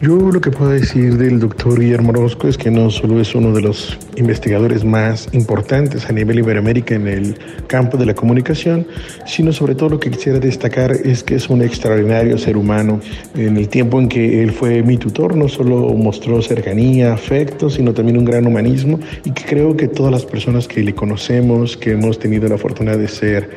Yo 0.01 0.16
lo 0.16 0.40
que 0.40 0.51
puedo 0.51 0.72
decir 0.72 1.16
del 1.16 1.38
doctor 1.38 1.78
Guillermo 1.78 2.11
Orozco 2.11 2.49
es 2.49 2.59
que 2.59 2.68
no 2.68 2.90
solo 2.90 3.20
es 3.20 3.32
uno 3.34 3.53
de 3.53 3.62
los 3.62 3.97
investigadores 4.16 4.84
más 4.84 5.28
importantes 5.32 6.11
a 6.11 6.12
nivel 6.12 6.40
Iberoamérica 6.40 6.97
en 6.97 7.07
el 7.07 7.38
campo 7.68 7.97
de 7.97 8.07
la 8.07 8.14
comunicación, 8.14 8.86
sino 9.24 9.53
sobre 9.53 9.76
todo 9.76 9.90
lo 9.90 10.01
que 10.01 10.11
quisiera 10.11 10.40
destacar 10.40 10.92
es 10.92 11.22
que 11.22 11.36
es 11.36 11.49
un 11.49 11.62
extraordinario 11.62 12.36
ser 12.38 12.57
humano. 12.57 13.01
En 13.36 13.57
el 13.57 13.68
tiempo 13.68 14.01
en 14.01 14.09
que 14.09 14.42
él 14.42 14.51
fue 14.51 14.82
mi 14.82 14.97
tutor, 14.99 15.36
no 15.36 15.49
solo 15.49 15.95
mostró 15.95 16.42
cercanía, 16.42 17.14
afecto, 17.14 17.70
sino 17.70 17.95
también 17.95 18.18
un 18.18 18.24
gran 18.24 18.47
humanismo 18.49 18.99
y 19.24 19.30
que 19.30 19.45
creo 19.45 19.76
que 19.76 19.86
todas 19.86 20.11
las 20.11 20.26
personas 20.26 20.66
que 20.66 20.82
le 20.82 20.95
conocemos, 20.95 21.76
que 21.76 21.92
hemos 21.92 22.18
tenido 22.18 22.49
la 22.49 22.59
fortuna 22.59 22.97
de 22.97 23.07
ser 23.07 23.49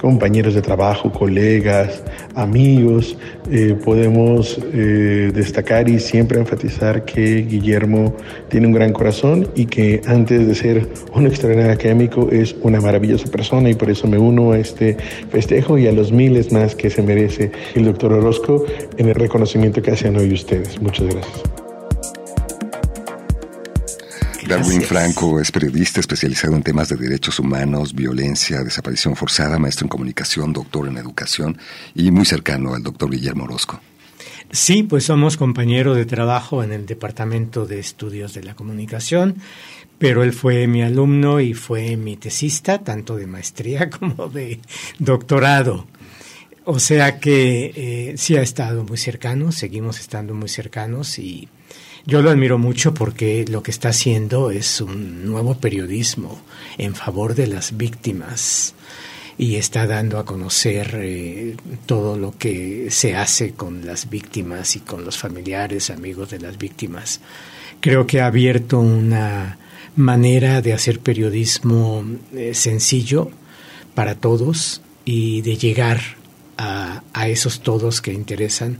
compañeros 0.00 0.54
de 0.54 0.62
trabajo, 0.62 1.10
colegas, 1.12 2.02
amigos, 2.34 3.16
eh, 3.50 3.76
podemos 3.84 4.58
eh, 4.72 5.30
destacar 5.34 5.88
y 5.88 5.98
siempre 6.00 6.38
enfatizar 6.38 7.04
que 7.04 7.42
Guillermo 7.42 8.14
tiene 8.48 8.66
un 8.66 8.72
gran 8.72 8.92
corazón 8.92 9.48
y 9.54 9.66
que 9.66 10.02
antes 10.06 10.46
de 10.46 10.54
ser 10.54 10.88
un 11.14 11.26
extraordinario 11.26 11.72
académico 11.72 12.28
es 12.30 12.54
una 12.62 12.80
maravillosa 12.80 13.28
persona 13.30 13.70
y 13.70 13.74
por 13.74 13.90
eso 13.90 14.06
me 14.06 14.18
uno 14.18 14.52
a 14.52 14.58
este 14.58 14.96
festejo 15.30 15.78
y 15.78 15.86
a 15.86 15.92
los 15.92 16.12
miles 16.12 16.52
más 16.52 16.74
que 16.74 16.90
se 16.90 17.02
merece 17.02 17.50
el 17.74 17.84
doctor 17.84 18.12
Orozco 18.12 18.64
en 18.96 19.08
el 19.08 19.14
reconocimiento 19.14 19.82
que 19.82 19.92
hacen 19.92 20.16
hoy 20.16 20.32
ustedes. 20.32 20.80
Muchas 20.80 21.06
gracias. 21.06 21.55
Darwin 24.48 24.82
Franco 24.82 25.40
es 25.40 25.50
periodista 25.50 25.98
especializado 25.98 26.54
en 26.54 26.62
temas 26.62 26.88
de 26.88 26.96
derechos 26.96 27.40
humanos, 27.40 27.92
violencia, 27.92 28.62
desaparición 28.62 29.16
forzada, 29.16 29.58
maestro 29.58 29.86
en 29.86 29.88
comunicación, 29.88 30.52
doctor 30.52 30.86
en 30.86 30.98
educación 30.98 31.58
y 31.94 32.12
muy 32.12 32.24
cercano 32.24 32.74
al 32.74 32.82
doctor 32.82 33.10
Guillermo 33.10 33.44
Orozco. 33.44 33.80
Sí, 34.52 34.84
pues 34.84 35.04
somos 35.04 35.36
compañeros 35.36 35.96
de 35.96 36.06
trabajo 36.06 36.62
en 36.62 36.72
el 36.72 36.86
Departamento 36.86 37.66
de 37.66 37.80
Estudios 37.80 38.34
de 38.34 38.44
la 38.44 38.54
Comunicación, 38.54 39.36
pero 39.98 40.22
él 40.22 40.32
fue 40.32 40.68
mi 40.68 40.82
alumno 40.82 41.40
y 41.40 41.52
fue 41.52 41.96
mi 41.96 42.16
tesista, 42.16 42.78
tanto 42.78 43.16
de 43.16 43.26
maestría 43.26 43.90
como 43.98 44.28
de 44.28 44.60
doctorado. 45.00 45.86
O 46.64 46.78
sea 46.78 47.18
que 47.18 47.72
eh, 47.74 48.14
sí 48.16 48.36
ha 48.36 48.42
estado 48.42 48.84
muy 48.84 48.96
cercano, 48.96 49.50
seguimos 49.50 49.98
estando 49.98 50.34
muy 50.34 50.48
cercanos 50.48 51.18
y 51.18 51.48
yo 52.06 52.22
lo 52.22 52.30
admiro 52.30 52.56
mucho 52.56 52.94
porque 52.94 53.44
lo 53.48 53.64
que 53.64 53.72
está 53.72 53.88
haciendo 53.88 54.52
es 54.52 54.80
un 54.80 55.26
nuevo 55.26 55.56
periodismo 55.56 56.40
en 56.78 56.94
favor 56.94 57.34
de 57.34 57.48
las 57.48 57.76
víctimas 57.76 58.74
y 59.36 59.56
está 59.56 59.88
dando 59.88 60.18
a 60.18 60.24
conocer 60.24 60.98
eh, 61.02 61.56
todo 61.84 62.16
lo 62.16 62.38
que 62.38 62.92
se 62.92 63.16
hace 63.16 63.52
con 63.52 63.84
las 63.84 64.08
víctimas 64.08 64.76
y 64.76 64.80
con 64.80 65.04
los 65.04 65.18
familiares, 65.18 65.90
amigos 65.90 66.30
de 66.30 66.38
las 66.38 66.58
víctimas. 66.58 67.20
Creo 67.80 68.06
que 68.06 68.20
ha 68.20 68.26
abierto 68.26 68.78
una 68.78 69.58
manera 69.96 70.62
de 70.62 70.74
hacer 70.74 71.00
periodismo 71.00 72.04
eh, 72.32 72.54
sencillo 72.54 73.30
para 73.96 74.14
todos 74.14 74.80
y 75.04 75.42
de 75.42 75.56
llegar 75.56 76.00
a, 76.56 77.02
a 77.12 77.28
esos 77.28 77.60
todos 77.60 78.00
que 78.00 78.12
interesan 78.12 78.78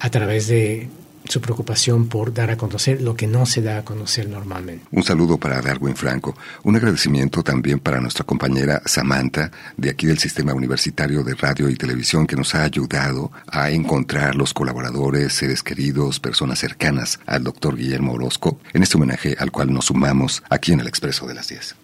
a 0.00 0.10
través 0.10 0.48
de 0.48 0.88
su 1.32 1.40
preocupación 1.40 2.08
por 2.08 2.34
dar 2.34 2.50
a 2.50 2.58
conocer 2.58 3.00
lo 3.00 3.16
que 3.16 3.26
no 3.26 3.46
se 3.46 3.62
da 3.62 3.78
a 3.78 3.84
conocer 3.84 4.28
normalmente. 4.28 4.84
Un 4.90 5.02
saludo 5.02 5.38
para 5.38 5.62
Darwin 5.62 5.96
Franco, 5.96 6.36
un 6.62 6.76
agradecimiento 6.76 7.42
también 7.42 7.80
para 7.80 8.00
nuestra 8.00 8.24
compañera 8.24 8.82
Samantha 8.84 9.50
de 9.78 9.88
aquí 9.88 10.06
del 10.06 10.18
Sistema 10.18 10.52
Universitario 10.52 11.24
de 11.24 11.34
Radio 11.34 11.70
y 11.70 11.76
Televisión 11.76 12.26
que 12.26 12.36
nos 12.36 12.54
ha 12.54 12.64
ayudado 12.64 13.32
a 13.46 13.70
encontrar 13.70 14.34
los 14.34 14.52
colaboradores, 14.52 15.32
seres 15.32 15.62
queridos, 15.62 16.20
personas 16.20 16.58
cercanas 16.58 17.18
al 17.24 17.44
doctor 17.44 17.76
Guillermo 17.76 18.12
Orozco 18.12 18.58
en 18.74 18.82
este 18.82 18.98
homenaje 18.98 19.34
al 19.38 19.50
cual 19.50 19.72
nos 19.72 19.86
sumamos 19.86 20.42
aquí 20.50 20.72
en 20.72 20.80
el 20.80 20.86
Expreso 20.86 21.26
de 21.26 21.34
las 21.34 21.48
10. 21.48 21.76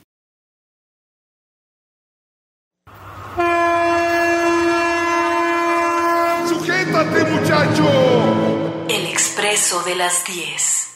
¡Sujétate, 6.48 7.24
muchacho! 7.24 8.57
El 8.88 9.04
Expreso 9.04 9.82
de 9.82 9.94
las 9.96 10.24
10. 10.24 10.88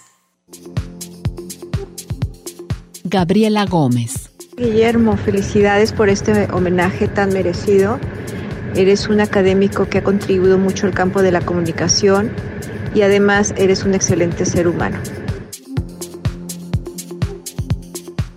Gabriela 3.05 3.67
Gómez. 3.67 4.31
Guillermo, 4.57 5.19
felicidades 5.19 5.93
por 5.93 6.09
este 6.09 6.51
homenaje 6.53 7.07
tan 7.07 7.35
merecido. 7.35 8.01
Eres 8.75 9.09
un 9.09 9.21
académico 9.21 9.91
que 9.91 9.99
ha 9.99 10.03
contribuido 10.03 10.57
mucho 10.57 10.87
al 10.87 10.95
campo 10.95 11.21
de 11.21 11.33
la 11.33 11.43
comunicación 11.43 12.33
y 12.95 13.03
además 13.03 13.53
eres 13.59 13.85
un 13.85 13.93
excelente 13.93 14.47
ser 14.47 14.69
humano. 14.69 14.97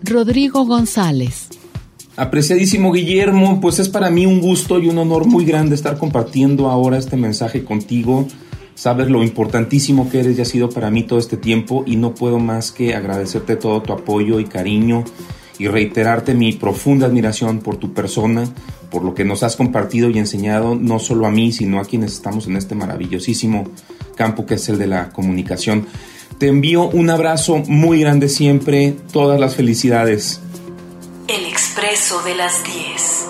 Rodrigo 0.03 0.65
González. 0.65 1.47
Apreciadísimo 2.17 2.91
Guillermo, 2.91 3.61
pues 3.61 3.79
es 3.79 3.87
para 3.87 4.09
mí 4.09 4.25
un 4.25 4.41
gusto 4.41 4.79
y 4.79 4.89
un 4.89 4.97
honor 4.97 5.25
muy 5.25 5.45
grande 5.45 5.75
estar 5.75 5.97
compartiendo 5.97 6.69
ahora 6.69 6.97
este 6.97 7.15
mensaje 7.15 7.63
contigo. 7.63 8.27
Sabes 8.76 9.09
lo 9.09 9.23
importantísimo 9.23 10.09
que 10.09 10.19
eres 10.19 10.38
y 10.38 10.41
has 10.41 10.49
sido 10.49 10.69
para 10.69 10.91
mí 10.91 11.03
todo 11.03 11.17
este 11.17 11.38
tiempo 11.38 11.84
y 11.88 11.95
no 11.95 12.13
puedo 12.13 12.39
más 12.39 12.71
que 12.71 12.93
agradecerte 12.93 13.55
todo 13.55 13.82
tu 13.82 13.93
apoyo 13.93 14.39
y 14.39 14.45
cariño 14.45 15.05
y 15.57 15.67
reiterarte 15.67 16.34
mi 16.34 16.51
profunda 16.51 17.07
admiración 17.07 17.59
por 17.59 17.78
tu 17.78 17.93
persona, 17.93 18.43
por 18.91 19.03
lo 19.03 19.15
que 19.15 19.23
nos 19.23 19.43
has 19.43 19.55
compartido 19.55 20.09
y 20.09 20.19
enseñado 20.19 20.76
no 20.76 20.99
solo 20.99 21.26
a 21.26 21.32
mí, 21.32 21.53
sino 21.53 21.80
a 21.80 21.86
quienes 21.86 22.11
estamos 22.11 22.47
en 22.47 22.57
este 22.57 22.76
maravillosísimo 22.76 23.63
campo 24.15 24.45
que 24.45 24.55
es 24.55 24.67
el 24.67 24.78
de 24.78 24.88
la 24.88 25.09
comunicación. 25.09 25.88
Te 26.38 26.47
envío 26.47 26.89
un 26.89 27.09
abrazo 27.09 27.57
muy 27.67 28.01
grande 28.01 28.28
siempre, 28.28 28.93
todas 29.13 29.39
las 29.39 29.55
felicidades. 29.55 30.41
El 31.30 31.45
Expreso 31.45 32.21
de 32.23 32.36
las 32.36 32.61
10. 32.63 33.24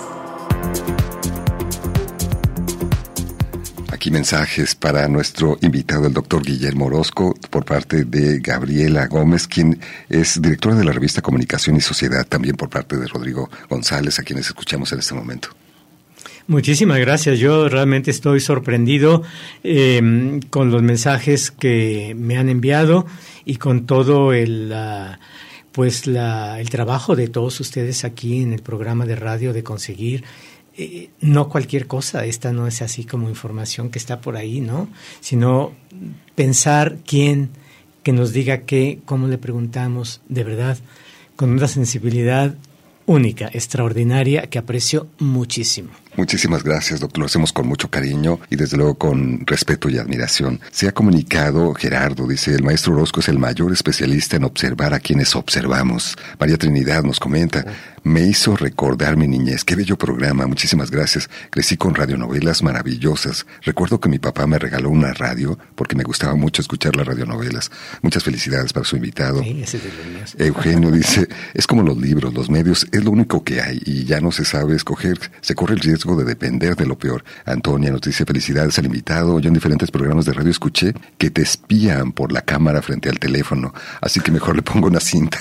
Aquí 4.06 4.12
mensajes 4.12 4.76
para 4.76 5.08
nuestro 5.08 5.58
invitado, 5.62 6.06
el 6.06 6.12
doctor 6.12 6.40
Guillermo 6.40 6.84
Orozco, 6.84 7.34
por 7.50 7.64
parte 7.64 8.04
de 8.04 8.38
Gabriela 8.38 9.08
Gómez, 9.08 9.48
quien 9.48 9.80
es 10.08 10.40
directora 10.40 10.76
de 10.76 10.84
la 10.84 10.92
revista 10.92 11.22
Comunicación 11.22 11.74
y 11.74 11.80
Sociedad, 11.80 12.24
también 12.24 12.54
por 12.54 12.70
parte 12.70 12.96
de 12.96 13.08
Rodrigo 13.08 13.50
González, 13.68 14.20
a 14.20 14.22
quienes 14.22 14.46
escuchamos 14.46 14.92
en 14.92 15.00
este 15.00 15.12
momento. 15.12 15.48
Muchísimas 16.46 17.00
gracias. 17.00 17.40
Yo 17.40 17.68
realmente 17.68 18.12
estoy 18.12 18.38
sorprendido 18.38 19.24
eh, 19.64 20.38
con 20.50 20.70
los 20.70 20.84
mensajes 20.84 21.50
que 21.50 22.14
me 22.16 22.38
han 22.38 22.48
enviado 22.48 23.06
y 23.44 23.56
con 23.56 23.86
todo 23.86 24.32
el, 24.32 24.72
pues 25.72 26.06
la, 26.06 26.60
el 26.60 26.70
trabajo 26.70 27.16
de 27.16 27.26
todos 27.26 27.58
ustedes 27.58 28.04
aquí 28.04 28.40
en 28.40 28.52
el 28.52 28.62
programa 28.62 29.04
de 29.04 29.16
radio 29.16 29.52
de 29.52 29.64
conseguir 29.64 30.22
eh, 30.78 31.10
no 31.20 31.48
cualquier 31.48 31.86
cosa, 31.86 32.24
esta 32.24 32.52
no 32.52 32.66
es 32.66 32.82
así 32.82 33.04
como 33.04 33.28
información 33.28 33.90
que 33.90 33.98
está 33.98 34.20
por 34.20 34.36
ahí, 34.36 34.60
¿no? 34.60 34.88
Sino 35.20 35.72
pensar 36.34 36.98
quién 37.06 37.50
que 38.02 38.12
nos 38.12 38.32
diga 38.32 38.58
qué, 38.62 39.00
cómo 39.04 39.26
le 39.26 39.36
preguntamos, 39.36 40.20
de 40.28 40.44
verdad, 40.44 40.78
con 41.34 41.50
una 41.50 41.66
sensibilidad 41.66 42.54
única, 43.04 43.50
extraordinaria, 43.52 44.48
que 44.48 44.58
aprecio 44.58 45.08
muchísimo. 45.18 45.90
Muchísimas 46.16 46.62
gracias, 46.62 47.00
doctor. 47.00 47.20
Lo 47.20 47.26
hacemos 47.26 47.52
con 47.52 47.66
mucho 47.66 47.90
cariño 47.90 48.40
y 48.48 48.56
desde 48.56 48.76
luego 48.76 48.96
con 48.96 49.46
respeto 49.46 49.88
y 49.88 49.98
admiración. 49.98 50.60
Se 50.70 50.88
ha 50.88 50.92
comunicado, 50.92 51.74
Gerardo, 51.74 52.26
dice, 52.26 52.54
el 52.54 52.62
maestro 52.62 52.94
Orozco 52.94 53.20
es 53.20 53.28
el 53.28 53.38
mayor 53.38 53.72
especialista 53.72 54.36
en 54.36 54.44
observar 54.44 54.94
a 54.94 55.00
quienes 55.00 55.36
observamos. 55.36 56.16
María 56.38 56.56
Trinidad 56.56 57.02
nos 57.02 57.20
comenta, 57.20 57.64
me 58.02 58.22
hizo 58.22 58.56
recordar 58.56 59.16
mi 59.16 59.26
niñez. 59.26 59.64
Qué 59.64 59.74
bello 59.74 59.98
programa, 59.98 60.46
muchísimas 60.46 60.90
gracias. 60.90 61.28
Crecí 61.50 61.76
con 61.76 61.94
radionovelas 61.94 62.62
maravillosas. 62.62 63.46
Recuerdo 63.62 64.00
que 64.00 64.08
mi 64.08 64.18
papá 64.18 64.46
me 64.46 64.58
regaló 64.58 64.90
una 64.90 65.12
radio 65.12 65.58
porque 65.74 65.96
me 65.96 66.04
gustaba 66.04 66.36
mucho 66.36 66.62
escuchar 66.62 66.94
las 66.94 67.06
radionovelas. 67.06 67.70
Muchas 68.02 68.22
felicidades 68.22 68.72
para 68.72 68.86
su 68.86 68.96
invitado. 68.96 69.42
Sí, 69.42 69.60
ese 69.60 69.78
es 69.78 69.84
míos. 69.84 70.36
Eugenio 70.38 70.90
dice, 70.92 71.28
es 71.52 71.66
como 71.66 71.82
los 71.82 71.96
libros, 71.98 72.32
los 72.32 72.48
medios, 72.48 72.86
es 72.92 73.04
lo 73.04 73.10
único 73.10 73.42
que 73.42 73.60
hay 73.60 73.82
y 73.84 74.04
ya 74.04 74.20
no 74.20 74.30
se 74.30 74.44
sabe 74.44 74.76
escoger. 74.76 75.18
Se 75.40 75.56
corre 75.56 75.74
el 75.74 75.80
riesgo 75.80 76.05
de 76.14 76.24
depender 76.24 76.76
de 76.76 76.86
lo 76.86 76.96
peor. 76.96 77.24
Antonia 77.44 77.90
nos 77.90 78.02
dice 78.02 78.24
felicidades 78.24 78.78
al 78.78 78.86
invitado. 78.86 79.40
Yo 79.40 79.48
en 79.48 79.54
diferentes 79.54 79.90
programas 79.90 80.26
de 80.26 80.32
radio 80.32 80.50
escuché 80.50 80.94
que 81.18 81.30
te 81.30 81.42
espían 81.42 82.12
por 82.12 82.30
la 82.30 82.42
cámara 82.42 82.82
frente 82.82 83.08
al 83.08 83.18
teléfono, 83.18 83.72
así 84.00 84.20
que 84.20 84.30
mejor 84.30 84.54
le 84.56 84.62
pongo 84.62 84.86
una 84.86 85.00
cinta. 85.00 85.40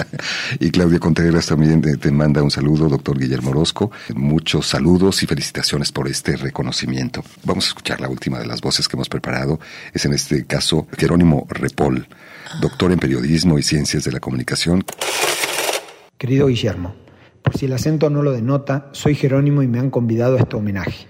y 0.60 0.70
Claudia 0.70 0.98
Contreras 0.98 1.46
también 1.46 1.80
te, 1.82 2.10
manda 2.10 2.42
un 2.42 2.50
saludo, 2.50 2.88
doctor 2.88 3.18
Guillermo 3.18 3.50
Orozco. 3.50 3.90
Muchos 4.14 4.66
saludos 4.66 5.22
y 5.22 5.26
felicitaciones 5.26 5.92
por 5.92 6.08
este 6.08 6.36
reconocimiento. 6.36 7.22
Vamos 7.44 7.66
a 7.66 7.68
escuchar 7.68 8.00
la 8.00 8.08
última 8.08 8.38
de 8.38 8.46
las 8.46 8.60
voces 8.60 8.88
que 8.88 8.96
hemos 8.96 9.08
preparado. 9.08 9.60
Es 9.92 10.04
en 10.04 10.14
este 10.14 10.44
caso 10.46 10.86
Jerónimo 10.96 11.46
Repol, 11.50 12.08
doctor 12.60 12.92
en 12.92 12.98
periodismo 12.98 13.58
y 13.58 13.62
ciencias 13.62 14.04
de 14.04 14.12
la 14.12 14.20
comunicación. 14.20 14.84
Querido 16.18 16.46
Guillermo, 16.46 16.94
por 17.42 17.56
si 17.56 17.66
el 17.66 17.72
acento 17.72 18.08
no 18.08 18.22
lo 18.22 18.32
denota, 18.32 18.88
soy 18.92 19.14
Jerónimo 19.14 19.62
y 19.62 19.66
me 19.66 19.78
han 19.78 19.90
convidado 19.90 20.36
a 20.36 20.40
este 20.40 20.56
homenaje. 20.56 21.06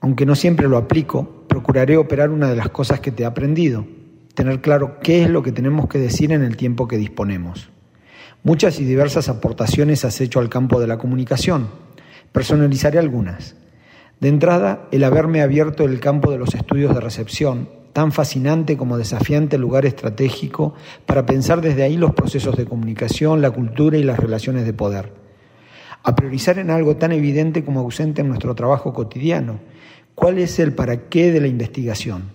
Aunque 0.00 0.26
no 0.26 0.34
siempre 0.34 0.68
lo 0.68 0.76
aplico, 0.76 1.44
procuraré 1.48 1.96
operar 1.96 2.30
una 2.30 2.48
de 2.48 2.56
las 2.56 2.68
cosas 2.68 3.00
que 3.00 3.10
te 3.10 3.22
he 3.22 3.26
aprendido, 3.26 3.86
tener 4.34 4.60
claro 4.60 5.00
qué 5.00 5.22
es 5.22 5.30
lo 5.30 5.42
que 5.42 5.52
tenemos 5.52 5.88
que 5.88 5.98
decir 5.98 6.32
en 6.32 6.42
el 6.42 6.56
tiempo 6.56 6.86
que 6.86 6.98
disponemos. 6.98 7.70
Muchas 8.42 8.78
y 8.78 8.84
diversas 8.84 9.28
aportaciones 9.28 10.04
has 10.04 10.20
hecho 10.20 10.38
al 10.38 10.50
campo 10.50 10.78
de 10.78 10.86
la 10.86 10.98
comunicación. 10.98 11.68
Personalizaré 12.32 12.98
algunas. 12.98 13.56
De 14.20 14.28
entrada, 14.28 14.86
el 14.92 15.04
haberme 15.04 15.40
abierto 15.40 15.84
el 15.84 15.98
campo 16.00 16.30
de 16.30 16.38
los 16.38 16.54
estudios 16.54 16.94
de 16.94 17.00
recepción, 17.00 17.68
tan 17.92 18.12
fascinante 18.12 18.76
como 18.76 18.98
desafiante 18.98 19.56
lugar 19.56 19.86
estratégico 19.86 20.74
para 21.06 21.24
pensar 21.24 21.62
desde 21.62 21.82
ahí 21.82 21.96
los 21.96 22.12
procesos 22.14 22.56
de 22.56 22.66
comunicación, 22.66 23.40
la 23.40 23.50
cultura 23.50 23.96
y 23.96 24.02
las 24.02 24.18
relaciones 24.18 24.66
de 24.66 24.74
poder 24.74 25.25
a 26.06 26.14
priorizar 26.14 26.60
en 26.60 26.70
algo 26.70 26.96
tan 26.96 27.10
evidente 27.10 27.64
como 27.64 27.80
ausente 27.80 28.20
en 28.20 28.28
nuestro 28.28 28.54
trabajo 28.54 28.94
cotidiano. 28.94 29.58
¿Cuál 30.14 30.38
es 30.38 30.60
el 30.60 30.72
para 30.72 31.08
qué 31.08 31.32
de 31.32 31.40
la 31.40 31.48
investigación? 31.48 32.30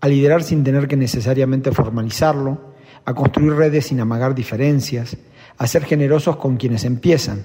A 0.00 0.08
liderar 0.08 0.42
sin 0.42 0.64
tener 0.64 0.88
que 0.88 0.96
necesariamente 0.96 1.70
formalizarlo, 1.70 2.72
a 3.04 3.14
construir 3.14 3.52
redes 3.54 3.86
sin 3.86 4.00
amagar 4.00 4.34
diferencias, 4.34 5.16
a 5.58 5.66
ser 5.68 5.84
generosos 5.84 6.36
con 6.38 6.56
quienes 6.56 6.84
empiezan, 6.84 7.44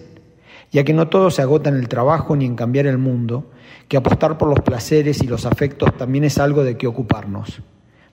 ya 0.72 0.84
que 0.84 0.94
no 0.94 1.08
todo 1.08 1.30
se 1.30 1.44
agota 1.44 1.70
en 1.70 1.76
el 1.76 1.88
trabajo 1.88 2.36
ni 2.36 2.46
en 2.46 2.56
cambiar 2.56 2.88
el 2.88 2.98
mundo, 2.98 3.52
que 3.88 3.98
apostar 3.98 4.40
por 4.40 4.50
los 4.50 4.62
placeres 4.62 5.22
y 5.22 5.28
los 5.28 5.46
afectos 5.46 5.96
también 5.98 6.24
es 6.24 6.40
algo 6.40 6.64
de 6.64 6.78
que 6.78 6.88
ocuparnos. 6.88 7.62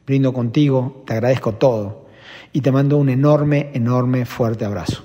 Brindo 0.06 0.34
contigo, 0.34 1.02
te 1.06 1.14
agradezco 1.14 1.54
todo 1.54 2.04
y 2.52 2.60
te 2.60 2.70
mando 2.70 2.98
un 2.98 3.08
enorme, 3.08 3.70
enorme, 3.72 4.26
fuerte 4.26 4.66
abrazo. 4.66 5.04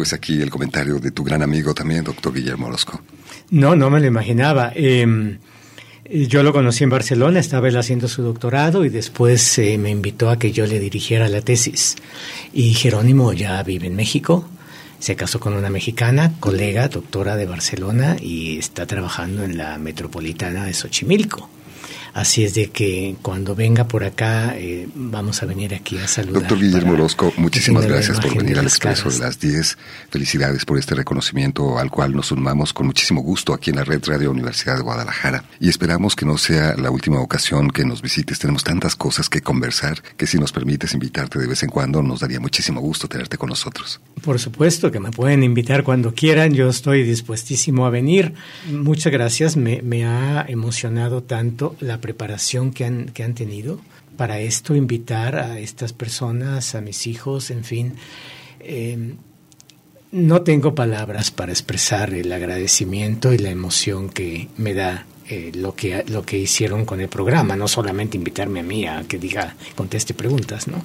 Pues 0.00 0.14
aquí 0.14 0.40
el 0.40 0.48
comentario 0.48 0.98
de 0.98 1.10
tu 1.10 1.22
gran 1.22 1.42
amigo 1.42 1.74
también, 1.74 2.04
doctor 2.04 2.32
Guillermo 2.32 2.68
Orozco. 2.68 3.02
No, 3.50 3.76
no 3.76 3.90
me 3.90 4.00
lo 4.00 4.06
imaginaba. 4.06 4.72
Eh, 4.74 5.36
yo 6.10 6.42
lo 6.42 6.54
conocí 6.54 6.84
en 6.84 6.88
Barcelona, 6.88 7.38
estaba 7.38 7.68
él 7.68 7.76
haciendo 7.76 8.08
su 8.08 8.22
doctorado 8.22 8.86
y 8.86 8.88
después 8.88 9.58
eh, 9.58 9.76
me 9.76 9.90
invitó 9.90 10.30
a 10.30 10.38
que 10.38 10.52
yo 10.52 10.66
le 10.66 10.80
dirigiera 10.80 11.28
la 11.28 11.42
tesis. 11.42 11.96
Y 12.54 12.72
Jerónimo 12.72 13.34
ya 13.34 13.62
vive 13.62 13.88
en 13.88 13.94
México 13.94 14.48
Se 15.00 15.16
casó 15.16 15.38
con 15.38 15.52
una 15.52 15.68
mexicana, 15.68 16.32
colega, 16.40 16.88
doctora 16.88 17.36
de 17.36 17.44
Barcelona 17.44 18.16
y 18.18 18.56
está 18.56 18.86
trabajando 18.86 19.44
en 19.44 19.58
la 19.58 19.76
metropolitana 19.76 20.64
de 20.64 20.72
Xochimilco. 20.72 21.50
Así 22.12 22.44
es 22.44 22.54
de 22.54 22.70
que 22.70 23.16
cuando 23.22 23.54
venga 23.54 23.86
por 23.86 24.04
acá, 24.04 24.56
eh, 24.56 24.88
vamos 24.94 25.42
a 25.42 25.46
venir 25.46 25.74
aquí 25.74 25.98
a 25.98 26.08
saludar. 26.08 26.42
Doctor 26.42 26.58
Guillermo 26.58 26.92
Orozco, 26.92 27.32
muchísimas 27.36 27.86
gracias 27.86 28.20
por 28.20 28.36
venir 28.36 28.58
al 28.58 28.66
Expreso 28.66 29.10
de 29.10 29.18
las 29.18 29.38
10. 29.38 29.78
Felicidades 30.10 30.64
por 30.64 30.78
este 30.78 30.94
reconocimiento 30.94 31.78
al 31.78 31.90
cual 31.90 32.14
nos 32.14 32.26
sumamos 32.26 32.72
con 32.72 32.86
muchísimo 32.86 33.22
gusto 33.22 33.54
aquí 33.54 33.70
en 33.70 33.76
la 33.76 33.84
Red 33.84 34.04
Radio 34.06 34.30
Universidad 34.30 34.76
de 34.76 34.82
Guadalajara. 34.82 35.44
Y 35.60 35.68
esperamos 35.68 36.16
que 36.16 36.26
no 36.26 36.38
sea 36.38 36.74
la 36.76 36.90
última 36.90 37.20
ocasión 37.20 37.70
que 37.70 37.84
nos 37.84 38.02
visites. 38.02 38.38
Tenemos 38.38 38.64
tantas 38.64 38.96
cosas 38.96 39.28
que 39.28 39.40
conversar 39.40 40.02
que 40.16 40.26
si 40.26 40.38
nos 40.38 40.52
permites 40.52 40.94
invitarte 40.94 41.38
de 41.38 41.46
vez 41.46 41.62
en 41.62 41.70
cuando, 41.70 42.02
nos 42.02 42.20
daría 42.20 42.40
muchísimo 42.40 42.80
gusto 42.80 43.08
tenerte 43.08 43.38
con 43.38 43.48
nosotros. 43.48 44.00
Por 44.22 44.38
supuesto 44.38 44.90
que 44.90 45.00
me 45.00 45.10
pueden 45.10 45.42
invitar 45.42 45.84
cuando 45.84 46.14
quieran. 46.14 46.54
Yo 46.54 46.68
estoy 46.68 47.02
dispuestísimo 47.02 47.86
a 47.86 47.90
venir. 47.90 48.34
Muchas 48.70 49.12
gracias. 49.12 49.56
Me, 49.56 49.82
me 49.82 50.04
ha 50.04 50.44
emocionado 50.48 51.22
tanto 51.22 51.76
la 51.80 51.99
preparación 52.00 52.72
que 52.72 52.84
han, 52.84 53.06
que 53.06 53.22
han 53.22 53.34
tenido 53.34 53.80
para 54.16 54.40
esto, 54.40 54.74
invitar 54.74 55.36
a 55.36 55.58
estas 55.58 55.92
personas, 55.92 56.74
a 56.74 56.80
mis 56.80 57.06
hijos, 57.06 57.50
en 57.50 57.64
fin. 57.64 57.94
Eh, 58.60 59.14
no 60.12 60.42
tengo 60.42 60.74
palabras 60.74 61.30
para 61.30 61.52
expresar 61.52 62.12
el 62.12 62.32
agradecimiento 62.32 63.32
y 63.32 63.38
la 63.38 63.50
emoción 63.50 64.10
que 64.10 64.48
me 64.56 64.74
da 64.74 65.06
eh, 65.28 65.52
lo, 65.54 65.76
que, 65.76 66.04
lo 66.08 66.22
que 66.22 66.38
hicieron 66.38 66.84
con 66.84 67.00
el 67.00 67.08
programa, 67.08 67.54
no 67.54 67.68
solamente 67.68 68.16
invitarme 68.16 68.60
a 68.60 68.64
mí 68.64 68.86
a 68.86 69.04
que 69.04 69.18
diga, 69.18 69.54
conteste 69.76 70.12
preguntas, 70.12 70.66
¿no? 70.66 70.84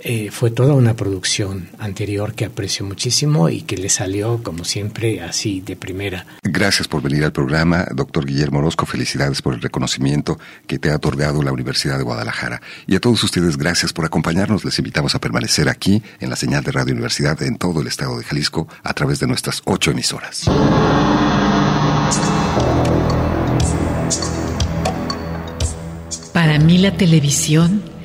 Eh, 0.00 0.30
fue 0.30 0.50
toda 0.50 0.74
una 0.74 0.94
producción 0.94 1.68
anterior 1.78 2.34
que 2.34 2.44
aprecio 2.44 2.86
muchísimo 2.86 3.48
y 3.48 3.62
que 3.62 3.76
le 3.76 3.88
salió, 3.88 4.42
como 4.42 4.64
siempre, 4.64 5.20
así 5.20 5.60
de 5.60 5.76
primera. 5.76 6.26
Gracias 6.42 6.86
por 6.86 7.02
venir 7.02 7.24
al 7.24 7.32
programa, 7.32 7.86
doctor 7.92 8.24
Guillermo 8.24 8.60
Orozco. 8.60 8.86
Felicidades 8.86 9.42
por 9.42 9.54
el 9.54 9.60
reconocimiento 9.60 10.38
que 10.66 10.78
te 10.78 10.90
ha 10.90 10.96
otorgado 10.96 11.42
la 11.42 11.52
Universidad 11.52 11.98
de 11.98 12.04
Guadalajara. 12.04 12.62
Y 12.86 12.94
a 12.96 13.00
todos 13.00 13.22
ustedes, 13.24 13.56
gracias 13.56 13.92
por 13.92 14.04
acompañarnos. 14.04 14.64
Les 14.64 14.78
invitamos 14.78 15.14
a 15.14 15.20
permanecer 15.20 15.68
aquí 15.68 16.02
en 16.20 16.30
la 16.30 16.36
señal 16.36 16.62
de 16.62 16.72
Radio 16.72 16.94
Universidad 16.94 17.42
en 17.42 17.56
todo 17.56 17.80
el 17.80 17.88
estado 17.88 18.18
de 18.18 18.24
Jalisco 18.24 18.68
a 18.82 18.94
través 18.94 19.18
de 19.18 19.26
nuestras 19.26 19.62
ocho 19.64 19.90
emisoras. 19.90 20.44
Para 26.32 26.58
mí 26.60 26.78
la 26.78 26.96
televisión 26.96 27.97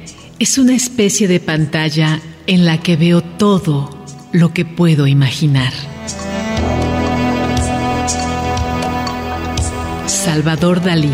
es 0.44 0.58
una 0.58 0.76
especie 0.76 1.30
de 1.30 1.40
pantalla 1.40 2.20
en 2.48 2.66
la 2.66 2.78
que 2.82 2.98
veo 2.98 3.22
todo 3.22 3.90
lo 4.34 4.54
que 4.54 4.66
puedo 4.66 5.08
imaginar. 5.08 5.72
Salvador 10.06 10.84
Dalí. 10.84 11.14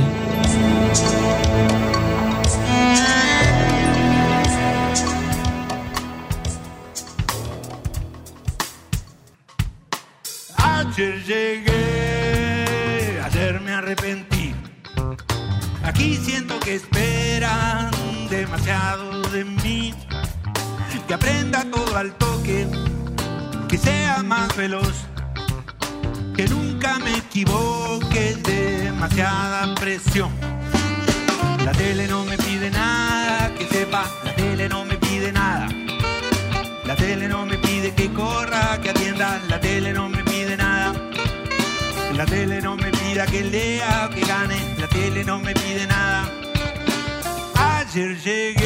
Nunca 27.30 27.51
me 28.09 28.09
equivoque, 28.09 28.30
es 28.30 28.43
demasiada 28.43 29.75
presión. 29.75 30.32
La 31.63 31.71
tele 31.71 32.07
no 32.07 32.23
me 32.25 32.38
pide 32.38 32.69
nada, 32.71 33.53
que 33.55 33.67
sepa, 33.67 34.05
la 34.23 34.36
tele 34.36 34.67
no 34.69 34.86
me 34.86 34.95
pide 34.95 35.32
nada. 35.32 35.67
La 36.86 36.95
tele 36.95 37.27
no 37.27 37.45
me 37.45 37.57
pide 37.57 37.93
que 37.93 38.11
corra, 38.11 38.80
que 38.82 38.89
atienda, 38.89 39.39
la 39.47 39.59
tele 39.59 39.93
no 39.93 40.09
me 40.09 40.23
pide 40.23 40.57
nada. 40.57 40.93
La 42.15 42.25
tele 42.25 42.61
no 42.61 42.75
me 42.75 42.91
pida 42.91 43.25
que 43.25 43.43
lea, 43.43 44.09
que 44.13 44.21
gane, 44.21 44.75
la 44.77 44.88
tele 44.88 45.23
no 45.23 45.39
me 45.39 45.53
pide 45.53 45.86
nada. 45.88 46.27
Ayer 47.55 48.17
llegué, 48.23 48.59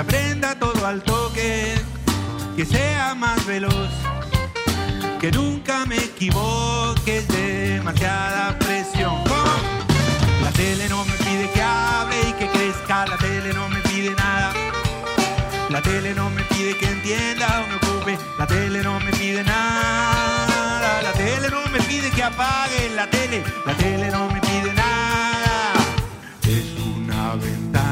Que 0.00 0.16
aprenda 0.16 0.58
todo 0.58 0.86
al 0.86 1.02
toque, 1.02 1.74
que 2.56 2.64
sea 2.64 3.14
más 3.14 3.44
veloz. 3.44 3.90
Que 5.20 5.30
nunca 5.30 5.84
me 5.84 5.96
equivoque, 5.96 7.18
es 7.18 7.28
demasiada 7.28 8.58
presión. 8.58 9.22
La 10.42 10.50
tele 10.52 10.88
no 10.88 11.04
me 11.04 11.12
pide 11.12 11.50
que 11.50 11.60
hable 11.60 12.16
y 12.30 12.32
que 12.32 12.48
crezca, 12.48 13.04
la 13.08 13.18
tele 13.18 13.52
no 13.52 13.68
me 13.68 13.80
pide 13.80 14.14
nada. 14.14 14.54
La 15.68 15.82
tele 15.82 16.14
no 16.14 16.30
me 16.30 16.44
pide 16.44 16.78
que 16.78 16.86
entienda 16.86 17.62
o 17.62 17.68
me 17.68 17.74
ocupe, 17.74 18.18
la 18.38 18.46
tele 18.46 18.82
no 18.82 18.98
me 19.00 19.10
pide 19.10 19.44
nada. 19.44 21.02
La 21.02 21.12
tele 21.12 21.50
no 21.50 21.60
me 21.70 21.78
pide 21.80 22.10
que 22.10 22.22
apague 22.22 22.88
la 22.96 23.06
tele, 23.10 23.42
la 23.66 23.74
tele 23.74 24.10
no 24.10 24.30
me 24.30 24.40
pide 24.40 24.72
nada. 24.72 25.74
Es 26.42 26.64
una 26.86 27.34
ventana 27.34 27.89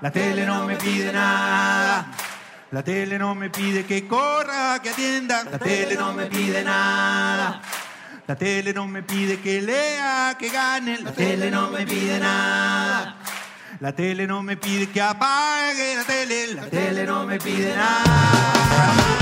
la 0.00 0.10
tele 0.10 0.46
no 0.46 0.66
me 0.66 0.76
pide 0.76 1.12
nada. 1.12 2.06
La 2.70 2.82
tele 2.82 3.18
no 3.18 3.34
me 3.34 3.50
pide 3.50 3.84
que 3.84 4.06
corra, 4.08 4.80
que 4.82 4.90
atienda, 4.90 5.44
la 5.44 5.58
tele 5.58 5.94
no 5.94 6.12
me 6.14 6.26
pide 6.26 6.64
nada. 6.64 7.60
La 8.26 8.36
tele 8.36 8.72
no 8.72 8.86
me 8.88 9.02
pide 9.02 9.40
que 9.40 9.60
lea, 9.60 10.36
que 10.38 10.48
gane, 10.48 10.98
la 10.98 11.12
tele 11.12 11.50
no 11.50 11.70
me 11.70 11.84
pide 11.84 12.18
nada. 12.18 13.16
La 13.80 13.92
tele 13.92 14.26
no 14.26 14.42
me 14.42 14.56
pide 14.56 14.88
que 14.88 15.02
apague 15.02 15.96
la 15.96 16.04
tele, 16.04 16.54
la 16.54 16.62
tele 16.66 17.04
no 17.04 17.26
me 17.26 17.38
pide 17.38 17.74
nada. 17.76 19.21